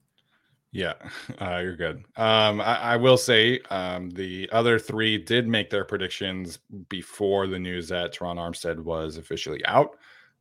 Yeah, 0.71 0.93
uh, 1.41 1.59
you're 1.61 1.75
good. 1.75 1.97
Um, 2.15 2.61
I, 2.61 2.77
I, 2.77 2.95
will 2.95 3.17
say 3.17 3.59
um, 3.69 4.09
the 4.09 4.49
other 4.51 4.79
three 4.79 5.17
did 5.17 5.47
make 5.47 5.69
their 5.69 5.83
predictions 5.83 6.59
before 6.87 7.47
the 7.47 7.59
news 7.59 7.89
that 7.89 8.13
Terron 8.13 8.37
Armstead 8.37 8.79
was 8.79 9.17
officially 9.17 9.63
out. 9.65 9.97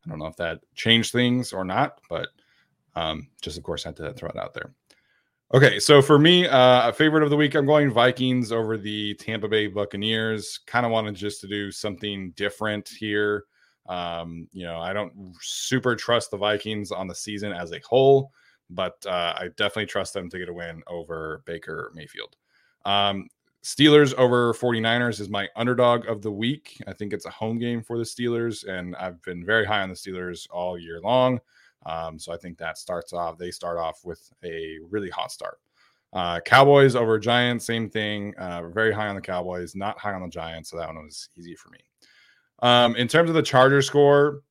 I 0.06 0.08
don't 0.08 0.18
know 0.18 0.26
if 0.26 0.36
that 0.36 0.60
changed 0.74 1.12
things 1.12 1.52
or 1.52 1.64
not, 1.64 2.00
but 2.08 2.28
um, 2.96 3.28
just 3.40 3.58
of 3.58 3.64
course 3.64 3.84
had 3.84 3.96
to 3.96 4.12
throw 4.14 4.28
it 4.28 4.36
out 4.36 4.54
there. 4.54 4.72
Okay, 5.52 5.80
so 5.80 6.00
for 6.00 6.16
me, 6.16 6.46
uh, 6.46 6.90
a 6.90 6.92
favorite 6.92 7.24
of 7.24 7.30
the 7.30 7.36
week, 7.36 7.56
I'm 7.56 7.66
going 7.66 7.90
Vikings 7.90 8.52
over 8.52 8.78
the 8.78 9.14
Tampa 9.14 9.48
Bay 9.48 9.66
Buccaneers. 9.66 10.60
Kind 10.66 10.86
of 10.86 10.92
wanted 10.92 11.16
just 11.16 11.40
to 11.40 11.48
do 11.48 11.72
something 11.72 12.30
different 12.36 12.88
here. 12.88 13.46
Um, 13.88 14.46
you 14.52 14.64
know, 14.64 14.78
I 14.78 14.92
don't 14.92 15.12
super 15.40 15.96
trust 15.96 16.30
the 16.30 16.36
Vikings 16.36 16.92
on 16.92 17.08
the 17.08 17.14
season 17.16 17.52
as 17.52 17.72
a 17.72 17.80
whole, 17.84 18.30
but 18.70 19.04
uh, 19.06 19.34
I 19.36 19.48
definitely 19.56 19.86
trust 19.86 20.14
them 20.14 20.30
to 20.30 20.38
get 20.38 20.48
a 20.48 20.52
win 20.52 20.84
over 20.86 21.42
Baker 21.46 21.90
Mayfield. 21.96 22.36
Um, 22.84 23.26
Steelers 23.64 24.14
over 24.14 24.54
49ers 24.54 25.20
is 25.20 25.28
my 25.28 25.48
underdog 25.56 26.06
of 26.06 26.22
the 26.22 26.30
week. 26.30 26.80
I 26.86 26.92
think 26.92 27.12
it's 27.12 27.26
a 27.26 27.30
home 27.30 27.58
game 27.58 27.82
for 27.82 27.98
the 27.98 28.04
Steelers, 28.04 28.66
and 28.66 28.94
I've 28.96 29.20
been 29.22 29.44
very 29.44 29.66
high 29.66 29.82
on 29.82 29.88
the 29.88 29.96
Steelers 29.96 30.46
all 30.50 30.78
year 30.78 31.00
long. 31.00 31.40
Um, 31.86 32.18
so 32.18 32.32
I 32.32 32.36
think 32.36 32.58
that 32.58 32.78
starts 32.78 33.12
off, 33.12 33.38
they 33.38 33.50
start 33.50 33.78
off 33.78 34.00
with 34.04 34.30
a 34.44 34.78
really 34.90 35.10
hot 35.10 35.32
start. 35.32 35.58
Uh, 36.12 36.40
Cowboys 36.40 36.96
over 36.96 37.18
Giants, 37.18 37.64
same 37.64 37.88
thing. 37.88 38.34
Uh, 38.36 38.68
very 38.68 38.92
high 38.92 39.08
on 39.08 39.14
the 39.14 39.20
Cowboys, 39.20 39.76
not 39.76 39.98
high 39.98 40.12
on 40.12 40.22
the 40.22 40.28
Giants. 40.28 40.70
So 40.70 40.76
that 40.76 40.88
one 40.88 41.04
was 41.04 41.28
easy 41.36 41.54
for 41.54 41.70
me. 41.70 41.78
Um, 42.62 42.96
in 42.96 43.08
terms 43.08 43.30
of 43.30 43.34
the 43.34 43.42
Charger 43.42 43.80
score, 43.80 44.42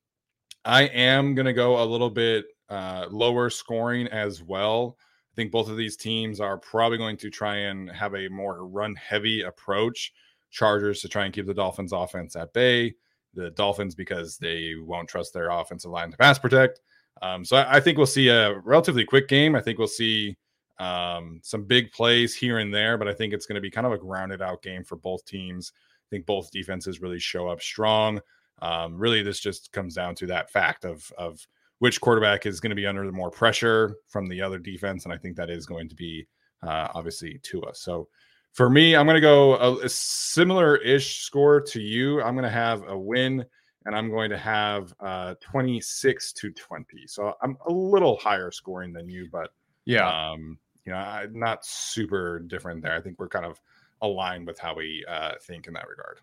I 0.65 0.83
am 0.83 1.35
going 1.35 1.45
to 1.45 1.53
go 1.53 1.83
a 1.83 1.85
little 1.85 2.09
bit 2.09 2.45
uh, 2.69 3.07
lower 3.09 3.49
scoring 3.49 4.07
as 4.07 4.41
well. 4.41 4.97
I 5.33 5.35
think 5.35 5.51
both 5.51 5.69
of 5.69 5.77
these 5.77 5.95
teams 5.95 6.39
are 6.39 6.57
probably 6.57 6.97
going 6.97 7.17
to 7.17 7.29
try 7.29 7.55
and 7.55 7.89
have 7.91 8.15
a 8.15 8.29
more 8.29 8.65
run 8.65 8.95
heavy 8.95 9.41
approach. 9.41 10.13
Chargers 10.51 11.01
to 11.01 11.07
try 11.09 11.25
and 11.25 11.33
keep 11.33 11.45
the 11.45 11.53
Dolphins 11.53 11.93
offense 11.93 12.35
at 12.35 12.53
bay. 12.53 12.95
The 13.35 13.51
Dolphins 13.51 13.93
because 13.93 14.37
they 14.37 14.73
won't 14.81 15.07
trust 15.07 15.33
their 15.33 15.49
offensive 15.49 15.91
line 15.91 16.09
to 16.11 16.17
pass 16.17 16.39
protect. 16.39 16.81
Um, 17.21 17.43
so 17.43 17.57
I, 17.57 17.77
I, 17.77 17.79
think 17.79 17.97
we'll 17.97 18.07
see 18.07 18.29
a 18.29 18.59
relatively 18.59 19.03
quick 19.03 19.27
game. 19.27 19.55
I 19.55 19.61
think 19.61 19.77
we'll 19.77 19.87
see 19.87 20.37
um, 20.79 21.39
some 21.43 21.65
big 21.65 21.91
plays 21.91 22.33
here 22.33 22.59
and 22.59 22.73
there, 22.73 22.97
but 22.97 23.07
I 23.07 23.13
think 23.13 23.33
it's 23.33 23.45
going 23.45 23.55
to 23.55 23.61
be 23.61 23.71
kind 23.71 23.85
of 23.85 23.93
a 23.93 23.97
grounded 23.97 24.41
out 24.41 24.61
game 24.61 24.83
for 24.83 24.95
both 24.95 25.25
teams. 25.25 25.73
I 25.75 26.09
think 26.09 26.25
both 26.25 26.51
defenses 26.51 27.01
really 27.01 27.19
show 27.19 27.47
up 27.47 27.61
strong. 27.61 28.21
Um, 28.61 28.97
really, 28.97 29.21
this 29.21 29.39
just 29.39 29.71
comes 29.71 29.95
down 29.95 30.15
to 30.15 30.27
that 30.27 30.49
fact 30.49 30.85
of 30.85 31.11
of 31.17 31.45
which 31.79 32.01
quarterback 32.01 32.45
is 32.45 32.59
going 32.59 32.71
to 32.71 32.75
be 32.75 32.85
under 32.85 33.05
the 33.05 33.11
more 33.11 33.31
pressure 33.31 33.95
from 34.07 34.27
the 34.27 34.41
other 34.41 34.59
defense, 34.59 35.05
and 35.05 35.13
I 35.13 35.17
think 35.17 35.35
that 35.37 35.49
is 35.49 35.65
going 35.65 35.89
to 35.89 35.95
be 35.95 36.27
uh, 36.61 36.89
obviously 36.93 37.39
Tua. 37.43 37.73
So 37.73 38.07
for 38.53 38.69
me, 38.69 38.95
I'm 38.95 39.05
going 39.05 39.15
to 39.15 39.21
go 39.21 39.55
a, 39.55 39.85
a 39.85 39.89
similar 39.89 40.77
ish 40.77 41.21
score 41.21 41.61
to 41.61 41.81
you. 41.81 42.21
I'm 42.21 42.35
going 42.35 42.43
to 42.43 42.49
have 42.49 42.83
a 42.87 42.97
win 42.97 43.45
and 43.85 43.95
I'm 43.95 44.09
going 44.09 44.29
to 44.29 44.37
have 44.37 44.93
uh, 44.99 45.35
26 45.41 46.33
to 46.33 46.51
20. 46.51 47.07
So 47.07 47.33
I'm 47.41 47.57
a 47.67 47.71
little 47.71 48.17
higher 48.17 48.51
scoring 48.51 48.93
than 48.93 49.09
you, 49.09 49.27
but 49.31 49.51
yeah, 49.85 50.31
um, 50.31 50.57
you 50.85 50.91
know, 50.91 50.97
I, 50.97 51.27
not 51.31 51.65
super 51.65 52.39
different 52.39 52.81
there. 52.81 52.95
I 52.95 53.01
think 53.01 53.19
we're 53.19 53.29
kind 53.29 53.45
of 53.45 53.59
aligned 54.01 54.47
with 54.47 54.59
how 54.59 54.75
we 54.75 55.05
uh, 55.07 55.33
think 55.41 55.67
in 55.67 55.73
that 55.73 55.87
regard. 55.87 56.19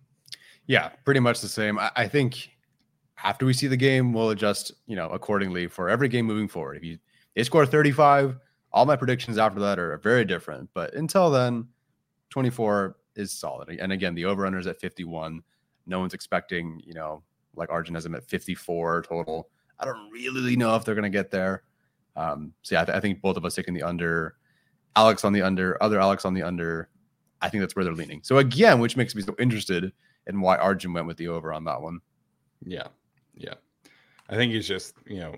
Yeah, 0.67 0.91
pretty 1.05 1.21
much 1.21 1.41
the 1.41 1.49
same. 1.49 1.79
I, 1.79 1.91
I 1.97 2.09
think 2.09 2.51
after 3.23 3.47
we 3.47 3.53
see 3.53 3.67
the 3.67 3.77
game, 3.77 4.13
we'll 4.13 4.31
adjust, 4.31 4.73
you 4.87 4.97
know, 4.97 5.09
accordingly 5.11 5.67
for 5.67 5.89
every 5.89 6.09
game 6.09 6.27
moving 6.27 6.49
forward. 6.49 6.77
If 6.77 6.85
you 6.85 6.99
they 7.35 7.45
score 7.45 7.67
35, 7.67 8.39
all 8.73 8.87
my 8.87 8.97
predictions 8.97 9.39
after 9.39 9.61
that 9.61 9.79
are 9.79 9.97
very 9.99 10.25
different. 10.25 10.71
But 10.75 10.95
until 10.95 11.31
then, 11.31 11.69
24 12.31 12.97
is 13.15 13.33
solid. 13.33 13.69
And 13.69 13.93
again, 13.93 14.15
the 14.15 14.25
over 14.25 14.47
under 14.47 14.59
is 14.59 14.67
at 14.67 14.81
51. 14.81 15.43
No 15.87 16.01
one's 16.01 16.15
expecting, 16.15 16.81
you 16.85 16.95
know, 16.95 17.23
like 17.57 17.71
Arjun 17.71 17.95
has 17.95 18.05
them 18.05 18.15
at 18.15 18.25
54 18.29 19.03
total. 19.03 19.49
I 19.79 19.85
don't 19.85 20.11
really 20.11 20.57
know 20.57 20.75
if 20.77 20.85
they're 20.85 20.95
going 20.95 21.11
to 21.11 21.11
get 21.11 21.31
there. 21.31 21.63
Um, 22.17 22.53
so 22.63 22.75
yeah, 22.75 22.83
I, 22.83 22.85
th- 22.85 22.97
I, 22.97 23.01
think 23.01 23.21
both 23.21 23.37
of 23.37 23.45
us 23.45 23.55
taking 23.55 23.75
the 23.75 23.83
under, 23.83 24.37
Alex 24.95 25.25
on 25.25 25.33
the 25.33 25.43
under, 25.43 25.83
other 25.83 26.01
Alex 26.01 26.25
on 26.25 26.33
the 26.33 26.43
under. 26.43 26.89
I 27.43 27.51
think 27.51 27.61
that's 27.61 27.77
where 27.77 27.85
they're 27.85 27.95
leaning. 27.95 28.23
So 28.23 28.39
again, 28.39 28.81
which 28.81 28.97
makes 28.97 29.15
me 29.15 29.21
so 29.21 29.35
interested 29.39 29.93
in 30.27 30.41
why 30.41 30.57
Arjun 30.57 30.95
went 30.95 31.07
with 31.07 31.19
the 31.19 31.29
over 31.29 31.53
on 31.53 31.65
that 31.65 31.83
one. 31.83 32.01
Yeah, 32.65 32.89
yeah. 33.35 33.55
I 34.31 34.37
think 34.37 34.53
he's 34.53 34.67
just 34.67 34.95
you 35.05 35.21
know, 35.21 35.35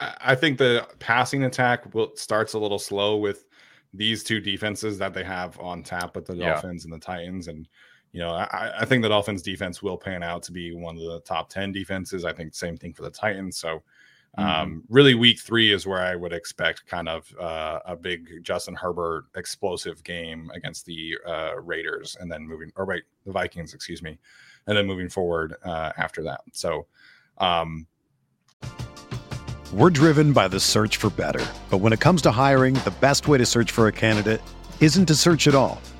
I, 0.00 0.14
I 0.20 0.34
think 0.34 0.56
the 0.56 0.88
passing 0.98 1.44
attack 1.44 1.94
will 1.94 2.16
starts 2.16 2.54
a 2.54 2.58
little 2.58 2.78
slow 2.78 3.18
with 3.18 3.44
these 3.92 4.22
two 4.22 4.40
defenses 4.40 4.98
that 4.98 5.14
they 5.14 5.24
have 5.24 5.58
on 5.58 5.82
tap 5.82 6.14
with 6.14 6.26
the 6.26 6.36
Dolphins 6.36 6.84
yeah. 6.84 6.92
and 6.92 7.02
the 7.02 7.04
Titans. 7.04 7.48
And, 7.48 7.68
you 8.12 8.20
know, 8.20 8.30
I, 8.30 8.72
I, 8.80 8.84
think 8.84 9.02
the 9.02 9.08
Dolphins 9.08 9.42
defense 9.42 9.82
will 9.82 9.96
pan 9.96 10.22
out 10.22 10.42
to 10.44 10.52
be 10.52 10.74
one 10.74 10.96
of 10.96 11.02
the 11.02 11.20
top 11.20 11.48
10 11.48 11.72
defenses. 11.72 12.24
I 12.24 12.32
think 12.32 12.54
same 12.54 12.76
thing 12.76 12.92
for 12.92 13.02
the 13.02 13.10
Titans. 13.10 13.56
So, 13.56 13.82
mm-hmm. 14.36 14.42
um, 14.42 14.82
really, 14.88 15.14
week 15.14 15.38
three 15.38 15.72
is 15.72 15.86
where 15.86 16.00
I 16.00 16.16
would 16.16 16.32
expect 16.32 16.86
kind 16.86 17.08
of 17.08 17.32
uh, 17.38 17.80
a 17.86 17.94
big 17.94 18.42
Justin 18.42 18.74
Herbert 18.74 19.26
explosive 19.36 20.02
game 20.02 20.50
against 20.54 20.86
the 20.86 21.16
uh, 21.26 21.60
Raiders 21.60 22.16
and 22.18 22.30
then 22.30 22.46
moving, 22.46 22.72
or 22.74 22.84
wait, 22.84 23.04
the 23.24 23.32
Vikings, 23.32 23.74
excuse 23.74 24.02
me, 24.02 24.18
and 24.66 24.76
then 24.76 24.86
moving 24.86 25.08
forward 25.08 25.54
uh, 25.64 25.92
after 25.96 26.22
that. 26.24 26.40
So, 26.52 26.86
um, 27.38 27.86
we're 29.72 29.90
driven 29.90 30.32
by 30.32 30.48
the 30.48 30.58
search 30.58 30.96
for 30.96 31.10
better. 31.10 31.46
But 31.70 31.78
when 31.78 31.92
it 31.92 32.00
comes 32.00 32.22
to 32.22 32.32
hiring, 32.32 32.74
the 32.74 32.94
best 33.00 33.28
way 33.28 33.38
to 33.38 33.46
search 33.46 33.70
for 33.70 33.86
a 33.86 33.92
candidate 33.92 34.42
isn't 34.80 35.06
to 35.06 35.14
search 35.14 35.46
at 35.46 35.54
all. 35.54 35.80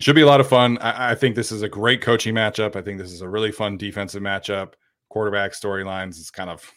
Should 0.00 0.14
be 0.14 0.22
a 0.22 0.26
lot 0.26 0.40
of 0.40 0.48
fun. 0.48 0.78
I, 0.78 1.12
I, 1.12 1.14
think 1.14 1.36
this 1.36 1.50
is 1.50 1.62
a 1.62 1.68
great 1.68 2.02
coaching 2.02 2.34
matchup. 2.34 2.76
I 2.76 2.82
think 2.82 2.98
this 2.98 3.12
is 3.12 3.22
a 3.22 3.28
really 3.28 3.50
fun 3.50 3.78
defensive 3.78 4.22
matchup. 4.22 4.74
Quarterback 5.08 5.52
storylines 5.52 6.18
is 6.18 6.30
kind 6.30 6.50
of 6.50 6.70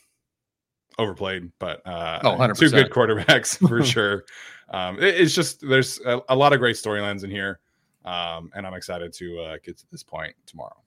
overplayed, 0.97 1.51
but 1.59 1.85
uh, 1.85 2.19
oh, 2.23 2.37
100%. 2.37 2.57
two 2.57 2.69
good 2.69 2.89
quarterbacks 2.91 3.57
for 3.67 3.83
sure. 3.85 4.25
Um, 4.69 4.99
it, 4.99 5.15
it's 5.15 5.35
just 5.35 5.67
there's 5.67 5.99
a, 6.05 6.21
a, 6.29 6.35
lot 6.35 6.53
of 6.53 6.59
great 6.59 6.77
storylines 6.77 7.23
in 7.23 7.31
here, 7.31 7.59
um, 8.05 8.51
and 8.55 8.65
I'm 8.65 8.73
excited 8.73 9.11
to 9.13 9.39
uh, 9.39 9.57
get 9.63 9.77
to 9.79 9.85
this 9.91 10.03
point 10.03 10.33
tomorrow. 10.45 10.77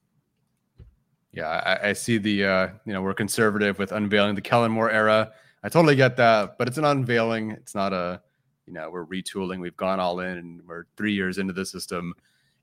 Yeah, 1.32 1.48
I, 1.48 1.88
I 1.88 1.92
see 1.92 2.18
the 2.18 2.44
uh, 2.44 2.68
you 2.86 2.92
know 2.92 3.02
we're 3.02 3.14
conservative 3.14 3.78
with 3.78 3.92
unveiling 3.92 4.34
the 4.34 4.42
Kellen 4.42 4.70
Moore 4.70 4.90
era. 4.90 5.32
I 5.64 5.68
totally 5.68 5.96
get 5.96 6.16
that, 6.16 6.58
but 6.58 6.68
it's 6.68 6.78
an 6.78 6.84
unveiling. 6.84 7.50
It's 7.52 7.74
not 7.74 7.92
a 7.92 8.22
you 8.66 8.72
know 8.72 8.90
we're 8.90 9.06
retooling 9.06 9.60
we've 9.60 9.76
gone 9.76 10.00
all 10.00 10.20
in 10.20 10.38
and 10.38 10.62
we're 10.66 10.84
three 10.96 11.12
years 11.12 11.38
into 11.38 11.52
the 11.52 11.64
system. 11.64 12.14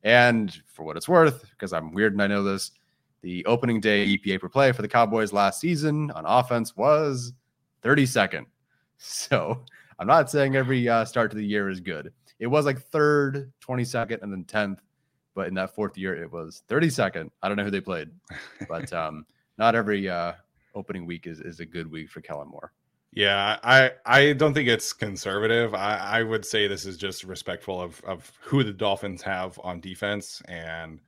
And 0.04 0.62
for 0.66 0.84
what 0.84 0.96
it's 0.96 1.10
worth 1.10 1.50
because 1.52 1.74
i'm 1.74 1.92
weird 1.92 2.14
and 2.14 2.22
i 2.22 2.28
know 2.28 2.42
this 2.42 2.72
the 3.22 3.46
opening 3.46 3.82
day 3.82 4.18
epa 4.18 4.40
per 4.40 4.48
play 4.48 4.72
for 4.72 4.82
the 4.82 4.88
cowboys 4.88 5.34
last 5.34 5.60
season 5.60 6.10
on 6.12 6.26
offense 6.26 6.78
was 6.78 7.34
32nd 7.84 8.46
so 8.98 9.62
i'm 10.00 10.08
not 10.08 10.32
saying 10.32 10.56
every 10.56 10.88
uh, 10.88 11.04
start 11.04 11.32
to 11.32 11.38
the 11.38 11.46
year 11.46 11.70
is 11.70 11.82
good. 11.82 12.14
It 12.40 12.48
was 12.48 12.66
like 12.66 12.82
third 12.82 13.52
22nd 13.68 14.22
and 14.22 14.32
then 14.32 14.46
10th 14.46 14.78
but 15.36 15.50
in 15.50 15.54
that 15.56 15.76
fourth 15.76 15.98
year 15.98 16.16
it 16.16 16.32
was 16.32 16.64
32nd 16.70 17.30
i 17.44 17.50
don't 17.50 17.58
know 17.58 17.66
who 17.66 17.72
they 17.72 17.82
played 17.82 18.10
but 18.70 18.92
um, 18.94 19.26
not 19.58 19.76
every 19.76 20.08
uh, 20.10 20.32
opening 20.76 21.06
week 21.06 21.28
is, 21.28 21.42
is 21.42 21.60
a 21.60 21.66
good 21.66 21.92
week 21.92 22.10
for 22.10 22.22
kellen 22.22 22.48
moore 22.48 22.72
yeah, 23.12 23.58
I 23.64 23.92
I 24.06 24.34
don't 24.34 24.54
think 24.54 24.70
it's 24.70 24.94
conservative. 24.94 25.74
I, 25.74 25.98
I 25.98 26.24
would 26.24 26.46
say 26.46 26.68
this 26.68 26.86
is 26.86 26.98
just 26.98 27.24
respectful 27.24 27.82
of 27.82 28.02
of 28.06 28.32
who 28.42 28.64
the 28.64 28.74
Dolphins 28.74 29.22
have 29.24 29.60
on 29.64 29.80
defense 29.80 30.42
and 30.48 31.00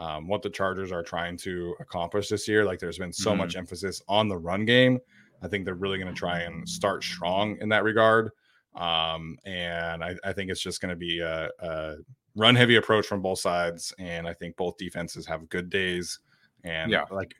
um, 0.00 0.26
what 0.26 0.42
the 0.42 0.50
Chargers 0.50 0.90
are 0.90 1.02
trying 1.02 1.36
to 1.38 1.76
accomplish 1.78 2.28
this 2.28 2.48
year. 2.48 2.64
Like, 2.64 2.78
there's 2.78 2.98
been 2.98 3.12
so 3.12 3.30
mm-hmm. 3.30 3.38
much 3.40 3.56
emphasis 3.56 4.02
on 4.08 4.28
the 4.28 4.38
run 4.38 4.64
game. 4.64 4.98
I 5.42 5.48
think 5.48 5.64
they're 5.64 5.74
really 5.74 5.98
going 5.98 6.12
to 6.12 6.18
try 6.18 6.40
and 6.40 6.68
start 6.68 7.04
strong 7.04 7.58
in 7.60 7.68
that 7.68 7.84
regard. 7.84 8.30
Um, 8.74 9.36
and 9.44 10.02
I, 10.02 10.14
I, 10.24 10.32
think 10.32 10.50
it's 10.50 10.60
just 10.60 10.80
going 10.80 10.90
to 10.90 10.96
be 10.96 11.18
a, 11.20 11.50
a 11.58 11.96
run 12.36 12.54
heavy 12.54 12.76
approach 12.76 13.06
from 13.06 13.20
both 13.20 13.40
sides. 13.40 13.92
And 13.98 14.28
I 14.28 14.34
think 14.34 14.56
both 14.56 14.76
defenses 14.76 15.26
have 15.26 15.48
good 15.48 15.70
days. 15.70 16.20
And 16.62 16.90
yeah, 16.90 17.04
like 17.10 17.34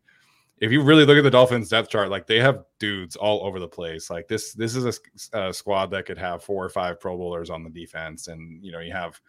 if 0.60 0.70
you 0.70 0.82
really 0.82 1.04
look 1.04 1.18
at 1.18 1.24
the 1.24 1.30
Dolphins 1.30 1.70
depth 1.70 1.88
chart, 1.88 2.10
like 2.10 2.26
they 2.26 2.38
have 2.38 2.64
dudes 2.78 3.16
all 3.16 3.44
over 3.44 3.58
the 3.58 3.68
place. 3.68 4.10
Like 4.10 4.28
this, 4.28 4.52
this 4.52 4.76
is 4.76 5.00
a, 5.32 5.48
a, 5.48 5.54
squad 5.54 5.86
that 5.90 6.06
could 6.06 6.18
have 6.18 6.44
four 6.44 6.64
or 6.64 6.68
five 6.68 7.00
Pro 7.00 7.16
Bowlers 7.16 7.50
on 7.50 7.64
the 7.64 7.70
defense, 7.70 8.28
and 8.28 8.62
you 8.64 8.70
know 8.70 8.80
you 8.80 8.92
have 8.92 9.20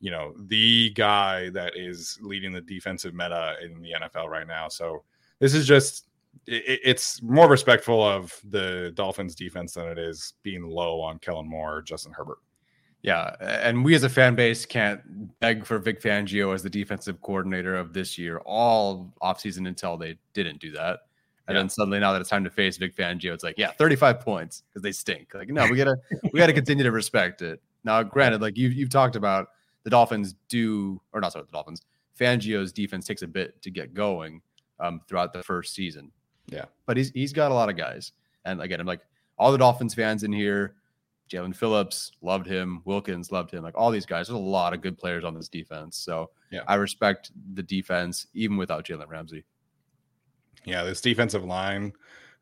you 0.00 0.10
know, 0.10 0.34
the 0.46 0.90
guy 0.90 1.50
that 1.50 1.76
is 1.76 2.18
leading 2.20 2.52
the 2.52 2.60
defensive 2.60 3.14
meta 3.14 3.56
in 3.62 3.80
the 3.80 3.92
NFL 3.92 4.28
right 4.28 4.46
now. 4.46 4.68
So 4.68 5.04
this 5.38 5.54
is 5.54 5.66
just 5.66 6.06
it, 6.46 6.80
it's 6.84 7.22
more 7.22 7.48
respectful 7.48 8.02
of 8.02 8.38
the 8.44 8.92
Dolphins 8.94 9.34
defense 9.34 9.74
than 9.74 9.88
it 9.88 9.98
is 9.98 10.34
being 10.42 10.62
low 10.62 11.00
on 11.00 11.18
Kellen 11.18 11.48
Moore 11.48 11.78
or 11.78 11.82
Justin 11.82 12.12
Herbert. 12.12 12.38
Yeah, 13.02 13.36
and 13.40 13.84
we 13.84 13.94
as 13.94 14.02
a 14.02 14.08
fan 14.08 14.34
base 14.34 14.66
can't 14.66 15.38
beg 15.38 15.64
for 15.64 15.78
Vic 15.78 16.02
Fangio 16.02 16.52
as 16.52 16.62
the 16.62 16.70
defensive 16.70 17.20
coordinator 17.20 17.76
of 17.76 17.92
this 17.92 18.18
year 18.18 18.38
all 18.38 19.12
offseason 19.22 19.68
until 19.68 19.96
they 19.96 20.18
didn't 20.32 20.58
do 20.58 20.72
that. 20.72 21.00
And 21.46 21.54
yeah. 21.54 21.62
then 21.62 21.68
suddenly 21.68 22.00
now 22.00 22.12
that 22.12 22.20
it's 22.20 22.30
time 22.30 22.42
to 22.44 22.50
face 22.50 22.76
Vic 22.76 22.96
Fangio, 22.96 23.32
it's 23.32 23.44
like, 23.44 23.56
yeah, 23.56 23.70
35 23.70 24.20
points 24.20 24.64
because 24.68 24.82
they 24.82 24.90
stink. 24.90 25.34
Like, 25.34 25.48
no, 25.48 25.68
we 25.70 25.76
gotta 25.76 25.96
we 26.32 26.40
gotta 26.40 26.52
continue 26.52 26.82
to 26.82 26.90
respect 26.90 27.42
it. 27.42 27.62
Now, 27.84 28.02
granted, 28.02 28.42
like 28.42 28.56
you 28.56 28.68
you've 28.68 28.90
talked 28.90 29.14
about 29.14 29.48
the 29.84 29.90
Dolphins 29.90 30.34
do 30.48 31.00
or 31.12 31.20
not 31.20 31.32
sorry, 31.32 31.44
the 31.44 31.52
Dolphins, 31.52 31.82
Fangio's 32.18 32.72
defense 32.72 33.06
takes 33.06 33.22
a 33.22 33.28
bit 33.28 33.62
to 33.62 33.70
get 33.70 33.94
going 33.94 34.40
um, 34.80 35.00
throughout 35.06 35.32
the 35.32 35.42
first 35.42 35.74
season. 35.74 36.10
Yeah. 36.48 36.64
But 36.86 36.96
he's 36.96 37.10
he's 37.10 37.32
got 37.32 37.52
a 37.52 37.54
lot 37.54 37.68
of 37.68 37.76
guys. 37.76 38.12
And 38.44 38.60
again, 38.60 38.80
I'm 38.80 38.86
like 38.86 39.02
all 39.38 39.52
the 39.52 39.58
Dolphins 39.58 39.94
fans 39.94 40.24
in 40.24 40.32
here, 40.32 40.74
Jaelan 41.30 41.54
Phillips 41.54 42.12
loved 42.22 42.46
him, 42.46 42.82
Wilkins 42.84 43.32
loved 43.32 43.50
him, 43.50 43.62
like 43.62 43.76
all 43.76 43.90
these 43.90 44.06
guys. 44.06 44.28
There's 44.28 44.38
a 44.38 44.42
lot 44.42 44.72
of 44.72 44.80
good 44.80 44.96
players 44.98 45.24
on 45.24 45.34
this 45.34 45.48
defense. 45.48 45.98
So 45.98 46.30
yeah, 46.50 46.62
I 46.66 46.76
respect 46.76 47.32
the 47.54 47.62
defense 47.62 48.26
even 48.34 48.56
without 48.56 48.84
Jalen 48.84 49.08
Ramsey. 49.08 49.44
Yeah, 50.64 50.82
this 50.84 51.00
defensive 51.00 51.44
line 51.44 51.92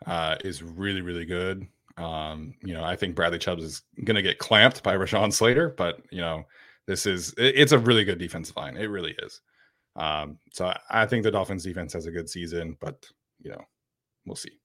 uh, 0.07 0.37
is 0.45 0.63
really, 0.63 1.03
really 1.03 1.25
good. 1.25 1.67
Um, 1.97 2.55
you 2.63 2.75
know, 2.75 2.83
I 2.83 2.97
think 2.97 3.15
Bradley 3.15 3.39
Chubbs 3.39 3.63
is 3.63 3.83
going 4.03 4.17
to 4.17 4.23
get 4.23 4.39
clamped 4.39 4.83
by 4.83 4.97
Rashawn 4.97 5.33
Slater, 5.33 5.71
but 5.77 6.01
you 6.11 6.21
know, 6.21 6.45
this 6.87 7.07
is 7.07 7.35
it's 7.39 7.73
a 7.73 7.79
really 7.79 8.05
good 8.05 8.19
defensive 8.19 8.57
line. 8.57 8.77
It 8.77 8.87
really 8.87 9.15
is. 9.23 9.41
Um, 9.97 10.39
so 10.53 10.75
I 10.91 11.07
think 11.07 11.23
the 11.23 11.31
Dolphins 11.31 11.65
defense 11.65 11.93
has 11.93 12.07
a 12.07 12.11
good 12.11 12.29
season, 12.29 12.77
but 12.81 13.07
you 13.41 13.51
know, 13.51 13.61
we'll 14.27 14.37
see. 14.37 14.59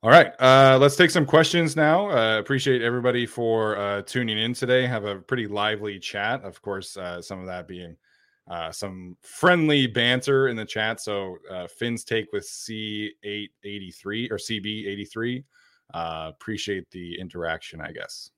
All 0.00 0.10
right, 0.10 0.32
uh, 0.40 0.78
let's 0.80 0.94
take 0.94 1.10
some 1.10 1.26
questions 1.26 1.74
now. 1.74 2.08
Uh, 2.08 2.38
appreciate 2.38 2.82
everybody 2.82 3.26
for 3.26 3.76
uh, 3.76 4.02
tuning 4.02 4.38
in 4.38 4.54
today. 4.54 4.86
Have 4.86 5.04
a 5.04 5.16
pretty 5.16 5.48
lively 5.48 5.98
chat. 5.98 6.44
Of 6.44 6.62
course, 6.62 6.96
uh, 6.96 7.20
some 7.20 7.40
of 7.40 7.46
that 7.46 7.66
being 7.66 7.96
uh, 8.48 8.70
some 8.70 9.16
friendly 9.22 9.88
banter 9.88 10.48
in 10.48 10.56
the 10.56 10.64
chat. 10.64 11.00
So 11.00 11.38
uh, 11.50 11.66
Finn's 11.66 12.04
take 12.04 12.32
with 12.32 12.44
C883 12.44 14.30
or 14.30 14.36
CB83. 14.36 15.44
Uh, 15.92 16.30
appreciate 16.32 16.88
the 16.92 17.18
interaction, 17.18 17.80
I 17.80 17.90
guess. 17.90 18.30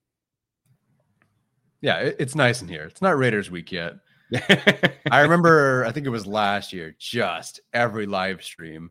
Yeah, 1.83 1.99
it's 1.99 2.35
nice 2.35 2.63
in 2.63 2.69
here. 2.69 2.85
It's 2.85 3.03
not 3.03 3.19
Raiders 3.19 3.51
week 3.51 3.71
yet. 3.71 3.97
I 5.11 5.21
remember, 5.21 5.85
I 5.85 5.93
think 5.93 6.07
it 6.07 6.11
was 6.11 6.27
last 6.27 6.73
year, 6.73 6.95
just 6.99 7.61
every 7.75 8.07
live 8.07 8.43
stream. 8.43 8.91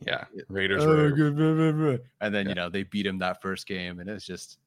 Yeah, 0.00 0.24
Raiders. 0.48 0.84
Oh, 0.84 1.98
and 2.20 2.34
then 2.34 2.44
yeah. 2.44 2.48
you 2.48 2.54
know 2.54 2.68
they 2.68 2.82
beat 2.82 3.06
him 3.06 3.18
that 3.18 3.40
first 3.40 3.66
game, 3.66 4.00
and 4.00 4.10
it 4.10 4.12
was 4.12 4.26
just 4.26 4.58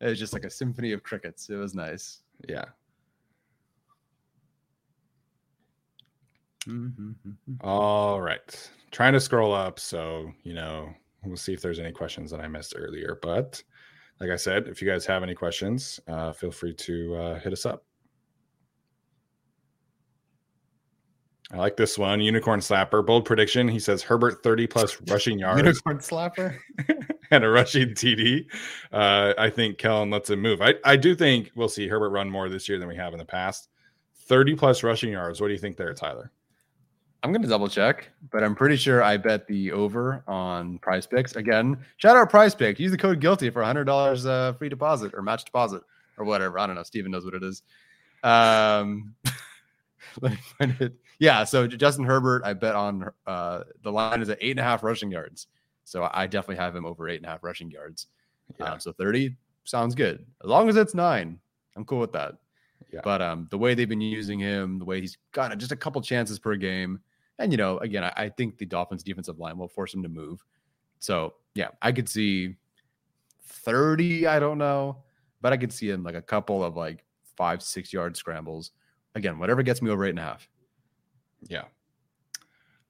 it 0.00 0.08
was 0.08 0.18
just 0.18 0.32
like 0.32 0.44
a 0.44 0.50
symphony 0.50 0.92
of 0.92 1.02
crickets. 1.02 1.48
It 1.48 1.56
was 1.56 1.74
nice. 1.74 2.20
Yeah. 2.48 2.64
Mm-hmm. 6.66 7.12
All 7.60 8.20
right. 8.20 8.70
Trying 8.90 9.12
to 9.14 9.20
scroll 9.20 9.52
up. 9.52 9.78
So, 9.78 10.32
you 10.42 10.54
know, 10.54 10.92
we'll 11.24 11.36
see 11.36 11.52
if 11.52 11.60
there's 11.60 11.78
any 11.78 11.92
questions 11.92 12.30
that 12.30 12.40
I 12.40 12.48
missed 12.48 12.74
earlier. 12.76 13.18
But 13.22 13.62
like 14.20 14.30
I 14.30 14.36
said, 14.36 14.68
if 14.68 14.80
you 14.80 14.88
guys 14.88 15.06
have 15.06 15.22
any 15.22 15.34
questions, 15.34 16.00
uh, 16.08 16.32
feel 16.32 16.50
free 16.50 16.74
to 16.74 17.14
uh, 17.16 17.40
hit 17.40 17.52
us 17.52 17.66
up. 17.66 17.84
I 21.52 21.58
like 21.58 21.76
this 21.76 21.98
one. 21.98 22.20
Unicorn 22.20 22.60
Slapper. 22.60 23.04
Bold 23.04 23.24
prediction. 23.24 23.68
He 23.68 23.78
says 23.78 24.02
Herbert 24.02 24.42
30 24.42 24.66
plus 24.66 25.00
rushing 25.08 25.38
yards. 25.38 25.58
Unicorn 25.58 25.98
Slapper. 25.98 26.58
and 27.30 27.44
a 27.44 27.48
rushing 27.48 27.90
TD. 27.90 28.46
Uh, 28.92 29.34
I 29.36 29.50
think 29.50 29.78
Kellen 29.78 30.10
lets 30.10 30.30
him 30.30 30.40
move. 30.40 30.62
I, 30.62 30.74
I 30.84 30.96
do 30.96 31.14
think 31.14 31.50
we'll 31.54 31.68
see 31.68 31.86
Herbert 31.86 32.10
run 32.10 32.30
more 32.30 32.48
this 32.48 32.68
year 32.68 32.78
than 32.78 32.88
we 32.88 32.96
have 32.96 33.12
in 33.12 33.18
the 33.18 33.24
past. 33.24 33.68
30 34.26 34.56
plus 34.56 34.82
rushing 34.82 35.12
yards. 35.12 35.40
What 35.40 35.48
do 35.48 35.52
you 35.52 35.58
think 35.58 35.76
there, 35.76 35.92
Tyler? 35.92 36.32
I'm 37.22 37.32
going 37.32 37.42
to 37.42 37.48
double 37.48 37.68
check, 37.68 38.10
but 38.30 38.42
I'm 38.42 38.54
pretty 38.54 38.76
sure 38.76 39.02
I 39.02 39.16
bet 39.16 39.46
the 39.46 39.72
over 39.72 40.22
on 40.26 40.78
PrizePicks. 40.80 41.36
Again, 41.36 41.78
shout 41.96 42.16
out 42.16 42.28
prize 42.28 42.54
pick. 42.54 42.78
Use 42.78 42.90
the 42.90 42.98
code 42.98 43.18
guilty 43.18 43.48
for 43.48 43.62
$100 43.62 44.26
uh, 44.26 44.52
free 44.54 44.68
deposit 44.68 45.14
or 45.14 45.22
match 45.22 45.44
deposit 45.44 45.82
or 46.18 46.26
whatever. 46.26 46.58
I 46.58 46.66
don't 46.66 46.76
know. 46.76 46.82
Steven 46.82 47.10
knows 47.10 47.24
what 47.24 47.34
it 47.34 47.42
is. 47.42 47.62
Um, 48.22 49.14
let 50.20 50.32
me 50.32 50.38
find 50.58 50.76
it. 50.80 50.94
Yeah. 51.18 51.44
So 51.44 51.66
Justin 51.66 52.04
Herbert, 52.04 52.42
I 52.44 52.52
bet 52.52 52.74
on 52.74 53.10
uh, 53.26 53.60
the 53.82 53.92
line 53.92 54.20
is 54.20 54.28
at 54.28 54.38
eight 54.40 54.52
and 54.52 54.60
a 54.60 54.64
half 54.64 54.82
rushing 54.82 55.10
yards. 55.10 55.46
So 55.84 56.08
I 56.12 56.26
definitely 56.26 56.56
have 56.56 56.74
him 56.74 56.86
over 56.86 57.08
eight 57.08 57.16
and 57.16 57.26
a 57.26 57.28
half 57.28 57.44
rushing 57.44 57.70
yards. 57.70 58.06
Yeah. 58.58 58.72
Um, 58.72 58.80
so 58.80 58.92
30 58.92 59.36
sounds 59.64 59.94
good. 59.94 60.24
As 60.42 60.48
long 60.48 60.68
as 60.68 60.76
it's 60.76 60.94
nine, 60.94 61.38
I'm 61.76 61.84
cool 61.84 62.00
with 62.00 62.12
that. 62.12 62.34
Yeah. 62.92 63.00
But 63.02 63.22
um, 63.22 63.48
the 63.50 63.58
way 63.58 63.74
they've 63.74 63.88
been 63.88 64.00
using 64.00 64.38
him, 64.38 64.78
the 64.78 64.84
way 64.84 65.00
he's 65.00 65.18
got 65.32 65.56
just 65.58 65.72
a 65.72 65.76
couple 65.76 66.00
chances 66.00 66.38
per 66.38 66.56
game, 66.56 67.00
and 67.38 67.50
you 67.52 67.58
know, 67.58 67.78
again, 67.78 68.04
I, 68.04 68.12
I 68.16 68.28
think 68.28 68.58
the 68.58 68.66
Dolphins 68.66 69.02
defensive 69.02 69.38
line 69.38 69.58
will 69.58 69.68
force 69.68 69.92
him 69.92 70.02
to 70.02 70.08
move. 70.08 70.44
So 71.00 71.34
yeah, 71.54 71.68
I 71.82 71.92
could 71.92 72.08
see 72.08 72.56
30, 73.46 74.26
I 74.26 74.38
don't 74.38 74.58
know, 74.58 74.98
but 75.40 75.52
I 75.52 75.56
could 75.56 75.72
see 75.72 75.90
him 75.90 76.04
like 76.04 76.14
a 76.14 76.22
couple 76.22 76.62
of 76.62 76.76
like 76.76 77.04
five, 77.36 77.62
six 77.62 77.92
yard 77.92 78.16
scrambles. 78.16 78.70
Again, 79.14 79.38
whatever 79.38 79.62
gets 79.62 79.82
me 79.82 79.90
over 79.90 80.04
eight 80.04 80.10
and 80.10 80.18
a 80.18 80.22
half. 80.22 80.48
Yeah. 81.48 81.64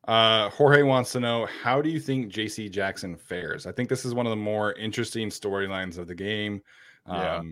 Uh, 0.07 0.51
Jorge 0.51 0.83
wants 0.83 1.13
to 1.13 1.21
know 1.21 1.47
how 1.63 1.81
do 1.81 1.89
you 1.89 1.99
think 1.99 2.33
JC 2.33 2.71
Jackson 2.71 3.17
fares? 3.17 3.67
I 3.67 3.73
think 3.73 3.89
this 3.89 4.05
is 4.05 4.15
one 4.15 4.27
of 4.27 4.31
the 4.31 4.37
more 4.37 4.75
interesting 4.75 5.31
storylines 5.31 5.97
of 5.97 6.07
the 6.07 6.15
game. 6.15 6.63
Um, 7.07 7.17
yeah 7.17 7.43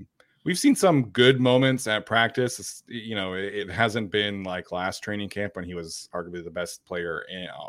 we've 0.45 0.59
seen 0.59 0.75
some 0.75 1.05
good 1.11 1.41
moments 1.41 1.87
at 1.87 2.07
practice. 2.07 2.59
It's, 2.59 2.83
you 2.87 3.15
know, 3.15 3.35
it, 3.35 3.55
it, 3.55 3.71
hasn't 3.71 4.11
been 4.11 4.43
like 4.43 4.73
last 4.73 5.03
training 5.03 5.29
camp 5.29 5.57
when 5.57 5.65
he 5.65 5.75
was 5.75 6.09
arguably 6.13 6.45
the 6.45 6.51
best 6.51 6.85
player 6.85 7.25
in, 7.31 7.47
uh, 7.47 7.69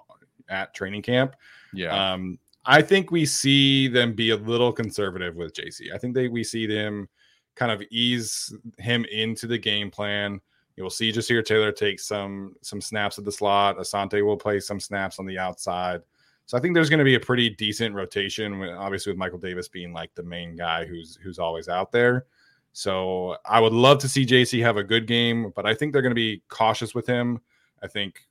at 0.49 0.73
training 0.73 1.01
camp. 1.01 1.35
Yeah. 1.73 2.13
Um, 2.13 2.39
I 2.65 2.81
think 2.81 3.11
we 3.11 3.25
see 3.25 3.87
them 3.87 4.13
be 4.13 4.31
a 4.31 4.37
little 4.37 4.71
conservative 4.71 5.35
with 5.35 5.53
JC. 5.53 5.93
I 5.93 5.97
think 5.97 6.13
they 6.15 6.29
we 6.29 6.43
see 6.43 6.65
them 6.65 7.09
kind 7.55 7.71
of 7.71 7.81
ease 7.91 8.53
him 8.77 9.05
into 9.11 9.47
the 9.47 9.57
game 9.57 9.91
plan. 9.91 10.39
You 10.75 10.83
will 10.83 10.89
see 10.89 11.11
Ja'Sir 11.11 11.45
Taylor 11.45 11.71
take 11.71 11.99
some 11.99 12.55
some 12.61 12.81
snaps 12.81 13.19
at 13.19 13.25
the 13.25 13.31
slot. 13.31 13.77
Asante 13.77 14.25
will 14.25 14.37
play 14.37 14.59
some 14.59 14.79
snaps 14.79 15.19
on 15.19 15.25
the 15.25 15.37
outside. 15.37 16.01
So 16.45 16.57
I 16.57 16.61
think 16.61 16.73
there's 16.73 16.89
going 16.89 16.99
to 16.99 17.05
be 17.05 17.15
a 17.15 17.19
pretty 17.19 17.49
decent 17.49 17.95
rotation. 17.95 18.61
Obviously, 18.61 19.11
with 19.11 19.17
Michael 19.17 19.37
Davis 19.37 19.67
being 19.67 19.93
like 19.93 20.13
the 20.15 20.23
main 20.23 20.55
guy 20.55 20.85
who's 20.85 21.17
who's 21.21 21.39
always 21.39 21.69
out 21.69 21.91
there. 21.91 22.25
So 22.73 23.37
I 23.45 23.59
would 23.59 23.71
love 23.71 23.99
to 23.99 24.09
see 24.09 24.25
JC 24.25 24.61
have 24.63 24.77
a 24.77 24.83
good 24.83 25.05
game, 25.05 25.53
but 25.55 25.65
I 25.65 25.75
think 25.75 25.93
they're 25.93 26.01
going 26.01 26.11
to 26.11 26.15
be 26.15 26.41
cautious 26.49 26.95
with 26.95 27.05
him. 27.05 27.39
I 27.83 27.87
think 27.87 28.21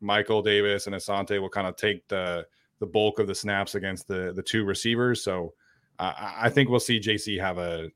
Michael 0.00 0.40
Davis 0.40 0.86
and 0.86 0.96
Asante 0.96 1.40
will 1.40 1.50
kind 1.50 1.66
of 1.66 1.76
take 1.76 2.08
the 2.08 2.46
the 2.78 2.86
bulk 2.86 3.18
of 3.18 3.26
the 3.26 3.34
snaps 3.34 3.74
against 3.74 4.08
the 4.08 4.32
the 4.34 4.42
two 4.42 4.64
receivers. 4.64 5.22
So 5.22 5.52
uh, 5.98 6.14
I 6.16 6.48
think 6.48 6.70
we'll 6.70 6.80
see 6.80 6.98
JC 6.98 7.38
have 7.38 7.58
a 7.58 7.90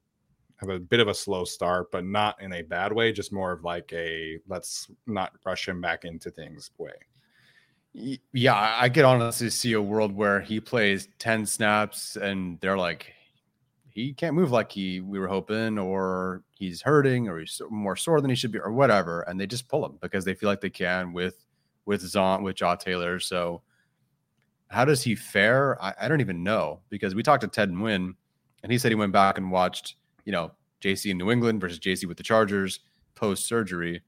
a 0.69 0.79
bit 0.79 1.01
of 1.01 1.09
a 1.09 1.15
slow 1.15 1.45
start, 1.45 1.91
but 1.91 2.05
not 2.05 2.41
in 2.41 2.53
a 2.53 2.63
bad 2.63 2.93
way. 2.93 3.13
Just 3.13 3.33
more 3.33 3.53
of 3.53 3.65
like 3.65 3.93
a 3.93 4.39
let's 4.49 4.89
not 5.07 5.33
rush 5.45 5.69
him 5.69 5.81
back 5.81 6.05
into 6.05 6.31
things 6.31 6.71
way. 6.79 6.93
Yeah, 8.33 8.77
I 8.81 8.89
could 8.89 9.05
honestly 9.05 9.51
see 9.51 9.73
a 9.75 9.83
world 9.83 10.13
where 10.13 10.41
he 10.41 10.59
plays 10.59 11.09
ten 11.19 11.47
snaps 11.47 12.17
and 12.17 12.61
they're 12.61 12.77
like, 12.77 13.13
he 13.89 14.13
can't 14.13 14.35
move 14.35 14.51
like 14.51 14.73
he 14.73 15.01
we 15.01 15.21
were 15.21 15.29
hoping, 15.29 15.79
or 15.79 16.43
he's 16.55 16.83
hurting, 16.83 17.29
or 17.29 17.39
he's 17.39 17.63
more 17.71 17.95
sore 17.95 18.21
than 18.21 18.31
he 18.31 18.37
should 18.37 18.51
be, 18.51 18.59
or 18.59 18.73
whatever, 18.73 19.23
and 19.23 19.41
they 19.41 19.47
just 19.47 19.69
pull 19.69 19.87
him 19.87 19.99
because 20.01 20.25
they 20.25 20.35
feel 20.35 20.49
like 20.49 20.61
they 20.61 20.71
can 20.71 21.13
with 21.13 21.45
with 21.87 22.03
Zont 22.03 22.43
with 22.43 22.57
Jaw 22.57 22.75
Taylor. 22.75 23.21
So 23.21 23.63
how 24.69 24.85
does 24.85 25.03
he 25.03 25.15
fare? 25.15 25.81
I, 25.81 25.95
I 26.01 26.09
don't 26.09 26.21
even 26.21 26.43
know 26.43 26.81
because 26.91 27.15
we 27.15 27.23
talked 27.23 27.43
to 27.43 27.49
Ted 27.49 27.71
Nguyen, 27.71 28.15
and 28.65 28.73
he 28.73 28.79
said 28.79 28.91
he 28.91 28.97
went 28.97 29.13
back 29.13 29.39
and 29.39 29.53
watched, 29.53 29.95
you 30.25 30.33
know, 30.33 30.53
JC 30.83 31.11
in 31.11 31.19
New 31.19 31.31
England 31.31 31.61
versus 31.61 31.79
JC 31.79 32.07
with 32.07 32.17
the 32.17 32.23
Chargers 32.23 32.81
post 33.15 33.47
surgery, 33.47 34.03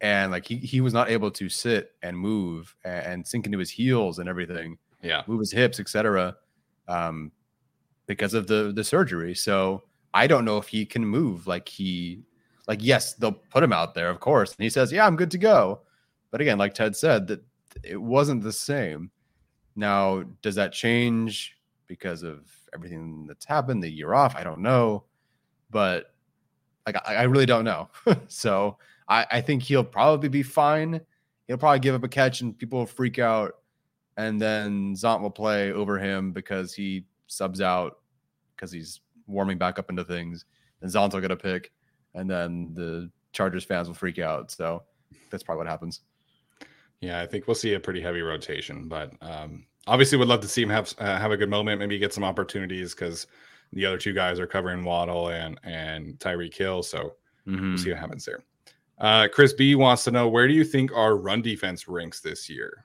and 0.00 0.30
like 0.32 0.46
he 0.46 0.56
he 0.56 0.80
was 0.80 0.92
not 0.92 1.10
able 1.10 1.30
to 1.32 1.48
sit 1.48 1.92
and 2.02 2.16
move 2.16 2.74
and, 2.84 3.06
and 3.06 3.26
sink 3.26 3.46
into 3.46 3.58
his 3.58 3.70
heels 3.70 4.18
and 4.18 4.28
everything, 4.28 4.78
yeah, 5.02 5.22
move 5.26 5.40
his 5.40 5.52
hips, 5.52 5.80
etc. 5.80 6.36
Um, 6.88 7.32
because 8.06 8.34
of 8.34 8.46
the 8.46 8.72
the 8.74 8.84
surgery. 8.84 9.34
So 9.34 9.84
I 10.14 10.26
don't 10.26 10.44
know 10.44 10.58
if 10.58 10.68
he 10.68 10.84
can 10.84 11.04
move 11.04 11.46
like 11.46 11.68
he 11.68 12.22
like 12.68 12.80
yes, 12.82 13.14
they'll 13.14 13.32
put 13.32 13.62
him 13.62 13.72
out 13.72 13.94
there, 13.94 14.10
of 14.10 14.20
course. 14.20 14.54
And 14.54 14.62
he 14.62 14.70
says, 14.70 14.92
"Yeah, 14.92 15.06
I'm 15.06 15.16
good 15.16 15.30
to 15.32 15.38
go." 15.38 15.82
But 16.30 16.40
again, 16.40 16.58
like 16.58 16.74
Ted 16.74 16.96
said, 16.96 17.26
that 17.28 17.44
it 17.82 18.00
wasn't 18.00 18.42
the 18.42 18.52
same. 18.52 19.10
Now, 19.76 20.24
does 20.42 20.54
that 20.56 20.72
change 20.72 21.56
because 21.86 22.22
of 22.22 22.40
everything 22.74 23.26
that's 23.26 23.44
happened, 23.44 23.82
the 23.82 23.90
year 23.90 24.14
off? 24.14 24.34
I 24.36 24.44
don't 24.44 24.60
know. 24.60 25.04
But 25.72 26.14
like 26.86 26.96
I, 27.04 27.24
really 27.24 27.46
don't 27.46 27.64
know. 27.64 27.88
so 28.28 28.78
I, 29.08 29.26
I 29.30 29.40
think 29.40 29.62
he'll 29.62 29.82
probably 29.82 30.28
be 30.28 30.44
fine. 30.44 31.00
He'll 31.48 31.58
probably 31.58 31.80
give 31.80 31.96
up 31.96 32.04
a 32.04 32.08
catch 32.08 32.40
and 32.40 32.56
people 32.56 32.78
will 32.78 32.86
freak 32.86 33.18
out. 33.18 33.54
And 34.16 34.40
then 34.40 34.94
Zont 34.94 35.20
will 35.20 35.30
play 35.30 35.72
over 35.72 35.98
him 35.98 36.32
because 36.32 36.74
he 36.74 37.06
subs 37.26 37.60
out 37.60 37.98
because 38.54 38.70
he's 38.70 39.00
warming 39.26 39.58
back 39.58 39.78
up 39.78 39.90
into 39.90 40.04
things. 40.04 40.44
And 40.82 40.90
Zont 40.90 41.12
will 41.12 41.20
get 41.20 41.30
a 41.30 41.36
pick. 41.36 41.72
And 42.14 42.30
then 42.30 42.70
the 42.74 43.10
Chargers 43.32 43.64
fans 43.64 43.88
will 43.88 43.94
freak 43.94 44.18
out. 44.18 44.50
So 44.50 44.84
that's 45.30 45.42
probably 45.42 45.64
what 45.64 45.70
happens. 45.70 46.02
Yeah, 47.00 47.20
I 47.20 47.26
think 47.26 47.48
we'll 47.48 47.54
see 47.56 47.74
a 47.74 47.80
pretty 47.80 48.00
heavy 48.00 48.22
rotation, 48.22 48.86
but 48.86 49.12
um, 49.20 49.66
obviously 49.88 50.18
would 50.18 50.28
love 50.28 50.40
to 50.40 50.48
see 50.48 50.62
him 50.62 50.70
have 50.70 50.94
uh, 50.98 51.18
have 51.18 51.32
a 51.32 51.36
good 51.36 51.50
moment, 51.50 51.80
maybe 51.80 51.98
get 51.98 52.14
some 52.14 52.22
opportunities 52.22 52.94
because 52.94 53.26
the 53.72 53.86
other 53.86 53.98
two 53.98 54.12
guys 54.12 54.38
are 54.38 54.46
covering 54.46 54.84
Waddle 54.84 55.28
and 55.28 55.58
and 55.62 56.18
Tyreek 56.18 56.54
Hill. 56.54 56.82
So 56.82 57.14
mm-hmm. 57.46 57.70
we'll 57.70 57.78
see 57.78 57.90
what 57.90 57.98
happens 57.98 58.24
there. 58.24 58.44
Uh, 58.98 59.28
Chris 59.32 59.52
B 59.52 59.74
wants 59.74 60.04
to 60.04 60.10
know 60.10 60.28
where 60.28 60.46
do 60.46 60.54
you 60.54 60.64
think 60.64 60.92
our 60.92 61.16
run 61.16 61.42
defense 61.42 61.88
ranks 61.88 62.20
this 62.20 62.48
year? 62.48 62.84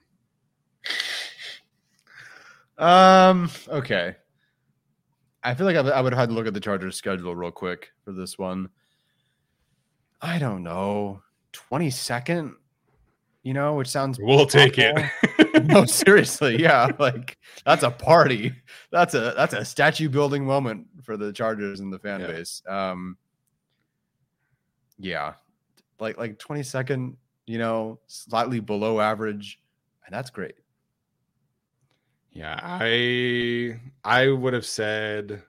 Um. 2.76 3.50
Okay. 3.68 4.16
I 5.42 5.54
feel 5.54 5.66
like 5.66 5.76
I 5.76 6.00
would 6.00 6.12
have 6.12 6.18
had 6.18 6.28
to 6.30 6.34
look 6.34 6.46
at 6.46 6.54
the 6.54 6.60
Chargers 6.60 6.96
schedule 6.96 7.34
real 7.34 7.50
quick 7.50 7.90
for 8.04 8.12
this 8.12 8.38
one. 8.38 8.68
I 10.20 10.38
don't 10.38 10.62
know. 10.62 11.22
22nd, 11.52 12.54
you 13.48 13.54
know, 13.54 13.76
which 13.76 13.88
sounds 13.88 14.18
we'll 14.20 14.40
awful. 14.40 14.46
take 14.46 14.76
it. 14.76 14.94
no, 15.64 15.86
seriously, 15.86 16.60
yeah. 16.60 16.90
Like 16.98 17.38
that's 17.64 17.82
a 17.82 17.90
party. 17.90 18.52
That's 18.90 19.14
a 19.14 19.32
that's 19.34 19.54
a 19.54 19.64
statue 19.64 20.10
building 20.10 20.44
moment 20.44 20.86
for 21.02 21.16
the 21.16 21.32
Chargers 21.32 21.80
and 21.80 21.90
the 21.90 21.98
fan 21.98 22.20
yeah. 22.20 22.26
base. 22.26 22.62
Um 22.68 23.16
yeah. 24.98 25.32
Like 25.98 26.18
like 26.18 26.38
22nd, 26.38 27.14
you 27.46 27.56
know, 27.56 28.00
slightly 28.06 28.60
below 28.60 29.00
average, 29.00 29.58
and 30.04 30.14
that's 30.14 30.28
great. 30.28 30.56
Yeah, 32.30 32.60
I 32.62 33.80
I 34.04 34.28
would 34.28 34.52
have 34.52 34.66
said 34.66 35.42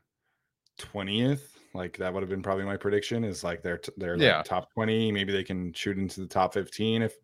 20th 0.79 1.41
like 1.73 1.97
that 1.97 2.13
would 2.13 2.23
have 2.23 2.29
been 2.29 2.41
probably 2.41 2.65
my 2.65 2.77
prediction. 2.77 3.23
Is 3.23 3.43
like 3.43 3.61
they're 3.61 3.77
t- 3.77 3.91
they're 3.97 4.17
yeah. 4.17 4.37
Like 4.37 4.45
top 4.45 4.71
twenty. 4.73 5.11
Maybe 5.11 5.31
they 5.31 5.43
can 5.43 5.73
shoot 5.73 5.97
into 5.97 6.21
the 6.21 6.27
top 6.27 6.53
fifteen 6.53 7.01
if 7.01 7.17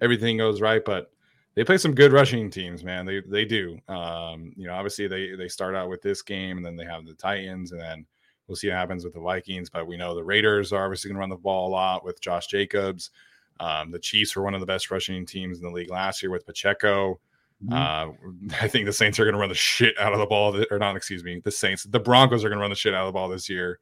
everything 0.00 0.36
goes 0.36 0.60
right. 0.60 0.84
But 0.84 1.10
they 1.54 1.64
play 1.64 1.78
some 1.78 1.94
good 1.94 2.12
rushing 2.12 2.50
teams, 2.50 2.84
man. 2.84 3.06
They 3.06 3.20
they 3.20 3.44
do. 3.44 3.78
Um, 3.88 4.52
you 4.56 4.66
know, 4.66 4.74
obviously 4.74 5.08
they 5.08 5.34
they 5.34 5.48
start 5.48 5.74
out 5.74 5.88
with 5.88 6.02
this 6.02 6.22
game, 6.22 6.56
and 6.56 6.64
then 6.64 6.76
they 6.76 6.84
have 6.84 7.06
the 7.06 7.14
Titans, 7.14 7.72
and 7.72 7.80
then 7.80 8.06
we'll 8.46 8.56
see 8.56 8.68
what 8.68 8.76
happens 8.76 9.04
with 9.04 9.14
the 9.14 9.20
Vikings. 9.20 9.70
But 9.70 9.86
we 9.86 9.96
know 9.96 10.14
the 10.14 10.24
Raiders 10.24 10.72
are 10.72 10.84
obviously 10.84 11.08
going 11.08 11.16
to 11.16 11.20
run 11.20 11.30
the 11.30 11.36
ball 11.36 11.68
a 11.68 11.70
lot 11.70 12.04
with 12.04 12.20
Josh 12.20 12.46
Jacobs. 12.46 13.10
Um, 13.58 13.90
the 13.90 13.98
Chiefs 13.98 14.34
were 14.34 14.42
one 14.42 14.54
of 14.54 14.60
the 14.60 14.66
best 14.66 14.90
rushing 14.90 15.26
teams 15.26 15.58
in 15.58 15.64
the 15.64 15.70
league 15.70 15.90
last 15.90 16.22
year 16.22 16.30
with 16.30 16.46
Pacheco. 16.46 17.20
Mm-hmm. 17.64 17.72
Uh, 17.72 18.56
I 18.62 18.68
think 18.68 18.86
the 18.86 18.92
Saints 18.92 19.18
are 19.18 19.24
going 19.24 19.34
to 19.34 19.40
run 19.40 19.50
the 19.50 19.54
shit 19.54 19.98
out 19.98 20.12
of 20.12 20.18
the 20.18 20.26
ball, 20.26 20.64
or 20.70 20.78
not, 20.78 20.96
excuse 20.96 21.24
me, 21.24 21.40
the 21.44 21.50
Saints. 21.50 21.84
The 21.84 22.00
Broncos 22.00 22.44
are 22.44 22.48
going 22.48 22.58
to 22.58 22.62
run 22.62 22.70
the 22.70 22.76
shit 22.76 22.94
out 22.94 23.06
of 23.06 23.08
the 23.08 23.18
ball 23.18 23.28
this 23.28 23.48
year. 23.48 23.80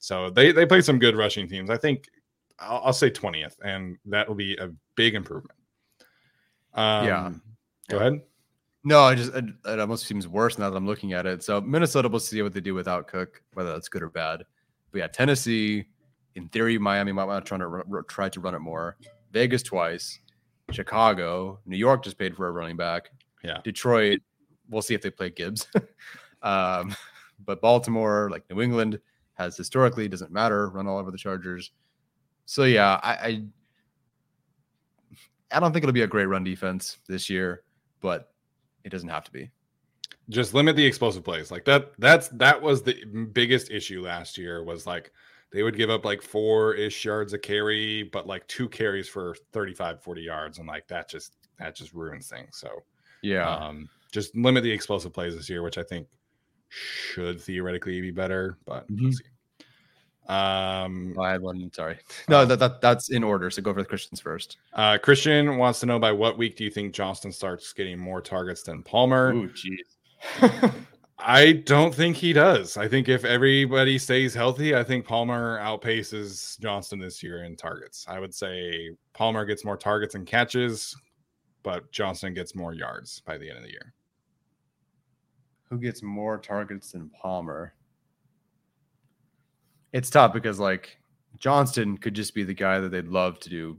So 0.00 0.30
they 0.30 0.52
they 0.52 0.64
play 0.64 0.80
some 0.80 0.98
good 0.98 1.16
rushing 1.16 1.48
teams. 1.48 1.70
I 1.70 1.76
think 1.76 2.08
I'll, 2.58 2.82
I'll 2.86 2.92
say 2.92 3.10
twentieth, 3.10 3.56
and 3.62 3.98
that 4.06 4.28
will 4.28 4.36
be 4.36 4.56
a 4.56 4.70
big 4.94 5.14
improvement. 5.14 5.57
Um, 6.78 7.06
yeah. 7.06 7.32
Go 7.88 7.96
yeah. 7.96 8.00
ahead. 8.00 8.22
No, 8.84 9.00
I 9.00 9.14
just 9.16 9.34
it, 9.34 9.44
it, 9.66 9.80
almost 9.80 10.06
seems 10.06 10.28
worse 10.28 10.58
now 10.58 10.70
that 10.70 10.76
I'm 10.76 10.86
looking 10.86 11.12
at 11.12 11.26
it. 11.26 11.42
So 11.42 11.60
Minnesota 11.60 12.08
will 12.08 12.20
see 12.20 12.40
what 12.42 12.54
they 12.54 12.60
do 12.60 12.74
without 12.74 13.08
Cook, 13.08 13.42
whether 13.54 13.72
that's 13.72 13.88
good 13.88 14.02
or 14.02 14.08
bad. 14.08 14.44
But 14.92 14.98
yeah, 14.98 15.08
Tennessee, 15.08 15.86
in 16.36 16.48
theory, 16.48 16.78
Miami 16.78 17.10
might 17.10 17.24
want 17.24 17.44
to 17.44 17.48
try 17.48 17.58
to 17.58 18.02
try 18.08 18.28
to 18.28 18.40
run 18.40 18.54
it 18.54 18.60
more. 18.60 18.96
Vegas 19.32 19.62
twice, 19.62 20.20
Chicago, 20.70 21.58
New 21.66 21.76
York 21.76 22.04
just 22.04 22.16
paid 22.16 22.36
for 22.36 22.46
a 22.46 22.52
running 22.52 22.76
back. 22.76 23.10
Yeah. 23.42 23.58
Detroit, 23.64 24.20
we'll 24.70 24.82
see 24.82 24.94
if 24.94 25.02
they 25.02 25.10
play 25.10 25.30
Gibbs. 25.30 25.66
um, 26.42 26.94
but 27.44 27.60
Baltimore, 27.60 28.30
like 28.30 28.48
New 28.48 28.62
England, 28.62 29.00
has 29.34 29.56
historically 29.56 30.08
doesn't 30.08 30.30
matter, 30.30 30.68
run 30.70 30.86
all 30.86 30.98
over 30.98 31.10
the 31.10 31.18
Chargers. 31.18 31.72
So 32.46 32.64
yeah, 32.64 33.00
I, 33.02 33.12
I 33.12 33.42
I 35.50 35.60
don't 35.60 35.72
think 35.72 35.82
it'll 35.82 35.92
be 35.92 36.02
a 36.02 36.06
great 36.06 36.26
run 36.26 36.44
defense 36.44 36.98
this 37.08 37.30
year, 37.30 37.62
but 38.00 38.32
it 38.84 38.90
doesn't 38.90 39.08
have 39.08 39.24
to 39.24 39.32
be. 39.32 39.50
Just 40.28 40.52
limit 40.52 40.76
the 40.76 40.84
explosive 40.84 41.24
plays. 41.24 41.50
Like 41.50 41.64
that 41.64 41.92
that's 41.98 42.28
that 42.28 42.60
was 42.60 42.82
the 42.82 43.04
biggest 43.32 43.70
issue 43.70 44.02
last 44.02 44.36
year 44.36 44.62
was 44.62 44.86
like 44.86 45.10
they 45.50 45.62
would 45.62 45.76
give 45.76 45.88
up 45.88 46.04
like 46.04 46.20
four 46.20 46.74
ish 46.74 47.04
yards 47.04 47.32
a 47.32 47.38
carry, 47.38 48.02
but 48.02 48.26
like 48.26 48.46
two 48.46 48.68
carries 48.68 49.08
for 49.08 49.34
35, 49.52 50.02
40 50.02 50.20
yards. 50.20 50.58
And 50.58 50.68
like 50.68 50.86
that 50.88 51.08
just 51.08 51.36
that 51.58 51.74
just 51.74 51.94
ruins 51.94 52.28
things. 52.28 52.58
So 52.58 52.82
yeah. 53.22 53.48
Um, 53.48 53.88
just 54.12 54.34
limit 54.36 54.62
the 54.62 54.70
explosive 54.70 55.12
plays 55.12 55.34
this 55.34 55.48
year, 55.48 55.62
which 55.62 55.78
I 55.78 55.82
think 55.82 56.06
should 56.68 57.40
theoretically 57.40 58.00
be 58.00 58.10
better, 58.10 58.58
but 58.64 58.90
mm-hmm. 58.90 59.04
we'll 59.04 59.12
see. 59.12 59.24
Um, 60.28 61.14
oh, 61.16 61.22
I 61.22 61.32
had 61.32 61.40
one. 61.40 61.70
Sorry, 61.72 61.98
no, 62.28 62.44
that, 62.44 62.58
that 62.58 62.80
that's 62.80 63.10
in 63.10 63.24
order. 63.24 63.50
So 63.50 63.62
go 63.62 63.72
for 63.72 63.80
the 63.80 63.88
Christians 63.88 64.20
first. 64.20 64.58
Uh, 64.74 64.98
Christian 64.98 65.56
wants 65.56 65.80
to 65.80 65.86
know 65.86 65.98
by 65.98 66.12
what 66.12 66.36
week 66.36 66.56
do 66.56 66.64
you 66.64 66.70
think 66.70 66.92
Johnston 66.92 67.32
starts 67.32 67.72
getting 67.72 67.98
more 67.98 68.20
targets 68.20 68.62
than 68.62 68.82
Palmer? 68.82 69.32
Oh, 69.34 69.48
jeez. 69.48 70.74
I 71.20 71.52
don't 71.52 71.92
think 71.92 72.16
he 72.16 72.32
does. 72.32 72.76
I 72.76 72.86
think 72.86 73.08
if 73.08 73.24
everybody 73.24 73.98
stays 73.98 74.34
healthy, 74.34 74.76
I 74.76 74.84
think 74.84 75.04
Palmer 75.04 75.58
outpaces 75.58 76.58
Johnston 76.60 77.00
this 77.00 77.22
year 77.22 77.42
in 77.42 77.56
targets. 77.56 78.06
I 78.08 78.20
would 78.20 78.34
say 78.34 78.90
Palmer 79.14 79.44
gets 79.44 79.64
more 79.64 79.76
targets 79.76 80.14
and 80.14 80.26
catches, 80.26 80.94
but 81.64 81.90
Johnston 81.90 82.34
gets 82.34 82.54
more 82.54 82.72
yards 82.72 83.20
by 83.20 83.36
the 83.36 83.48
end 83.48 83.58
of 83.58 83.64
the 83.64 83.70
year. 83.70 83.94
Who 85.70 85.78
gets 85.78 86.02
more 86.02 86.38
targets 86.38 86.92
than 86.92 87.10
Palmer? 87.10 87.74
It's 89.92 90.10
tough 90.10 90.32
because 90.32 90.58
like 90.58 90.98
Johnston 91.38 91.98
could 91.98 92.14
just 92.14 92.34
be 92.34 92.44
the 92.44 92.54
guy 92.54 92.80
that 92.80 92.90
they'd 92.90 93.08
love 93.08 93.38
to 93.40 93.48
do 93.48 93.76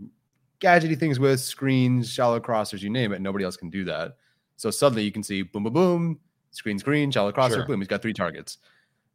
gadgety 0.59 0.97
things 0.97 1.19
with, 1.19 1.39
screens, 1.39 2.11
shallow 2.11 2.39
crossers, 2.39 2.81
you 2.81 2.89
name 2.89 3.13
it. 3.13 3.21
Nobody 3.21 3.45
else 3.45 3.55
can 3.57 3.69
do 3.69 3.85
that. 3.85 4.17
So 4.57 4.69
suddenly 4.69 5.03
you 5.03 5.11
can 5.11 5.23
see 5.23 5.41
boom, 5.41 5.63
boom, 5.63 5.73
boom, 5.73 6.19
screen, 6.51 6.77
screen, 6.79 7.11
shallow 7.11 7.31
crosser, 7.31 7.55
sure. 7.55 7.65
boom. 7.65 7.79
He's 7.79 7.87
got 7.87 8.01
three 8.01 8.13
targets. 8.13 8.57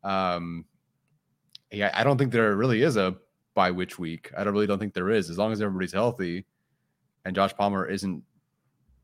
Um, 0.02 0.64
yeah, 1.70 1.90
I 1.94 2.04
don't 2.04 2.16
think 2.16 2.32
there 2.32 2.54
really 2.56 2.82
is 2.82 2.96
a 2.96 3.16
by 3.54 3.70
which 3.70 3.98
week. 3.98 4.30
I 4.36 4.44
don't 4.44 4.52
really 4.52 4.66
don't 4.66 4.78
think 4.78 4.94
there 4.94 5.10
is. 5.10 5.30
As 5.30 5.38
long 5.38 5.52
as 5.52 5.60
everybody's 5.60 5.92
healthy, 5.92 6.46
and 7.24 7.34
Josh 7.34 7.54
Palmer 7.54 7.86
isn't 7.86 8.22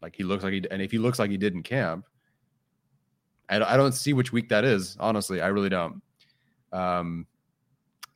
like 0.02 0.16
he 0.16 0.24
looks 0.24 0.42
like 0.44 0.52
he, 0.52 0.62
and 0.70 0.80
if 0.80 0.90
he 0.90 0.98
looks 0.98 1.18
like 1.18 1.30
he 1.30 1.36
did 1.36 1.54
in 1.54 1.62
camp, 1.62 2.06
I, 3.48 3.60
I 3.60 3.76
don't 3.76 3.92
see 3.92 4.12
which 4.12 4.32
week 4.32 4.48
that 4.48 4.64
is. 4.64 4.96
Honestly, 4.98 5.40
I 5.40 5.48
really 5.48 5.68
don't. 5.68 6.02
Um, 6.72 7.26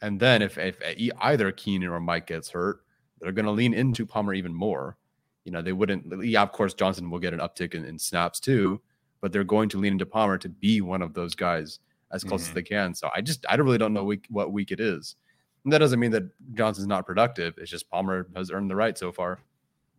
and 0.05 0.21
then 0.21 0.43
if 0.43 0.59
if 0.59 0.77
either 1.21 1.51
Keenan 1.51 1.89
or 1.89 1.99
Mike 1.99 2.27
gets 2.27 2.51
hurt, 2.51 2.81
they're 3.21 3.33
going 3.33 3.47
to 3.47 3.53
lean 3.53 3.73
into 3.73 4.05
Palmer 4.05 4.35
even 4.35 4.53
more. 4.55 4.99
You 5.45 5.53
know, 5.53 5.63
they 5.63 5.73
wouldn't. 5.73 6.23
Yeah, 6.23 6.43
of 6.43 6.53
course, 6.53 6.75
Johnston 6.75 7.11
will 7.11 7.19
get 7.19 7.33
an 7.33 7.41
uptick 7.41 7.75
in, 7.75 7.87
in 7.87 7.99
snaps 7.99 8.39
too, 8.39 8.83
but 9.23 9.33
they're 9.33 9.45
going 9.45 9.71
to 9.71 9.79
lean 9.79 9.95
into 9.95 10.05
Palmer 10.05 10.37
to 10.39 10.49
be 10.51 10.83
one 10.83 11.01
of 11.01 11.15
those 11.15 11.35
guys 11.35 11.79
as 12.13 12.23
close 12.23 12.43
mm-hmm. 12.43 12.51
as 12.51 12.55
they 12.55 12.63
can. 12.63 12.95
So 12.95 13.09
I 13.17 13.23
just 13.23 13.47
I 13.49 13.55
really 13.55 13.79
don't 13.79 13.95
know 13.95 14.05
week, 14.05 14.27
what 14.29 14.53
week 14.53 14.73
it 14.73 14.81
is. 14.81 15.17
And 15.65 15.73
that 15.73 15.79
doesn't 15.79 15.99
mean 15.99 16.11
that 16.11 16.25
Johnston's 16.53 16.87
not 16.87 17.07
productive. 17.07 17.55
It's 17.57 17.71
just 17.71 17.89
Palmer 17.89 18.29
has 18.37 18.51
earned 18.51 18.71
the 18.71 18.77
right 18.77 18.99
so 18.99 19.11
far. 19.11 19.41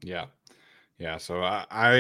Yeah, 0.03 0.25
yeah. 0.99 1.17
So 1.17 1.41
I, 1.41 1.65
I 1.71 1.93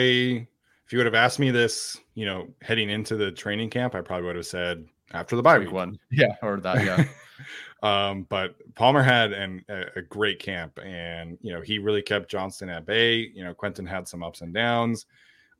if 0.85 0.91
you 0.91 0.99
would 0.99 1.07
have 1.07 1.15
asked 1.15 1.39
me 1.39 1.49
this, 1.49 1.97
you 2.13 2.27
know, 2.27 2.47
heading 2.61 2.91
into 2.91 3.15
the 3.15 3.31
training 3.31 3.71
camp, 3.71 3.95
I 3.95 4.01
probably 4.01 4.27
would 4.27 4.35
have 4.35 4.45
said 4.45 4.85
after 5.11 5.35
the 5.35 5.41
bye 5.41 5.57
week 5.57 5.71
one. 5.71 5.97
Yeah, 6.11 6.35
or 6.43 6.59
that. 6.59 6.85
Yeah. 6.85 7.03
um, 7.85 8.25
but 8.29 8.55
Palmer 8.73 9.03
had 9.03 9.31
an, 9.31 9.63
a, 9.69 9.83
a, 9.97 10.01
great 10.01 10.39
camp, 10.39 10.79
and 10.83 11.37
you 11.41 11.53
know 11.53 11.61
he 11.61 11.77
really 11.77 12.01
kept 12.01 12.31
Johnston 12.31 12.67
at 12.67 12.83
bay. 12.83 13.31
You 13.35 13.43
know, 13.43 13.53
Quentin 13.53 13.85
had 13.85 14.07
some 14.07 14.23
ups 14.23 14.41
and 14.41 14.51
downs. 14.51 15.05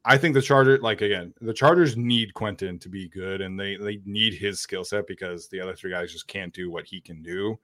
I 0.06 0.18
think 0.18 0.34
the 0.34 0.42
Chargers, 0.42 0.82
like 0.82 1.02
again, 1.02 1.36
the 1.40 1.54
Chargers 1.54 1.96
need 1.96 2.34
Quentin 2.34 2.80
to 2.80 2.90
be 2.90 3.08
good, 3.10 3.42
and 3.42 3.60
they 3.60 3.76
they 3.78 4.00
need 4.06 4.34
his 4.34 4.60
skill 4.60 4.84
set 4.84 5.06
because 5.06 5.48
the 5.50 5.60
other 5.60 5.76
three 5.76 5.92
guys 5.92 6.12
just 6.12 6.28
can't 6.28 6.52
do 6.52 6.72
what 6.72 6.86
he 6.86 7.00
can 7.00 7.22
do 7.22 7.60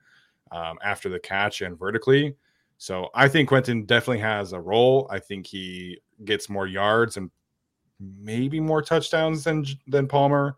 um, 0.52 0.78
after 0.84 1.10
the 1.10 1.20
catch 1.20 1.62
and 1.62 1.80
vertically. 1.80 2.36
So 2.78 3.10
I 3.16 3.30
think 3.30 3.50
Quentin 3.50 3.86
definitely 3.86 4.20
has 4.20 4.54
a 4.54 4.62
role. 4.62 5.08
I 5.10 5.18
think 5.18 5.48
he 5.48 5.98
gets 6.24 6.50
more 6.50 6.68
yards 6.68 7.18
and 7.18 7.32
maybe 8.00 8.60
more 8.60 8.84
touchdowns 8.84 9.44
than 9.44 9.66
than 9.88 10.08
Palmer, 10.08 10.56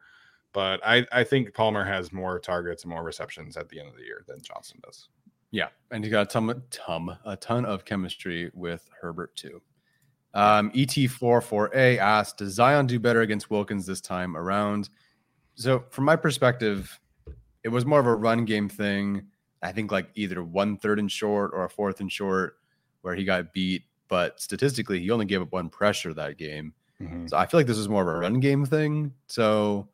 but 0.53 0.79
I 0.85 1.05
I 1.11 1.23
think 1.23 1.53
Palmer 1.53 1.83
has 1.83 2.13
more 2.13 2.39
targets 2.39 2.83
and 2.83 2.89
more 2.91 3.03
receptions 3.03 3.57
at 3.57 3.67
the 3.69 3.79
end 3.79 3.89
of 3.89 3.95
the 3.95 4.03
year 4.03 4.23
than 4.27 4.41
Johnston 4.41 4.79
does. 4.83 5.09
Yeah, 5.51 5.67
and 5.91 6.03
he 6.03 6.09
got 6.09 6.21
a 6.23 6.25
ton, 6.25 6.63
ton, 6.71 7.17
a 7.25 7.35
ton 7.37 7.65
of 7.65 7.85
chemistry 7.85 8.49
with 8.55 8.89
Herbert 9.01 9.35
too. 9.35 9.61
Um, 10.33 10.71
ET44A 10.71 11.97
asked, 11.99 12.37
Does 12.37 12.53
Zion 12.53 12.87
do 12.87 12.99
better 12.99 13.21
against 13.21 13.51
Wilkins 13.51 13.85
this 13.85 14.01
time 14.01 14.35
around? 14.35 14.89
So, 15.55 15.83
from 15.91 16.05
my 16.05 16.15
perspective, 16.15 16.99
it 17.63 17.69
was 17.69 17.85
more 17.85 17.99
of 17.99 18.07
a 18.07 18.15
run 18.15 18.45
game 18.45 18.67
thing. 18.67 19.27
I 19.61 19.71
think 19.71 19.91
like 19.91 20.09
either 20.15 20.43
one 20.43 20.77
third 20.77 20.97
and 20.99 21.11
short 21.11 21.51
or 21.53 21.65
a 21.65 21.69
fourth 21.69 21.99
and 21.99 22.11
short. 22.11 22.57
where 23.01 23.15
he 23.15 23.25
got 23.25 23.51
beat, 23.51 23.83
but 24.07 24.39
statistically, 24.39 24.97
he 25.01 25.11
only 25.11 25.25
gave 25.25 25.41
up 25.41 25.51
one 25.51 25.67
pressure 25.69 26.13
that 26.13 26.37
game. 26.37 26.73
Mhm. 27.01 27.29
So 27.29 27.35
I 27.35 27.45
feel 27.45 27.59
like 27.59 27.67
this 27.67 27.77
is 27.77 27.89
more 27.89 28.01
of 28.01 28.07
a 28.07 28.17
run 28.17 28.39
game 28.39 28.65
thing. 28.65 29.13
So, 29.27 29.89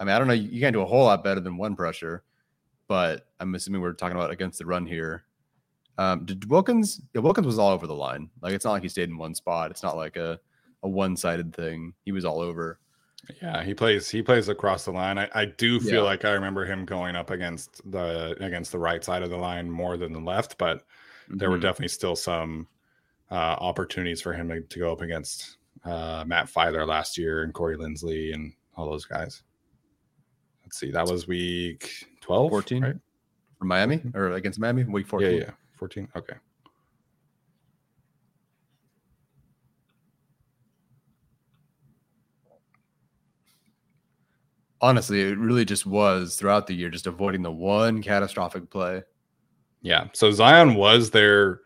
I 0.00 0.04
mean, 0.04 0.14
I 0.14 0.18
don't 0.18 0.28
know. 0.28 0.34
You 0.34 0.60
can't 0.60 0.72
do 0.72 0.82
a 0.82 0.86
whole 0.86 1.04
lot 1.04 1.24
better 1.24 1.40
than 1.40 1.56
one 1.56 1.74
pressure, 1.76 2.22
but 2.86 3.26
I'm 3.40 3.54
assuming 3.54 3.80
we're 3.80 3.92
talking 3.94 4.16
about 4.16 4.30
against 4.30 4.58
the 4.58 4.66
run 4.66 4.86
here. 4.86 5.24
Um, 5.98 6.24
did 6.24 6.48
Wilkins? 6.48 7.00
Yeah, 7.14 7.20
Wilkins 7.22 7.46
was 7.46 7.58
all 7.58 7.70
over 7.70 7.86
the 7.86 7.94
line. 7.94 8.30
Like 8.40 8.52
it's 8.54 8.64
not 8.64 8.72
like 8.72 8.82
he 8.82 8.88
stayed 8.88 9.08
in 9.08 9.18
one 9.18 9.34
spot. 9.34 9.70
It's 9.70 9.82
not 9.82 9.96
like 9.96 10.16
a 10.16 10.38
a 10.84 10.88
one 10.88 11.16
sided 11.16 11.52
thing. 11.54 11.92
He 12.04 12.12
was 12.12 12.24
all 12.24 12.40
over. 12.40 12.78
Yeah, 13.42 13.64
he 13.64 13.74
plays 13.74 14.08
he 14.08 14.22
plays 14.22 14.48
across 14.48 14.84
the 14.84 14.92
line. 14.92 15.18
I, 15.18 15.28
I 15.34 15.44
do 15.46 15.80
feel 15.80 15.94
Yeah. 15.96 16.00
like 16.02 16.24
I 16.24 16.30
remember 16.30 16.64
him 16.64 16.84
going 16.84 17.16
up 17.16 17.30
against 17.30 17.80
the 17.90 18.36
against 18.38 18.70
the 18.70 18.78
right 18.78 19.02
side 19.02 19.24
of 19.24 19.30
the 19.30 19.36
line 19.36 19.68
more 19.68 19.96
than 19.96 20.12
the 20.12 20.20
left, 20.20 20.56
but 20.56 20.86
there 21.28 21.50
were 21.50 21.58
Mhm. 21.58 21.62
definitely 21.62 21.88
still 21.88 22.14
some 22.14 22.68
uh, 23.30 23.34
opportunities 23.58 24.22
for 24.22 24.32
him 24.32 24.48
to, 24.48 24.60
to 24.62 24.78
go 24.78 24.92
up 24.92 25.00
against 25.02 25.58
uh, 25.84 26.24
Matt 26.26 26.46
Feiler 26.46 26.86
last 26.86 27.18
year 27.18 27.42
and 27.42 27.52
Corey 27.52 27.76
Linsley 27.76 28.32
and 28.32 28.54
all 28.76 28.88
those 28.88 29.04
guys. 29.04 29.42
Let's 30.68 30.80
see, 30.80 30.90
that 30.90 31.06
was 31.06 31.26
week 31.26 32.04
12, 32.20 32.50
14 32.50 32.82
right? 32.82 32.94
for 33.58 33.64
Miami 33.64 34.02
or 34.12 34.32
against 34.32 34.58
Miami 34.58 34.84
week 34.84 35.06
14. 35.06 35.38
yeah, 35.38 35.50
14. 35.78 36.06
Okay. 36.14 36.34
Honestly, 44.82 45.22
it 45.22 45.38
really 45.38 45.64
just 45.64 45.86
was 45.86 46.36
throughout 46.36 46.66
the 46.66 46.74
year, 46.74 46.90
just 46.90 47.06
avoiding 47.06 47.40
the 47.40 47.50
one 47.50 48.02
catastrophic 48.02 48.68
play. 48.68 49.02
Yeah. 49.80 50.08
So 50.12 50.30
Zion 50.30 50.74
was 50.74 51.10
there, 51.10 51.62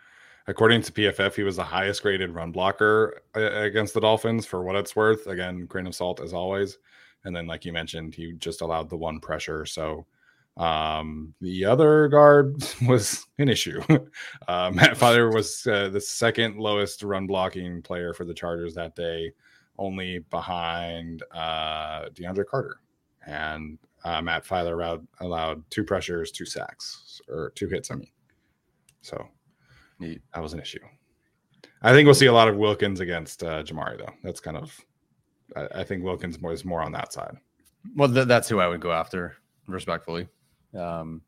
according 0.46 0.82
to 0.82 0.92
PFF, 0.92 1.34
he 1.34 1.42
was 1.42 1.57
the 1.57 1.64
highest 1.64 2.03
graded 2.03 2.30
run 2.30 2.53
blocker 2.53 3.22
uh, 3.34 3.40
against 3.40 3.94
the 3.94 4.00
Dolphins 4.00 4.46
for 4.46 4.62
what 4.62 4.76
it's 4.76 4.94
worth. 4.94 5.26
Again, 5.26 5.66
grain 5.66 5.88
of 5.88 5.96
salt 5.96 6.20
as 6.20 6.32
always. 6.32 6.78
And 7.24 7.34
then, 7.34 7.46
like 7.46 7.64
you 7.64 7.72
mentioned, 7.72 8.14
he 8.14 8.32
just 8.32 8.60
allowed 8.60 8.90
the 8.90 8.96
one 8.96 9.20
pressure. 9.20 9.64
So 9.64 10.06
um, 10.56 11.34
the 11.40 11.64
other 11.64 12.08
guard 12.08 12.62
was 12.86 13.26
an 13.38 13.48
issue. 13.48 13.80
uh, 14.48 14.70
Matt 14.74 14.96
Feiler 14.96 15.32
was 15.32 15.66
uh, 15.66 15.88
the 15.88 16.00
second 16.00 16.58
lowest 16.58 17.02
run 17.02 17.26
blocking 17.26 17.82
player 17.82 18.12
for 18.12 18.24
the 18.24 18.34
Chargers 18.34 18.74
that 18.74 18.94
day, 18.94 19.32
only 19.78 20.18
behind 20.18 21.22
uh, 21.32 22.08
DeAndre 22.14 22.46
Carter. 22.46 22.78
And 23.26 23.78
uh, 24.04 24.20
Matt 24.20 24.44
Feiler 24.44 24.74
allowed, 24.74 25.06
allowed 25.20 25.70
two 25.70 25.84
pressures, 25.84 26.32
two 26.32 26.44
sacks, 26.44 27.20
or 27.28 27.52
two 27.54 27.68
hits. 27.68 27.90
I 27.90 27.94
mean, 27.94 28.10
so 29.00 29.26
Neat. 29.98 30.20
that 30.34 30.42
was 30.42 30.52
an 30.52 30.60
issue. 30.60 30.80
I 31.82 31.92
think 31.92 32.06
we'll 32.06 32.14
see 32.14 32.26
a 32.26 32.32
lot 32.32 32.48
of 32.48 32.56
Wilkins 32.56 33.00
against 33.00 33.42
uh, 33.42 33.62
Jamaree, 33.62 33.98
though. 33.98 34.12
That's 34.22 34.40
kind 34.40 34.56
of, 34.56 34.78
I, 35.57 35.80
I 35.80 35.84
think 35.84 36.03
Wilkins 36.03 36.38
is 36.42 36.64
more 36.64 36.82
on 36.82 36.92
that 36.92 37.12
side. 37.12 37.36
Well, 37.96 38.12
th- 38.12 38.28
that's 38.28 38.48
who 38.48 38.61
I 38.61 38.68
would 38.68 38.80
go 38.80 38.92
after, 38.92 39.36
respectfully. 39.66 40.28
Um, 40.78 41.22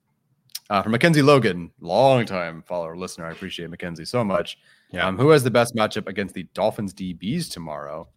uh, 0.70 0.82
for 0.82 0.88
Mackenzie 0.88 1.22
Logan, 1.22 1.70
long 1.80 2.24
time 2.24 2.62
follower, 2.62 2.96
listener. 2.96 3.26
I 3.26 3.32
appreciate 3.32 3.70
Mackenzie 3.70 4.04
so 4.04 4.24
much. 4.24 4.58
Yeah. 4.90 5.06
Um, 5.06 5.18
who 5.18 5.30
has 5.30 5.44
the 5.44 5.50
best 5.50 5.74
matchup 5.74 6.08
against 6.08 6.34
the 6.34 6.44
Dolphins 6.54 6.94
DBs 6.94 7.50
tomorrow? 7.50 8.08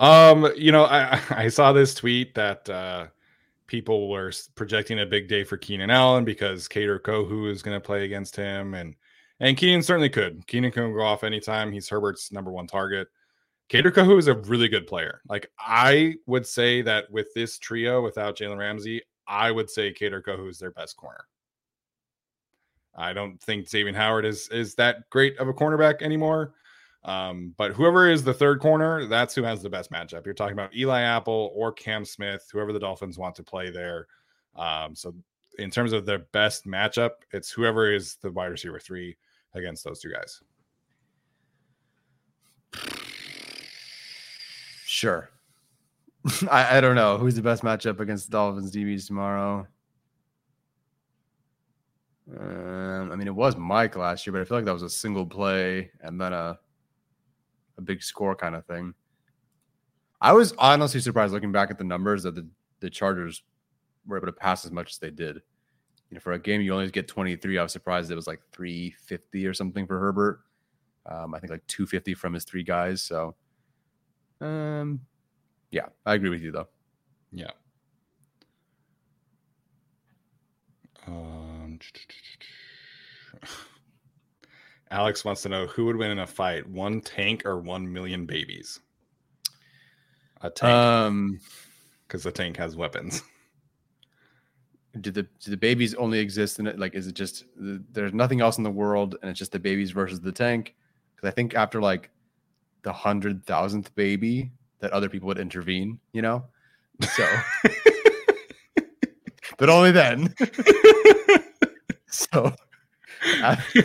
Um, 0.00 0.50
you 0.56 0.72
know, 0.72 0.84
I 0.84 1.20
I 1.30 1.48
saw 1.48 1.72
this 1.72 1.94
tweet 1.94 2.34
that 2.34 2.68
uh 2.68 3.06
people 3.66 4.10
were 4.10 4.32
projecting 4.56 5.00
a 5.00 5.06
big 5.06 5.28
day 5.28 5.44
for 5.44 5.56
Keenan 5.56 5.90
Allen 5.90 6.24
because 6.24 6.68
Kader 6.68 6.98
Kohou 6.98 7.50
is 7.50 7.62
going 7.62 7.76
to 7.76 7.84
play 7.84 8.04
against 8.04 8.36
him, 8.36 8.74
and 8.74 8.94
and 9.40 9.56
Keenan 9.56 9.82
certainly 9.82 10.10
could. 10.10 10.46
Keenan 10.46 10.72
can 10.72 10.92
go 10.92 11.02
off 11.02 11.24
anytime. 11.24 11.72
He's 11.72 11.88
Herbert's 11.88 12.32
number 12.32 12.50
one 12.50 12.66
target. 12.66 13.08
Kader 13.68 13.90
Kohou 13.90 14.18
is 14.18 14.28
a 14.28 14.34
really 14.34 14.68
good 14.68 14.86
player. 14.86 15.22
Like 15.28 15.50
I 15.58 16.14
would 16.26 16.46
say 16.46 16.82
that 16.82 17.10
with 17.10 17.28
this 17.34 17.58
trio, 17.58 18.02
without 18.02 18.36
Jalen 18.36 18.58
Ramsey, 18.58 19.02
I 19.26 19.50
would 19.50 19.70
say 19.70 19.92
Kader 19.92 20.22
Kohou 20.22 20.50
is 20.50 20.58
their 20.58 20.70
best 20.70 20.96
corner. 20.96 21.24
I 22.96 23.12
don't 23.12 23.40
think 23.40 23.66
Xavien 23.66 23.94
Howard 23.94 24.24
is 24.24 24.48
is 24.50 24.74
that 24.76 25.08
great 25.10 25.36
of 25.38 25.48
a 25.48 25.52
cornerback 25.52 26.02
anymore. 26.02 26.54
Um, 27.04 27.54
but 27.58 27.72
whoever 27.72 28.08
is 28.08 28.24
the 28.24 28.32
third 28.32 28.60
corner, 28.60 29.06
that's 29.06 29.34
who 29.34 29.42
has 29.42 29.62
the 29.62 29.68
best 29.68 29.90
matchup. 29.90 30.24
You're 30.24 30.34
talking 30.34 30.54
about 30.54 30.74
Eli 30.74 31.02
Apple 31.02 31.52
or 31.54 31.70
Cam 31.70 32.04
Smith, 32.04 32.48
whoever 32.50 32.72
the 32.72 32.78
Dolphins 32.78 33.18
want 33.18 33.34
to 33.36 33.42
play 33.42 33.70
there. 33.70 34.06
Um, 34.56 34.94
so 34.94 35.14
in 35.58 35.70
terms 35.70 35.92
of 35.92 36.06
their 36.06 36.20
best 36.32 36.66
matchup, 36.66 37.10
it's 37.32 37.50
whoever 37.50 37.92
is 37.92 38.16
the 38.22 38.30
wide 38.30 38.46
receiver 38.46 38.78
three 38.78 39.16
against 39.52 39.84
those 39.84 40.00
two 40.00 40.12
guys. 40.12 40.40
Sure. 45.04 45.28
I, 46.50 46.78
I 46.78 46.80
don't 46.80 46.94
know 46.94 47.18
who's 47.18 47.34
the 47.34 47.42
best 47.42 47.62
matchup 47.62 48.00
against 48.00 48.30
the 48.30 48.38
Dolphins 48.38 48.74
DBs 48.74 49.06
tomorrow. 49.06 49.66
Um, 52.40 53.12
I 53.12 53.16
mean, 53.16 53.26
it 53.26 53.34
was 53.34 53.54
Mike 53.54 53.96
last 53.96 54.26
year, 54.26 54.32
but 54.32 54.40
I 54.40 54.44
feel 54.46 54.56
like 54.56 54.64
that 54.64 54.72
was 54.72 54.82
a 54.82 54.88
single 54.88 55.26
play 55.26 55.90
and 56.00 56.18
then 56.18 56.32
a 56.32 56.58
a 57.76 57.82
big 57.82 58.02
score 58.02 58.34
kind 58.34 58.54
of 58.54 58.64
thing. 58.64 58.94
I 60.22 60.32
was 60.32 60.54
honestly 60.56 61.00
surprised 61.00 61.34
looking 61.34 61.52
back 61.52 61.70
at 61.70 61.76
the 61.76 61.84
numbers 61.84 62.22
that 62.22 62.34
the, 62.34 62.48
the 62.80 62.88
Chargers 62.88 63.42
were 64.06 64.16
able 64.16 64.28
to 64.28 64.32
pass 64.32 64.64
as 64.64 64.70
much 64.70 64.92
as 64.92 64.98
they 64.98 65.10
did. 65.10 65.36
You 66.08 66.14
know, 66.14 66.20
for 66.20 66.32
a 66.32 66.38
game 66.38 66.62
you 66.62 66.72
only 66.72 66.88
get 66.90 67.08
23, 67.08 67.58
I 67.58 67.62
was 67.62 67.72
surprised 67.72 68.10
it 68.10 68.14
was 68.14 68.26
like 68.26 68.40
350 68.52 69.46
or 69.46 69.52
something 69.52 69.86
for 69.86 69.98
Herbert. 69.98 70.40
Um, 71.04 71.34
I 71.34 71.40
think 71.40 71.50
like 71.50 71.66
250 71.66 72.14
from 72.14 72.32
his 72.32 72.44
three 72.44 72.62
guys. 72.62 73.02
So 73.02 73.34
um 74.40 75.00
yeah, 75.70 75.86
I 76.06 76.14
agree 76.14 76.30
with 76.30 76.42
you 76.42 76.52
though. 76.52 76.68
Yeah. 77.32 77.50
Um, 81.06 81.80
Alex 84.90 85.24
wants 85.24 85.42
to 85.42 85.48
know 85.48 85.66
who 85.66 85.86
would 85.86 85.96
win 85.96 86.12
in 86.12 86.20
a 86.20 86.26
fight, 86.26 86.68
one 86.68 87.00
tank 87.00 87.44
or 87.44 87.58
one 87.58 87.92
million 87.92 88.24
babies? 88.24 88.80
A 90.42 90.50
tank, 90.50 90.72
Um 90.72 91.40
because 92.06 92.22
the 92.22 92.30
tank 92.32 92.56
has 92.56 92.76
weapons. 92.76 93.22
do 95.00 95.10
the 95.10 95.22
do 95.22 95.50
the 95.50 95.56
babies 95.56 95.94
only 95.94 96.20
exist 96.20 96.60
in 96.60 96.66
it? 96.66 96.78
Like, 96.78 96.94
is 96.94 97.06
it 97.06 97.14
just 97.14 97.46
there's 97.56 98.14
nothing 98.14 98.40
else 98.40 98.58
in 98.58 98.64
the 98.64 98.70
world, 98.70 99.16
and 99.20 99.30
it's 99.30 99.38
just 99.38 99.52
the 99.52 99.58
babies 99.58 99.90
versus 99.90 100.20
the 100.20 100.32
tank? 100.32 100.74
Because 101.14 101.28
I 101.28 101.32
think 101.32 101.54
after 101.54 101.80
like 101.80 102.10
the 102.84 102.92
hundred 102.92 103.44
thousandth 103.44 103.94
baby, 103.94 104.52
that 104.78 104.92
other 104.92 105.08
people 105.08 105.26
would 105.26 105.38
intervene. 105.38 105.98
You 106.12 106.22
know, 106.22 106.44
so 107.16 107.26
but 109.58 109.68
only 109.68 109.90
then. 109.90 110.34
so 112.06 112.54
af- 113.42 113.76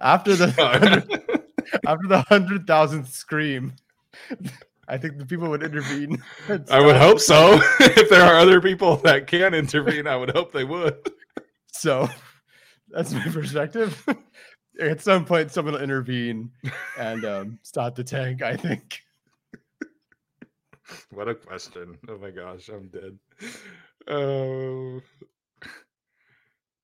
after 0.00 0.36
the 0.36 1.44
after 1.86 2.08
the 2.08 2.20
hundred 2.28 2.66
thousandth 2.66 3.12
scream, 3.12 3.74
I 4.88 4.98
think 4.98 5.18
the 5.18 5.26
people 5.26 5.48
would 5.50 5.62
intervene. 5.62 6.22
I 6.70 6.80
would 6.80 6.96
hope 6.96 7.20
so. 7.20 7.58
if 7.80 8.10
there 8.10 8.22
are 8.22 8.36
other 8.38 8.60
people 8.60 8.96
that 8.98 9.26
can 9.26 9.54
intervene, 9.54 10.06
I 10.06 10.16
would 10.16 10.30
hope 10.30 10.52
they 10.52 10.64
would. 10.64 10.96
So 11.72 12.08
that's 12.88 13.12
my 13.12 13.24
perspective. 13.24 14.04
At 14.80 15.00
some 15.00 15.24
point, 15.24 15.52
someone 15.52 15.74
will 15.74 15.80
intervene 15.82 16.50
and 16.98 17.24
um, 17.24 17.58
stop 17.62 17.94
the 17.94 18.02
tank. 18.04 18.42
I 18.42 18.56
think. 18.56 19.00
What 21.10 21.28
a 21.28 21.34
question. 21.34 21.96
Oh 22.08 22.18
my 22.18 22.30
gosh, 22.30 22.68
I'm 22.68 22.88
dead. 22.88 23.18
Oh. 24.08 25.00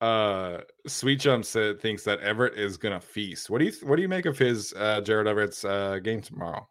Uh, 0.01 0.61
Sweet 0.87 1.21
Jump 1.21 1.45
said 1.45 1.79
thinks 1.81 2.05
that 2.05 2.21
Everett 2.21 2.55
is 2.59 2.77
gonna 2.79 3.01
feast. 3.01 3.51
What 3.51 3.59
do 3.59 3.67
you 3.67 3.73
what 3.83 3.97
do 3.97 4.03
you 4.03 4.09
make 4.09 4.25
of 4.25 4.39
his 4.39 4.73
uh 4.75 5.01
Gerald 5.03 5.27
Everett's 5.29 5.65
uh 5.65 5.99
game 6.03 6.23
tomorrow? 6.23 6.67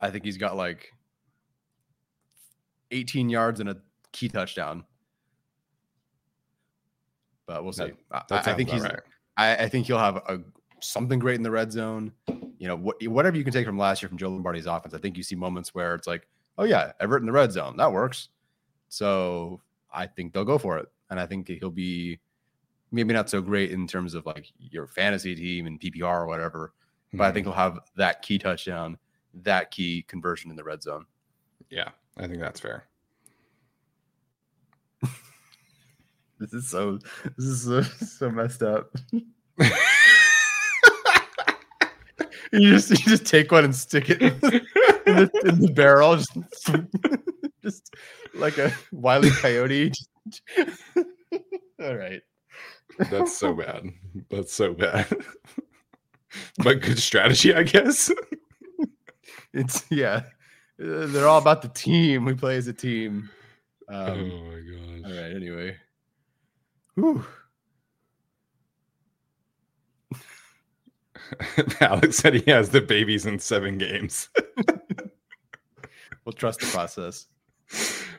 I 0.00 0.10
think 0.10 0.24
he's 0.24 0.36
got 0.36 0.56
like 0.56 0.92
18 2.90 3.30
yards 3.30 3.60
and 3.60 3.70
a 3.70 3.78
key 4.12 4.28
touchdown. 4.28 4.84
But 7.46 7.64
we'll 7.64 7.72
see. 7.72 7.92
That- 8.10 8.24
I- 8.30 8.34
I, 8.36 8.38
I 8.52 8.54
think 8.54 8.68
he's. 8.70 8.82
right. 8.82 9.00
I, 9.36 9.56
I 9.64 9.68
think 9.68 9.86
he'll 9.86 9.98
have 9.98 10.16
a 10.16 10.40
something 10.80 11.18
great 11.18 11.36
in 11.36 11.42
the 11.42 11.50
red 11.50 11.72
zone. 11.72 12.12
You 12.58 12.68
know, 12.68 12.76
what, 12.76 12.96
whatever 13.06 13.36
you 13.36 13.44
can 13.44 13.52
take 13.52 13.66
from 13.66 13.78
last 13.78 14.02
year 14.02 14.08
from 14.08 14.18
Joe 14.18 14.30
Lombardi's 14.30 14.66
offense. 14.66 14.94
I 14.94 14.98
think 14.98 15.16
you 15.16 15.22
see 15.22 15.34
moments 15.34 15.74
where 15.74 15.94
it's 15.94 16.06
like, 16.06 16.26
oh 16.58 16.64
yeah, 16.64 16.92
Everett 17.00 17.20
in 17.22 17.26
the 17.26 17.32
red 17.32 17.52
zone, 17.52 17.76
that 17.76 17.92
works. 17.92 18.28
So 18.88 19.60
I 19.92 20.06
think 20.06 20.32
they'll 20.32 20.44
go 20.44 20.58
for 20.58 20.78
it, 20.78 20.86
and 21.10 21.18
I 21.20 21.26
think 21.26 21.48
he'll 21.48 21.70
be 21.70 22.18
maybe 22.92 23.12
not 23.12 23.28
so 23.28 23.42
great 23.42 23.72
in 23.72 23.86
terms 23.86 24.14
of 24.14 24.24
like 24.26 24.46
your 24.58 24.86
fantasy 24.86 25.34
team 25.34 25.66
and 25.66 25.80
PPR 25.80 26.20
or 26.20 26.26
whatever, 26.26 26.72
but 27.12 27.24
I 27.24 27.30
Mhm. 27.30 27.34
think 27.34 27.46
he'll 27.46 27.52
have 27.54 27.80
that 27.96 28.22
key 28.22 28.38
touchdown, 28.38 28.96
that 29.34 29.70
key 29.70 30.02
conversion 30.02 30.50
in 30.50 30.56
the 30.56 30.64
red 30.64 30.82
zone. 30.82 31.04
Yeah, 31.68 31.90
I 32.16 32.26
think 32.28 32.40
that's 32.40 32.60
fair. 32.60 32.84
This 36.38 36.52
is 36.52 36.68
so 36.68 36.98
this 37.36 37.46
is 37.46 37.62
so, 37.64 37.80
so 38.06 38.30
messed 38.30 38.62
up. 38.62 38.94
you 42.52 42.70
just 42.70 42.90
you 42.90 42.96
just 42.96 43.24
take 43.26 43.50
one 43.52 43.64
and 43.64 43.74
stick 43.74 44.10
it 44.10 44.20
in 44.22 44.38
the, 44.40 45.30
in 45.44 45.60
the 45.60 45.72
barrel, 45.72 46.16
just, 46.16 46.32
just 47.62 47.94
like 48.34 48.58
a 48.58 48.72
wily 48.92 49.30
coyote. 49.30 49.92
All 51.82 51.96
right. 51.96 52.22
That's 53.10 53.36
so 53.36 53.52
bad. 53.54 53.84
That's 54.30 54.52
so 54.52 54.72
bad. 54.74 55.06
but 56.58 56.80
good 56.80 56.98
strategy, 56.98 57.54
I 57.54 57.62
guess. 57.62 58.10
It's 59.52 59.84
yeah. 59.90 60.22
They're 60.78 61.26
all 61.28 61.38
about 61.38 61.62
the 61.62 61.68
team. 61.68 62.24
We 62.26 62.34
play 62.34 62.56
as 62.56 62.66
a 62.68 62.72
team. 62.72 63.30
oh 63.90 64.12
Um, 64.12 64.28
my 64.28 64.60
gosh. 64.60 65.10
all 65.12 65.22
right. 65.22 65.32
Anyway. 65.34 65.76
Whew. 66.96 67.24
Alex 71.80 72.16
said 72.16 72.34
he 72.34 72.50
has 72.50 72.70
the 72.70 72.80
babies 72.80 73.26
in 73.26 73.38
seven 73.38 73.78
games. 73.78 74.28
We'll 76.24 76.32
trust 76.32 76.60
the 76.60 76.66
process. 76.66 77.26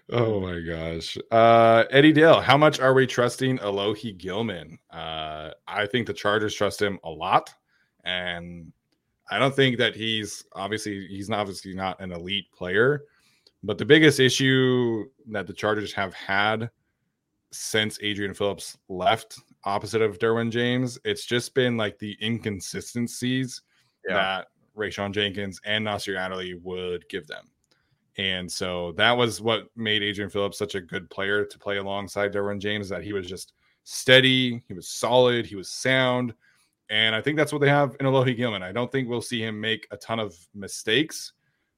Oh 0.10 0.40
my 0.40 0.62
gosh. 0.62 1.18
Uh 1.32 1.84
Eddie 1.92 2.14
Dale, 2.14 2.40
how 2.40 2.58
much 2.58 2.80
are 2.80 2.94
we 2.94 3.06
trusting 3.06 3.58
Alohi 3.58 4.18
Gilman? 4.18 4.78
Uh 4.92 5.52
I 5.68 5.86
think 5.86 6.08
the 6.08 6.14
Chargers 6.14 6.54
trust 6.54 6.82
him 6.82 7.00
a 7.04 7.10
lot. 7.10 7.54
And 8.06 8.72
I 9.30 9.40
don't 9.40 9.56
think 9.56 9.78
that 9.80 9.96
he's 9.96 10.46
obviously 10.54 11.08
he's 11.08 11.30
not 11.30 11.40
obviously 11.40 11.74
not 11.74 12.00
an 12.00 12.14
elite 12.14 12.52
player, 12.54 13.04
but 13.64 13.78
the 13.78 13.86
biggest 13.86 14.20
issue 14.22 15.06
that 15.30 15.48
the 15.48 15.54
Chargers 15.54 15.92
have 15.94 16.14
had 16.14 16.70
since 17.52 18.00
Adrian 18.02 18.34
Phillips 18.34 18.78
left 18.90 19.40
opposite 19.64 20.02
of 20.02 20.20
Derwin 20.20 20.52
James, 20.52 21.00
it's 21.06 21.26
just 21.26 21.54
been 21.54 21.78
like 21.78 21.98
the 22.00 22.18
inconsistencies 22.22 23.62
Yeah. 24.08 24.16
that 24.16 24.48
Rayshawn 24.76 25.12
Jenkins 25.12 25.60
and 25.66 25.84
Nasir 25.84 26.16
Adderley 26.18 26.56
would 26.56 27.08
give 27.10 27.28
them. 27.28 27.50
And 28.18 28.52
so 28.52 28.94
that 28.94 29.12
was 29.12 29.42
what 29.42 29.70
made 29.76 30.02
Adrian 30.04 30.30
Phillips 30.30 30.58
such 30.58 30.76
a 30.76 30.82
good 30.82 31.10
player 31.10 31.46
to 31.46 31.60
play 31.60 31.78
alongside 31.78 32.34
Derwin 32.34 32.60
James, 32.60 32.90
that 32.90 33.04
he 33.04 33.14
was 33.14 33.28
just 33.28 33.54
steady, 33.84 34.62
he 34.68 34.74
was 34.74 34.88
solid, 34.88 35.46
he 35.46 35.56
was 35.56 35.70
sound. 35.70 36.34
And 36.90 37.14
I 37.16 37.22
think 37.22 37.38
that's 37.38 37.52
what 37.52 37.60
they 37.62 37.70
have 37.70 37.96
in 38.00 38.06
Alohi 38.06 38.36
Gilman. 38.36 38.64
I 38.64 38.72
don't 38.72 38.92
think 38.92 39.08
we'll 39.08 39.22
see 39.22 39.42
him 39.42 39.60
make 39.60 39.88
a 39.92 39.98
ton 39.98 40.20
of 40.20 40.36
mistakes. 40.56 41.34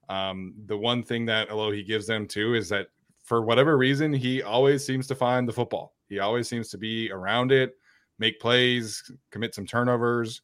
Um, 0.07 0.53
the 0.65 0.78
one 0.78 1.03
thing 1.03 1.26
that 1.26 1.49
Alohi 1.49 1.86
gives 1.86 2.07
them 2.07 2.28
too 2.28 2.55
is 2.55 2.70
that 2.70 2.88
for 3.30 3.43
whatever 3.43 3.77
reason, 3.77 4.11
he 4.11 4.41
always 4.41 4.84
seems 4.84 5.05
to 5.07 5.13
find 5.15 5.47
the 5.47 5.53
football. 5.53 5.93
He 6.07 6.17
always 6.17 6.49
seems 6.49 6.69
to 6.69 6.80
be 6.80 7.11
around 7.11 7.51
it, 7.51 7.75
make 8.17 8.39
plays, 8.39 9.09
commit 9.30 9.53
some 9.53 9.67
turnovers. 9.67 10.41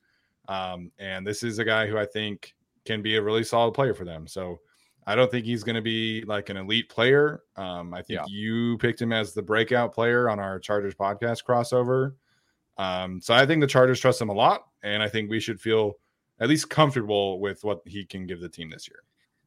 Um, 0.47 0.91
and 0.99 1.25
this 1.25 1.41
is 1.41 1.57
a 1.57 1.65
guy 1.65 1.88
who 1.88 1.97
I 1.97 2.05
think 2.05 2.53
can 2.86 3.01
be 3.01 3.15
a 3.15 3.21
really 3.23 3.43
solid 3.43 3.73
player 3.73 3.95
for 3.95 4.05
them. 4.05 4.27
So 4.27 4.59
I 5.07 5.15
don't 5.15 5.31
think 5.31 5.45
he's 5.45 5.63
going 5.63 5.75
to 5.75 5.81
be 5.81 6.23
like 6.27 6.49
an 6.49 6.57
elite 6.57 6.88
player. 6.89 7.41
Um, 7.55 7.91
I 7.95 8.03
think 8.03 8.19
Yeah. 8.19 8.25
you 8.27 8.77
picked 8.77 9.01
him 9.01 9.11
as 9.11 9.33
the 9.33 9.41
breakout 9.41 9.91
player 9.91 10.29
on 10.29 10.39
our 10.39 10.59
Chargers 10.59 10.93
podcast 10.93 11.43
crossover. 11.43 12.13
Um, 12.77 13.19
so 13.19 13.33
I 13.33 13.47
think 13.47 13.61
the 13.61 13.67
Chargers 13.67 13.99
trust 13.99 14.21
him 14.21 14.29
a 14.29 14.33
lot, 14.33 14.65
and 14.83 15.01
I 15.01 15.09
think 15.09 15.31
we 15.31 15.39
should 15.39 15.59
feel 15.59 15.93
at 16.39 16.49
least 16.49 16.69
comfortable 16.69 17.39
with 17.39 17.63
what 17.63 17.81
he 17.86 18.05
can 18.05 18.27
give 18.27 18.41
the 18.41 18.49
team 18.49 18.69
this 18.69 18.88
year. 18.88 18.99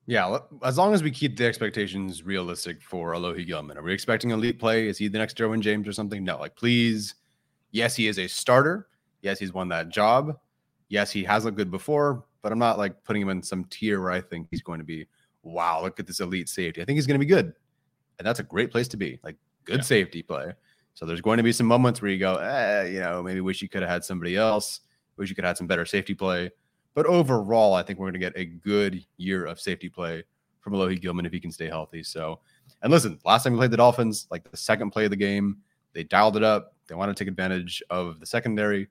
Yeah, 0.09 0.39
as 0.65 0.79
long 0.79 0.95
as 0.95 1.03
we 1.03 1.11
keep 1.11 1.37
the 1.37 1.45
expectations 1.45 2.23
realistic 2.23 2.81
for 2.81 3.13
Alohi 3.13 3.47
Gilman. 3.47 3.77
Are 3.77 3.83
we 3.83 3.93
expecting 3.93 4.31
elite 4.31 4.59
play? 4.59 4.89
Is 4.89 4.97
he 4.97 5.07
the 5.07 5.19
next 5.19 5.37
Derwin 5.37 5.61
James 5.61 5.87
or 5.87 5.93
something? 5.93 6.25
No, 6.25 6.39
like 6.39 6.57
please. 6.57 7.15
Yes, 7.73 7.95
he 7.95 8.09
is 8.09 8.19
a 8.19 8.27
starter. 8.27 8.89
Yes, 9.21 9.39
he's 9.39 9.53
won 9.53 9.69
that 9.69 9.91
job. 9.91 10.39
Yes, 10.89 11.11
he 11.11 11.23
has 11.25 11.45
looked 11.45 11.59
good 11.59 11.71
before, 11.71 12.25
but 12.41 12.53
I'm 12.53 12.59
not 12.59 12.79
like 12.79 13.05
putting 13.05 13.21
him 13.21 13.29
in 13.29 13.43
some 13.43 13.65
tier 13.65 14.01
where 14.01 14.11
I 14.11 14.23
think 14.23 14.49
he's 14.51 14.63
going 14.63 14.79
to 14.79 14.85
be, 14.85 15.07
wow, 15.43 15.83
look 15.83 16.01
at 16.01 16.07
this 16.07 16.21
elite 16.21 16.49
safety. 16.49 16.81
I 16.81 16.87
think 16.87 16.97
he's 16.97 17.07
going 17.07 17.21
to 17.21 17.27
be 17.27 17.29
good. 17.29 17.53
And 18.19 18.27
that's 18.27 18.41
a 18.41 18.45
great 18.45 18.71
place 18.71 18.89
to 18.89 18.97
be. 18.97 19.21
Like 19.23 19.37
good 19.67 19.81
Yeah. 19.81 19.83
safety 19.83 20.23
play. 20.23 20.55
So 20.95 21.05
there's 21.05 21.21
going 21.21 21.37
to 21.37 21.43
be 21.43 21.53
some 21.53 21.67
moments 21.67 22.01
where 22.01 22.11
you 22.11 22.19
go, 22.19 22.37
eh, 22.37 22.85
you 22.85 23.01
know, 23.01 23.23
maybe 23.23 23.43
wish 23.43 23.61
you 23.61 23.69
could 23.69 23.83
have 23.83 23.91
had 23.91 24.05
somebody 24.05 24.37
else. 24.39 24.81
Wish 25.19 25.29
you 25.29 25.35
could 25.35 25.45
have 25.45 25.51
had 25.51 25.59
some 25.59 25.67
better 25.67 25.85
safety 25.85 26.15
play. 26.15 26.51
But 26.99 27.07
overall, 27.07 27.75
I 27.75 27.85
think 27.85 28.01
we're 28.01 28.07
going 28.07 28.15
to 28.15 28.19
get 28.19 28.33
a 28.35 28.45
good 28.45 29.07
year 29.19 29.47
of 29.47 29.61
safety 29.61 29.89
play 29.89 30.25
from 30.59 30.73
Alohi 30.73 31.01
Gilman 31.01 31.27
if 31.27 31.33
he 31.33 31.39
can 31.39 31.53
stay 31.53 31.69
healthy. 31.69 32.03
So, 32.03 32.41
and 32.83 32.91
listen, 32.91 33.21
last 33.25 33.45
time 33.45 33.53
we 33.53 33.59
played 33.61 33.71
the 33.71 33.77
Dolphins, 33.77 34.27
like 34.33 34.51
the 34.51 34.57
second 34.57 34.91
play 34.91 35.05
of 35.05 35.13
the 35.13 35.17
game, 35.17 35.59
they 35.93 36.03
dialed 36.03 36.37
it 36.37 36.43
up. 36.43 36.75
They 36.89 36.97
wanted 36.97 37.17
to 37.17 37.23
take 37.23 37.31
advantage 37.31 37.85
of 37.89 38.19
the 38.19 38.27
secondary. 38.27 38.89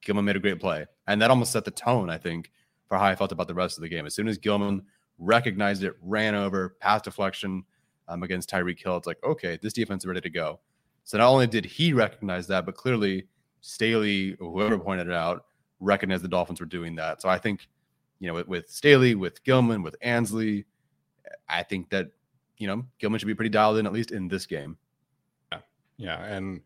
Gilman 0.00 0.24
made 0.24 0.34
a 0.34 0.40
great 0.40 0.58
play. 0.58 0.86
And 1.06 1.22
that 1.22 1.30
almost 1.30 1.52
set 1.52 1.64
the 1.64 1.70
tone, 1.70 2.10
I 2.10 2.18
think, 2.18 2.50
for 2.88 2.98
how 2.98 3.04
I 3.04 3.14
felt 3.14 3.30
about 3.30 3.46
the 3.46 3.54
rest 3.54 3.78
of 3.78 3.82
the 3.82 3.88
game. 3.88 4.06
As 4.06 4.14
soon 4.16 4.26
as 4.26 4.36
Gilman 4.36 4.82
recognized 5.20 5.84
it, 5.84 5.94
ran 6.02 6.34
over, 6.34 6.74
pass 6.80 7.00
deflection 7.00 7.62
um, 8.08 8.24
against 8.24 8.50
Tyreek 8.50 8.82
Hill, 8.82 8.96
it's 8.96 9.06
like, 9.06 9.22
okay, 9.22 9.56
this 9.62 9.72
defense 9.72 10.02
is 10.02 10.08
ready 10.08 10.20
to 10.20 10.30
go. 10.30 10.58
So 11.04 11.18
not 11.18 11.28
only 11.28 11.46
did 11.46 11.64
he 11.64 11.92
recognize 11.92 12.48
that, 12.48 12.66
but 12.66 12.74
clearly 12.74 13.28
Staley, 13.60 14.34
whoever 14.40 14.80
pointed 14.80 15.06
it 15.06 15.14
out, 15.14 15.44
recognized 15.84 16.24
the 16.24 16.28
Dolphins 16.28 16.60
were 16.60 16.66
doing 16.66 16.94
that. 16.96 17.20
So 17.22 17.28
I 17.28 17.38
think, 17.38 17.68
you 18.20 18.28
know, 18.28 18.34
with, 18.34 18.48
with 18.48 18.68
Staley, 18.70 19.14
with 19.14 19.42
Gilman, 19.44 19.82
with 19.82 19.96
Ansley, 20.02 20.64
I 21.48 21.62
think 21.62 21.90
that, 21.90 22.08
you 22.58 22.66
know, 22.66 22.84
Gilman 22.98 23.18
should 23.18 23.26
be 23.26 23.34
pretty 23.34 23.50
dialed 23.50 23.78
in, 23.78 23.86
at 23.86 23.92
least 23.92 24.10
in 24.12 24.28
this 24.28 24.46
game. 24.46 24.76
Yeah, 25.52 25.58
Yeah. 25.98 26.24
and 26.24 26.60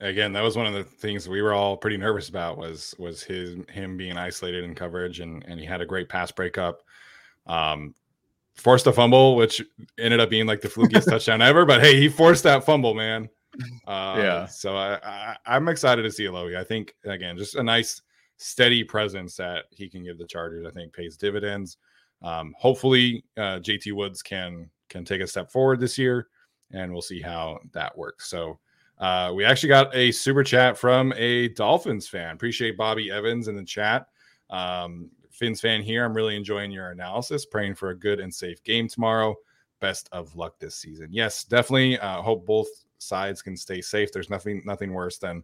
again, 0.00 0.32
that 0.32 0.42
was 0.42 0.56
one 0.56 0.66
of 0.66 0.72
the 0.74 0.84
things 0.84 1.28
we 1.28 1.42
were 1.42 1.52
all 1.52 1.76
pretty 1.76 1.96
nervous 1.96 2.28
about 2.28 2.58
was 2.58 2.94
was 2.98 3.22
his 3.22 3.56
him 3.68 3.96
being 3.96 4.16
isolated 4.16 4.64
in 4.64 4.74
coverage, 4.74 5.20
and 5.20 5.44
and 5.46 5.60
he 5.60 5.66
had 5.66 5.80
a 5.80 5.86
great 5.86 6.08
pass 6.08 6.30
breakup. 6.32 6.80
Um, 7.46 7.94
forced 8.54 8.86
a 8.86 8.92
fumble, 8.92 9.36
which 9.36 9.62
ended 9.98 10.20
up 10.20 10.28
being 10.30 10.46
like 10.46 10.60
the 10.60 10.68
flukiest 10.68 11.04
touchdown 11.10 11.40
ever. 11.42 11.64
But 11.64 11.80
hey, 11.80 11.98
he 12.00 12.08
forced 12.08 12.42
that 12.44 12.64
fumble, 12.64 12.94
man. 12.94 13.28
Uh, 13.86 14.14
Yeah. 14.18 14.46
So 14.46 14.76
I, 14.76 14.98
I 15.02 15.36
I'm 15.46 15.68
excited 15.68 16.02
to 16.02 16.10
see 16.10 16.24
Alohi. 16.24 16.56
I 16.56 16.64
think 16.64 16.94
again, 17.04 17.36
just 17.36 17.54
a 17.56 17.62
nice 17.62 18.02
steady 18.36 18.84
presence 18.84 19.36
that 19.36 19.64
he 19.70 19.88
can 19.88 20.04
give 20.04 20.18
the 20.18 20.26
Chargers. 20.26 20.66
I 20.66 20.70
think 20.70 20.92
pays 20.92 21.16
dividends. 21.16 21.78
Um, 22.22 22.54
hopefully, 22.58 23.24
uh, 23.36 23.58
JT 23.60 23.92
Woods 23.92 24.22
can 24.22 24.70
can 24.88 25.04
take 25.04 25.20
a 25.20 25.26
step 25.26 25.50
forward 25.50 25.80
this 25.80 25.98
year, 25.98 26.28
and 26.70 26.92
we'll 26.92 27.02
see 27.02 27.20
how 27.20 27.58
that 27.72 27.96
works. 27.96 28.28
So. 28.28 28.58
Uh, 28.98 29.32
we 29.34 29.44
actually 29.44 29.70
got 29.70 29.92
a 29.96 30.12
super 30.12 30.44
chat 30.44 30.78
from 30.78 31.12
a 31.16 31.48
Dolphins 31.48 32.06
fan. 32.06 32.34
Appreciate 32.34 32.76
Bobby 32.76 33.10
Evans 33.10 33.48
in 33.48 33.56
the 33.56 33.64
chat. 33.64 34.06
Um, 34.48 35.10
Fins 35.32 35.60
fan 35.60 35.82
here. 35.82 36.04
I'm 36.04 36.14
really 36.14 36.36
enjoying 36.36 36.70
your 36.70 36.90
analysis. 36.90 37.46
Praying 37.46 37.74
for 37.74 37.90
a 37.90 37.98
good 37.98 38.20
and 38.20 38.32
safe 38.32 38.62
game 38.62 38.86
tomorrow. 38.86 39.34
Best 39.80 40.08
of 40.12 40.36
luck 40.36 40.58
this 40.60 40.76
season. 40.76 41.08
Yes, 41.10 41.42
definitely. 41.44 41.98
Uh, 41.98 42.22
hope 42.22 42.46
both 42.46 42.68
sides 42.98 43.42
can 43.42 43.56
stay 43.56 43.80
safe. 43.80 44.12
There's 44.12 44.30
nothing 44.30 44.62
nothing 44.64 44.92
worse 44.92 45.18
than 45.18 45.42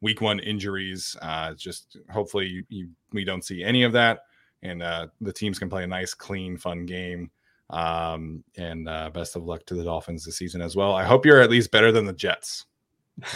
week 0.00 0.20
one 0.20 0.38
injuries. 0.40 1.16
Uh, 1.22 1.54
just 1.54 1.96
hopefully 2.10 2.46
you, 2.46 2.64
you, 2.68 2.88
we 3.12 3.24
don't 3.24 3.44
see 3.44 3.62
any 3.62 3.82
of 3.82 3.92
that, 3.92 4.20
and 4.62 4.82
uh, 4.82 5.08
the 5.20 5.32
teams 5.32 5.58
can 5.58 5.68
play 5.68 5.84
a 5.84 5.86
nice, 5.86 6.14
clean, 6.14 6.56
fun 6.56 6.86
game. 6.86 7.30
Um, 7.70 8.42
and 8.56 8.88
uh, 8.88 9.10
best 9.10 9.36
of 9.36 9.44
luck 9.44 9.66
to 9.66 9.74
the 9.74 9.84
Dolphins 9.84 10.24
this 10.24 10.38
season 10.38 10.62
as 10.62 10.74
well. 10.74 10.94
I 10.94 11.04
hope 11.04 11.26
you're 11.26 11.42
at 11.42 11.50
least 11.50 11.70
better 11.70 11.92
than 11.92 12.06
the 12.06 12.14
Jets. 12.14 12.64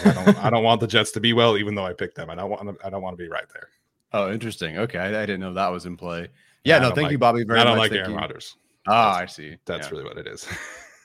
I 0.04 0.12
don't, 0.12 0.44
I 0.44 0.50
don't 0.50 0.64
want 0.64 0.80
the 0.80 0.86
Jets 0.86 1.10
to 1.12 1.20
be 1.20 1.32
well, 1.32 1.58
even 1.58 1.74
though 1.74 1.84
I 1.84 1.92
picked 1.92 2.14
them. 2.14 2.30
I 2.30 2.34
don't 2.34 2.48
want. 2.48 2.78
I 2.84 2.88
don't 2.88 3.02
want 3.02 3.18
to 3.18 3.22
be 3.22 3.28
right 3.28 3.44
there. 3.52 3.68
Oh, 4.12 4.32
interesting. 4.32 4.78
Okay. 4.78 4.98
I, 4.98 5.08
I 5.08 5.26
didn't 5.26 5.40
know 5.40 5.52
that 5.54 5.68
was 5.68 5.86
in 5.86 5.96
play. 5.96 6.28
Yeah, 6.64 6.78
no, 6.78 6.88
thank 6.90 7.04
like- 7.04 7.12
you, 7.12 7.18
Bobby, 7.18 7.44
very 7.44 7.60
I 7.60 7.64
don't 7.64 7.76
much. 7.76 7.90
like 7.90 7.92
Thank 7.92 8.04
Aaron. 8.04 8.16
Rodgers. 8.16 8.56
Ah, 8.86 9.16
I 9.18 9.26
see. 9.26 9.56
That's 9.64 9.86
yeah. 9.86 9.90
really 9.90 10.04
what 10.04 10.18
it 10.18 10.26
is. 10.26 10.46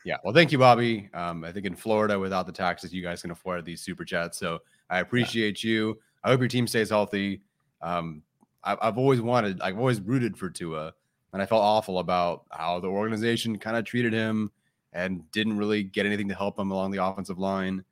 Yeah. 0.06 0.18
Well, 0.24 0.34
thank 0.34 0.52
you, 0.52 0.58
Bobby. 0.58 1.10
Um, 1.14 1.44
I 1.44 1.52
think 1.52 1.66
in 1.66 1.76
Florida, 1.76 2.18
without 2.18 2.46
the 2.46 2.52
taxes, 2.54 2.94
you 2.94 3.02
guys 3.04 3.22
can 3.22 3.32
afford 3.32 3.66
these 3.66 3.82
super 3.82 4.06
chats. 4.06 4.38
So 4.38 4.60
I 4.90 5.00
appreciate 5.00 5.64
you. 5.64 6.00
I 6.24 6.30
hope 6.30 6.40
your 6.40 6.48
team 6.48 6.68
stays 6.68 6.90
healthy. 6.90 7.42
Um, 7.82 8.24
I've, 8.64 8.78
I've 8.82 8.98
always 8.98 9.22
wanted, 9.22 9.62
I've 9.62 9.78
always 9.78 10.02
rooted 10.02 10.38
for 10.38 10.50
Tua, 10.50 10.94
and 11.34 11.42
I 11.42 11.46
felt 11.46 11.62
awful 11.62 12.00
about 12.00 12.46
how 12.52 12.80
the 12.80 12.88
organization 12.88 13.58
kind 13.58 13.78
of 13.78 13.86
treated 13.86 14.14
him 14.14 14.52
and 14.94 15.30
didn't 15.32 15.58
really 15.58 15.84
get 15.84 16.06
anything 16.06 16.28
to 16.30 16.36
help 16.36 16.58
him 16.58 16.72
along 16.72 16.92
the 16.92 17.04
offensive 17.04 17.38
line. 17.38 17.84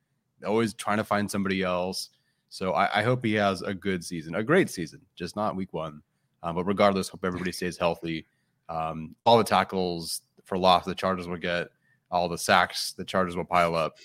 Always 0.44 0.74
trying 0.74 0.98
to 0.98 1.04
find 1.04 1.30
somebody 1.30 1.62
else. 1.62 2.10
So 2.48 2.72
I, 2.72 3.00
I 3.00 3.02
hope 3.02 3.24
he 3.24 3.34
has 3.34 3.62
a 3.62 3.74
good 3.74 4.04
season, 4.04 4.34
a 4.34 4.42
great 4.42 4.70
season, 4.70 5.00
just 5.14 5.36
not 5.36 5.56
week 5.56 5.72
one. 5.72 6.02
Um, 6.42 6.54
but 6.54 6.64
regardless, 6.64 7.08
hope 7.08 7.24
everybody 7.24 7.52
stays 7.52 7.76
healthy. 7.76 8.26
Um, 8.68 9.14
all 9.24 9.38
the 9.38 9.44
tackles 9.44 10.22
for 10.44 10.58
loss 10.58 10.84
the 10.84 10.94
Chargers 10.94 11.28
will 11.28 11.36
get, 11.36 11.68
all 12.10 12.28
the 12.28 12.38
sacks 12.38 12.92
the 12.92 13.04
Chargers 13.04 13.36
will 13.36 13.44
pile 13.44 13.74
up. 13.74 13.96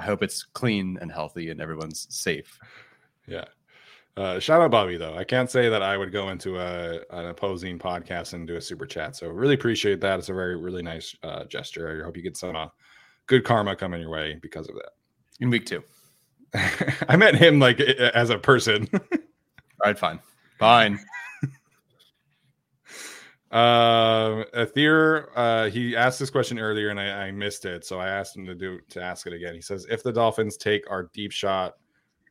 I 0.00 0.02
hope 0.02 0.22
it's 0.22 0.44
clean 0.44 0.96
and 1.02 1.12
healthy 1.12 1.50
and 1.50 1.60
everyone's 1.60 2.06
safe. 2.08 2.58
Yeah. 3.26 3.44
Uh, 4.16 4.40
shout 4.40 4.62
out 4.62 4.70
Bobby 4.70 4.96
though. 4.96 5.14
I 5.14 5.24
can't 5.24 5.50
say 5.50 5.68
that 5.68 5.82
I 5.82 5.98
would 5.98 6.10
go 6.10 6.30
into 6.30 6.58
a 6.58 7.00
an 7.10 7.26
opposing 7.26 7.78
podcast 7.78 8.32
and 8.32 8.46
do 8.46 8.56
a 8.56 8.60
super 8.62 8.86
chat. 8.86 9.14
So 9.14 9.28
really 9.28 9.54
appreciate 9.54 10.00
that. 10.00 10.18
It's 10.18 10.30
a 10.30 10.34
very 10.34 10.56
really 10.56 10.82
nice 10.82 11.14
uh, 11.22 11.44
gesture. 11.44 12.00
I 12.00 12.04
hope 12.04 12.16
you 12.16 12.22
get 12.22 12.38
some 12.38 12.56
uh, 12.56 12.68
good 13.26 13.44
karma 13.44 13.76
coming 13.76 14.00
your 14.00 14.10
way 14.10 14.38
because 14.40 14.68
of 14.68 14.74
that. 14.76 14.92
In 15.40 15.50
week 15.50 15.66
two. 15.66 15.84
I 17.08 17.16
met 17.16 17.34
him 17.34 17.60
like 17.60 17.78
as 17.80 18.30
a 18.30 18.38
person. 18.38 18.88
All 18.94 19.00
right, 19.84 19.98
fine, 19.98 20.18
fine. 20.58 20.98
Um, 23.50 24.44
Aether, 24.54 25.36
uh, 25.36 25.70
he 25.70 25.96
asked 25.96 26.20
this 26.20 26.30
question 26.30 26.60
earlier 26.60 26.90
and 26.90 27.00
I, 27.00 27.26
I, 27.26 27.30
missed 27.32 27.64
it, 27.64 27.84
so 27.84 27.98
I 27.98 28.08
asked 28.08 28.36
him 28.36 28.46
to 28.46 28.54
do 28.54 28.78
to 28.90 29.02
ask 29.02 29.26
it 29.26 29.32
again. 29.32 29.54
He 29.54 29.60
says, 29.60 29.86
"If 29.90 30.04
the 30.04 30.12
Dolphins 30.12 30.56
take 30.56 30.88
our 30.88 31.10
deep 31.12 31.32
shot 31.32 31.74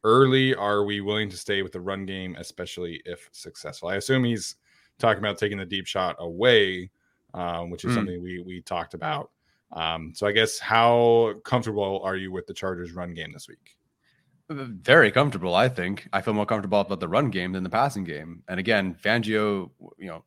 early, 0.06 0.56
are 0.56 0.86
we 0.86 1.02
willing 1.02 1.30
to 1.30 1.36
stay 1.36 1.62
with 1.62 1.74
the 1.74 1.82
run 1.82 2.06
game, 2.06 2.38
especially 2.40 3.02
if 3.06 3.28
successful?" 3.34 3.90
I 3.90 3.96
assume 3.96 4.24
he's 4.24 4.56
talking 4.98 5.20
about 5.20 5.38
taking 5.38 5.58
the 5.58 5.66
deep 5.66 5.88
shot 5.88 6.16
away, 6.20 6.90
um, 7.34 7.70
which 7.70 7.84
is 7.84 7.92
mm. 7.92 7.96
something 7.96 8.24
we 8.24 8.42
we 8.42 8.62
talked 8.62 8.94
about. 8.94 9.32
Um, 9.74 10.14
so 10.16 10.26
I 10.26 10.32
guess 10.32 10.58
how 10.58 11.34
comfortable 11.44 12.02
are 12.02 12.16
you 12.16 12.32
with 12.32 12.48
the 12.48 12.54
Chargers' 12.54 12.94
run 12.94 13.14
game 13.14 13.34
this 13.34 13.50
week? 13.50 13.76
Very 14.50 15.12
comfortable, 15.12 15.54
I 15.54 15.70
think. 15.70 16.08
I 16.12 16.22
feel 16.22 16.34
more 16.34 16.46
comfortable 16.46 16.80
about 16.80 17.02
the 17.02 17.08
run 17.08 17.30
game 17.30 17.52
than 17.52 17.64
the 17.64 17.70
passing 17.70 18.04
game. 18.04 18.42
And 18.48 18.60
again, 18.60 18.96
Fangio, 18.96 19.70
you 20.00 20.08
know, 20.08 20.24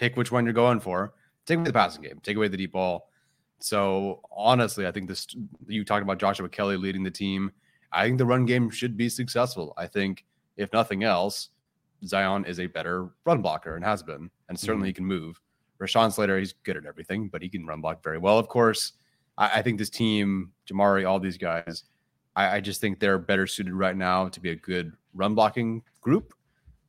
pick 0.00 0.16
which 0.16 0.32
one 0.32 0.44
you're 0.44 0.54
going 0.54 0.80
for. 0.80 1.12
Take 1.46 1.58
away 1.58 1.66
the 1.66 1.72
passing 1.72 2.02
game, 2.02 2.20
take 2.22 2.36
away 2.36 2.48
the 2.48 2.56
deep 2.56 2.72
ball. 2.72 3.10
So 3.60 4.22
honestly, 4.32 4.86
I 4.86 4.92
think 4.92 5.08
this 5.08 5.26
you 5.66 5.84
talked 5.84 6.02
about 6.02 6.18
Joshua 6.18 6.48
Kelley 6.48 6.76
leading 6.76 7.04
the 7.04 7.10
team. 7.10 7.52
I 7.92 8.06
think 8.06 8.18
the 8.18 8.26
run 8.26 8.46
game 8.46 8.70
should 8.70 8.96
be 8.96 9.08
successful. 9.08 9.74
I 9.76 9.86
think 9.86 10.24
if 10.56 10.72
nothing 10.72 11.04
else, 11.04 11.50
Zion 12.04 12.44
is 12.46 12.58
a 12.60 12.66
better 12.66 13.10
run 13.26 13.42
blocker 13.42 13.76
and 13.76 13.84
has 13.84 14.02
been, 14.02 14.30
and 14.48 14.58
certainly 14.58 14.84
mm-hmm. 14.84 14.88
he 14.88 14.92
can 14.94 15.04
move. 15.04 15.40
Rashawn 15.80 16.12
Slater, 16.12 16.38
he's 16.38 16.54
good 16.62 16.76
at 16.76 16.86
everything, 16.86 17.28
but 17.28 17.42
he 17.42 17.48
can 17.48 17.66
run 17.66 17.80
block 17.80 18.02
very 18.02 18.18
well. 18.18 18.38
Of 18.38 18.48
course, 18.48 18.92
I, 19.36 19.58
I 19.58 19.62
think 19.62 19.78
this 19.78 19.90
team, 19.90 20.52
Jamaree, 20.70 21.08
all 21.08 21.18
these 21.18 21.38
guys, 21.38 21.84
I, 22.36 22.56
I, 22.56 22.60
just 22.60 22.80
think 22.80 23.00
they're 23.00 23.18
better 23.18 23.46
suited 23.46 23.72
right 23.72 23.96
now 23.96 24.28
to 24.28 24.40
be 24.40 24.50
a 24.50 24.56
good 24.56 24.92
run 25.14 25.34
blocking 25.34 25.82
group 26.00 26.34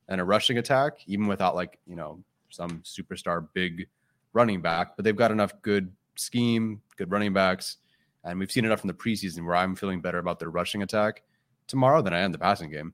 and 0.07 0.21
a 0.21 0.23
rushing 0.23 0.57
attack, 0.57 0.99
even 1.07 1.27
without 1.27 1.55
like 1.55 1.79
you 1.87 1.95
know 1.95 2.23
some 2.51 2.81
superstar 2.83 3.47
big 3.53 3.87
running 4.33 4.61
back. 4.61 4.95
But 4.95 5.05
they've 5.05 5.15
got 5.15 5.31
enough 5.31 5.53
good 5.61 5.91
scheme, 6.15 6.81
good 6.97 7.11
running 7.11 7.33
backs, 7.33 7.77
and 8.23 8.39
we've 8.39 8.51
seen 8.51 8.65
enough 8.65 8.81
from 8.81 8.89
the 8.89 8.93
preseason 8.93 9.45
where 9.45 9.55
I'm 9.55 9.75
feeling 9.75 10.01
better 10.01 10.19
about 10.19 10.39
their 10.39 10.49
rushing 10.49 10.83
attack 10.83 11.23
tomorrow 11.67 12.01
than 12.01 12.13
I 12.13 12.19
am 12.19 12.31
the 12.31 12.37
passing 12.37 12.69
game. 12.69 12.93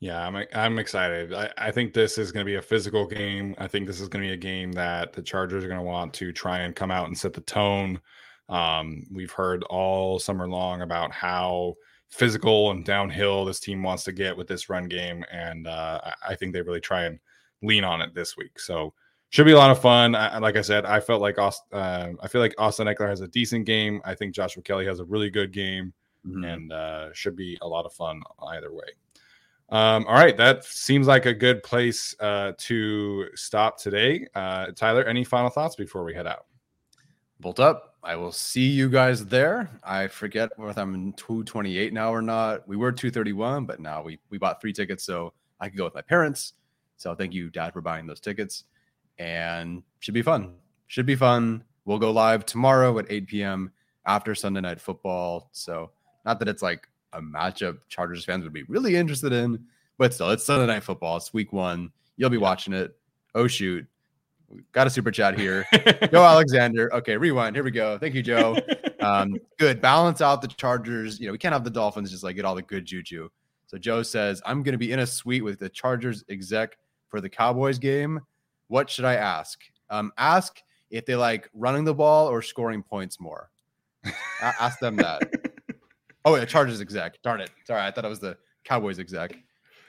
Yeah, 0.00 0.26
I'm 0.26 0.44
I'm 0.52 0.80
excited. 0.80 1.32
I, 1.32 1.50
I 1.56 1.70
think 1.70 1.94
this 1.94 2.18
is 2.18 2.32
going 2.32 2.44
to 2.44 2.50
be 2.50 2.56
a 2.56 2.62
physical 2.62 3.06
game. 3.06 3.54
I 3.58 3.68
think 3.68 3.86
this 3.86 4.00
is 4.00 4.08
going 4.08 4.24
to 4.24 4.28
be 4.30 4.34
a 4.34 4.36
game 4.36 4.72
that 4.72 5.12
the 5.12 5.22
Chargers 5.22 5.62
are 5.62 5.68
going 5.68 5.78
to 5.78 5.86
want 5.86 6.12
to 6.14 6.32
try 6.32 6.58
and 6.58 6.74
come 6.74 6.90
out 6.90 7.06
and 7.06 7.16
set 7.16 7.32
the 7.34 7.40
tone. 7.42 8.00
Um, 8.48 9.06
we've 9.12 9.30
heard 9.30 9.62
all 9.64 10.18
summer 10.18 10.48
long 10.48 10.82
about 10.82 11.12
how 11.12 11.76
physical 12.08 12.72
and 12.72 12.84
downhill 12.84 13.44
this 13.44 13.60
team 13.60 13.84
wants 13.84 14.02
to 14.04 14.12
get 14.12 14.36
with 14.36 14.48
this 14.48 14.68
run 14.68 14.88
game, 14.88 15.24
and 15.30 15.68
uh, 15.68 16.00
I 16.28 16.34
think 16.34 16.52
they 16.52 16.62
really 16.62 16.80
try 16.80 17.04
and 17.04 17.20
lean 17.62 17.84
on 17.84 18.00
it 18.00 18.14
this 18.14 18.36
week. 18.36 18.58
So 18.58 18.92
should 19.30 19.46
be 19.46 19.52
a 19.52 19.56
lot 19.56 19.70
of 19.70 19.80
fun. 19.80 20.14
I, 20.14 20.38
like 20.38 20.56
I 20.56 20.60
said, 20.60 20.84
I 20.84 21.00
felt 21.00 21.22
like 21.22 21.38
Austin, 21.38 21.78
uh, 21.78 22.08
I 22.22 22.28
feel 22.28 22.40
like 22.42 22.54
Austin 22.58 22.86
Ekeler 22.86 23.08
has 23.08 23.22
a 23.22 23.28
decent 23.28 23.64
game. 23.64 24.02
I 24.04 24.14
think 24.14 24.34
Joshua 24.34 24.62
Kelley 24.62 24.84
has 24.84 25.00
a 25.00 25.04
really 25.04 25.30
good 25.30 25.52
game, 25.52 25.94
mm-hmm. 26.26 26.44
and 26.44 26.72
uh, 26.72 27.12
should 27.14 27.34
be 27.34 27.56
a 27.62 27.66
lot 27.66 27.86
of 27.86 27.94
fun 27.94 28.20
either 28.48 28.72
way. 28.72 28.84
Um, 29.70 30.04
all 30.06 30.16
right, 30.16 30.36
that 30.36 30.64
seems 30.64 31.06
like 31.06 31.24
a 31.24 31.32
good 31.32 31.62
place 31.62 32.14
uh, 32.20 32.52
to 32.58 33.28
stop 33.34 33.78
today. 33.78 34.26
Uh, 34.34 34.66
Tyler, 34.72 35.04
any 35.04 35.24
final 35.24 35.48
thoughts 35.48 35.76
before 35.76 36.04
we 36.04 36.12
head 36.12 36.26
out? 36.26 36.44
Bolt 37.40 37.58
up. 37.58 37.96
I 38.02 38.16
will 38.16 38.32
see 38.32 38.66
you 38.66 38.90
guys 38.90 39.24
there. 39.24 39.70
I 39.82 40.08
forget 40.08 40.50
whether 40.58 40.82
I'm 40.82 40.94
in 40.94 41.12
228 41.14 41.94
now 41.94 42.12
or 42.12 42.20
not. 42.20 42.68
We 42.68 42.76
were 42.76 42.92
231, 42.92 43.64
but 43.64 43.80
now 43.80 44.02
we 44.02 44.18
we 44.28 44.36
bought 44.36 44.60
three 44.60 44.74
tickets, 44.74 45.04
so 45.04 45.32
I 45.58 45.68
can 45.68 45.78
go 45.78 45.84
with 45.84 45.94
my 45.94 46.02
parents. 46.02 46.52
So 47.02 47.16
thank 47.16 47.34
you, 47.34 47.50
Dad, 47.50 47.72
for 47.72 47.80
buying 47.80 48.06
those 48.06 48.20
tickets. 48.20 48.62
And 49.18 49.82
should 49.98 50.14
be 50.14 50.22
fun. 50.22 50.54
Should 50.86 51.04
be 51.04 51.16
fun. 51.16 51.64
We'll 51.84 51.98
go 51.98 52.12
live 52.12 52.46
tomorrow 52.46 52.96
at 53.00 53.06
8 53.10 53.26
p.m. 53.26 53.72
after 54.06 54.36
Sunday 54.36 54.60
night 54.60 54.80
football. 54.80 55.48
So 55.50 55.90
not 56.24 56.38
that 56.38 56.46
it's 56.46 56.62
like 56.62 56.86
a 57.12 57.20
matchup 57.20 57.78
Chargers 57.88 58.24
fans 58.24 58.44
would 58.44 58.52
be 58.52 58.62
really 58.64 58.94
interested 58.94 59.32
in. 59.32 59.64
But 59.98 60.14
still, 60.14 60.30
it's 60.30 60.44
Sunday 60.44 60.66
night 60.66 60.84
football. 60.84 61.16
It's 61.16 61.34
week 61.34 61.52
one. 61.52 61.90
You'll 62.16 62.30
be 62.30 62.38
watching 62.38 62.72
it. 62.72 62.96
Oh 63.34 63.48
shoot. 63.48 63.84
Got 64.70 64.86
a 64.86 64.90
super 64.90 65.10
chat 65.10 65.36
here. 65.36 65.66
Joe 66.12 66.22
Alexander. 66.22 66.92
Okay, 66.94 67.16
rewind. 67.16 67.56
Here 67.56 67.64
we 67.64 67.70
go. 67.72 67.98
Thank 67.98 68.14
you, 68.14 68.22
Joe. 68.22 68.58
Um, 69.02 69.36
good. 69.58 69.80
Balance 69.80 70.20
out 70.20 70.42
the 70.42 70.46
Chargers. 70.46 71.18
You 71.18 71.26
know, 71.26 71.32
we 71.32 71.38
can't 71.38 71.52
have 71.52 71.64
the 71.64 71.70
Dolphins 71.70 72.12
just 72.12 72.22
like 72.22 72.36
get 72.36 72.44
all 72.44 72.54
the 72.54 72.62
good 72.62 72.84
juju. 72.84 73.28
So 73.66 73.76
Joe 73.76 74.04
says, 74.04 74.40
I'm 74.46 74.62
going 74.62 74.74
to 74.74 74.78
be 74.78 74.92
in 74.92 75.00
a 75.00 75.06
suite 75.08 75.42
with 75.42 75.58
the 75.58 75.68
Chargers 75.68 76.22
exec 76.28 76.76
for 77.12 77.20
the 77.20 77.28
Cowboys 77.28 77.78
game. 77.78 78.18
What 78.68 78.90
should 78.90 79.04
I 79.04 79.14
ask? 79.14 79.60
Um, 79.90 80.12
ask 80.16 80.60
if 80.90 81.04
they 81.06 81.14
like 81.14 81.48
running 81.52 81.84
the 81.84 81.94
ball 81.94 82.26
or 82.26 82.40
scoring 82.42 82.82
points 82.82 83.20
more. 83.20 83.50
ask 84.40 84.80
them 84.80 84.96
that. 84.96 85.22
Oh, 86.24 86.36
yeah, 86.36 86.44
Chargers 86.44 86.80
exec. 86.80 87.20
Darn 87.22 87.40
it. 87.40 87.50
Sorry, 87.64 87.80
I 87.80 87.90
thought 87.90 88.04
it 88.04 88.08
was 88.08 88.20
the 88.20 88.36
Cowboys 88.62 89.00
exec. 89.00 89.36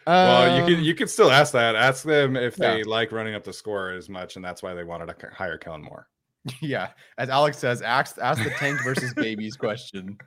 Well, 0.08 0.58
you 0.58 0.66
can 0.66 0.80
um, 0.80 0.84
you 0.84 0.96
can 0.96 1.08
still 1.08 1.30
ask 1.30 1.54
that. 1.54 1.76
Ask 1.76 2.04
them 2.04 2.36
if 2.36 2.58
yeah. 2.58 2.74
they 2.74 2.84
like 2.84 3.12
running 3.12 3.36
up 3.36 3.44
the 3.44 3.54
score 3.54 3.92
as 3.92 4.10
much, 4.10 4.36
and 4.36 4.44
that's 4.44 4.64
why 4.64 4.74
they 4.74 4.84
wanted 4.84 5.08
to 5.08 5.30
hire 5.32 5.60
Kellen 5.60 5.84
Moore. 5.84 6.08
Yeah, 6.60 6.90
as 7.20 7.30
Alex 7.30 7.60
says, 7.60 7.84
ask 7.84 8.18
ask 8.18 8.44
the 8.44 8.50
tank 8.50 8.84
versus 8.84 9.14
babies 9.14 9.56
question. 9.58 10.18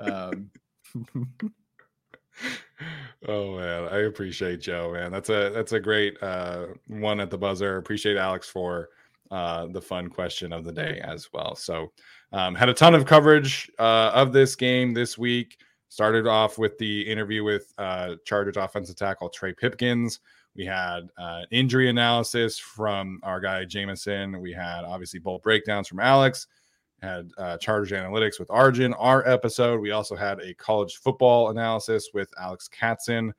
Um. 0.00 0.50
Oh 3.28 3.56
man, 3.56 3.88
I 3.90 4.02
appreciate 4.02 4.60
Joe, 4.60 4.92
man. 4.92 5.12
That's 5.12 5.28
a 5.28 5.50
that's 5.50 5.72
a 5.72 5.80
great 5.80 6.20
uh, 6.22 6.66
one 6.88 7.20
at 7.20 7.30
the 7.30 7.38
buzzer. 7.38 7.76
Appreciate 7.76 8.16
Alex 8.16 8.48
for 8.48 8.90
uh, 9.30 9.66
the 9.66 9.80
fun 9.80 10.08
question 10.08 10.52
of 10.52 10.64
the 10.64 10.72
day 10.72 11.00
as 11.02 11.32
well. 11.32 11.54
So 11.54 11.92
um, 12.32 12.54
had 12.54 12.68
a 12.68 12.74
ton 12.74 12.94
of 12.94 13.06
coverage 13.06 13.70
uh, 13.78 14.10
of 14.14 14.32
this 14.32 14.56
game 14.56 14.94
this 14.94 15.16
week. 15.16 15.58
Started 15.88 16.26
off 16.26 16.58
with 16.58 16.76
the 16.78 17.02
interview 17.02 17.44
with 17.44 17.72
uh, 17.78 18.16
Chargers 18.24 18.56
offensive 18.56 18.96
tackle 18.96 19.28
Trey 19.28 19.52
Pipkins. 19.52 20.20
We 20.56 20.64
had 20.64 21.08
uh, 21.18 21.42
injury 21.50 21.88
analysis 21.88 22.58
from 22.58 23.20
our 23.22 23.40
guy 23.40 23.64
Jameson. 23.64 24.40
We 24.40 24.52
had 24.52 24.84
obviously 24.84 25.20
bolt 25.20 25.42
breakdowns 25.42 25.88
from 25.88 26.00
Alex. 26.00 26.46
Had 27.04 27.30
uh, 27.36 27.58
Chargers 27.58 27.92
analytics 27.92 28.38
with 28.38 28.50
Arjun. 28.50 28.94
Our 28.94 29.28
episode. 29.28 29.80
We 29.80 29.90
also 29.90 30.16
had 30.16 30.40
a 30.40 30.54
college 30.54 30.96
football 30.96 31.50
analysis 31.50 32.08
with 32.14 32.30
Alex 32.40 32.68
Katzen. 32.68 33.32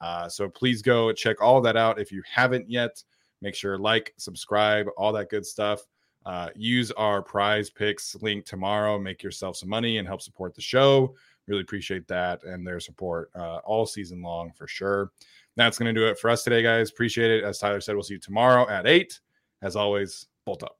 Uh, 0.00 0.28
so 0.28 0.48
please 0.50 0.82
go 0.82 1.12
check 1.12 1.40
all 1.40 1.60
that 1.62 1.76
out 1.76 1.98
if 1.98 2.12
you 2.12 2.22
haven't 2.30 2.70
yet. 2.70 3.02
Make 3.40 3.54
sure 3.54 3.78
like, 3.78 4.12
subscribe, 4.18 4.86
all 4.98 5.12
that 5.12 5.30
good 5.30 5.46
stuff. 5.46 5.80
Uh, 6.26 6.50
use 6.54 6.90
our 6.92 7.22
PrizePicks 7.22 8.20
link 8.22 8.44
tomorrow. 8.44 8.98
Make 8.98 9.22
yourself 9.22 9.56
some 9.56 9.68
money 9.68 9.96
and 9.96 10.06
help 10.06 10.20
support 10.20 10.54
the 10.54 10.60
show. 10.60 11.14
Really 11.46 11.62
appreciate 11.62 12.06
that 12.08 12.42
and 12.44 12.66
their 12.66 12.80
support 12.80 13.30
uh, 13.34 13.58
all 13.64 13.86
season 13.86 14.20
long 14.20 14.52
for 14.52 14.66
sure. 14.66 15.12
That's 15.56 15.78
going 15.78 15.94
to 15.94 15.98
do 15.98 16.06
it 16.06 16.18
for 16.18 16.28
us 16.28 16.42
today, 16.42 16.62
guys. 16.62 16.90
Appreciate 16.90 17.30
it. 17.30 17.44
As 17.44 17.58
Tyler 17.58 17.80
said, 17.80 17.94
we'll 17.94 18.02
see 18.02 18.14
you 18.14 18.20
tomorrow 18.20 18.68
at 18.68 18.86
8. 18.86 19.18
As 19.62 19.74
always, 19.74 20.26
bolt 20.44 20.62
up. 20.62 20.76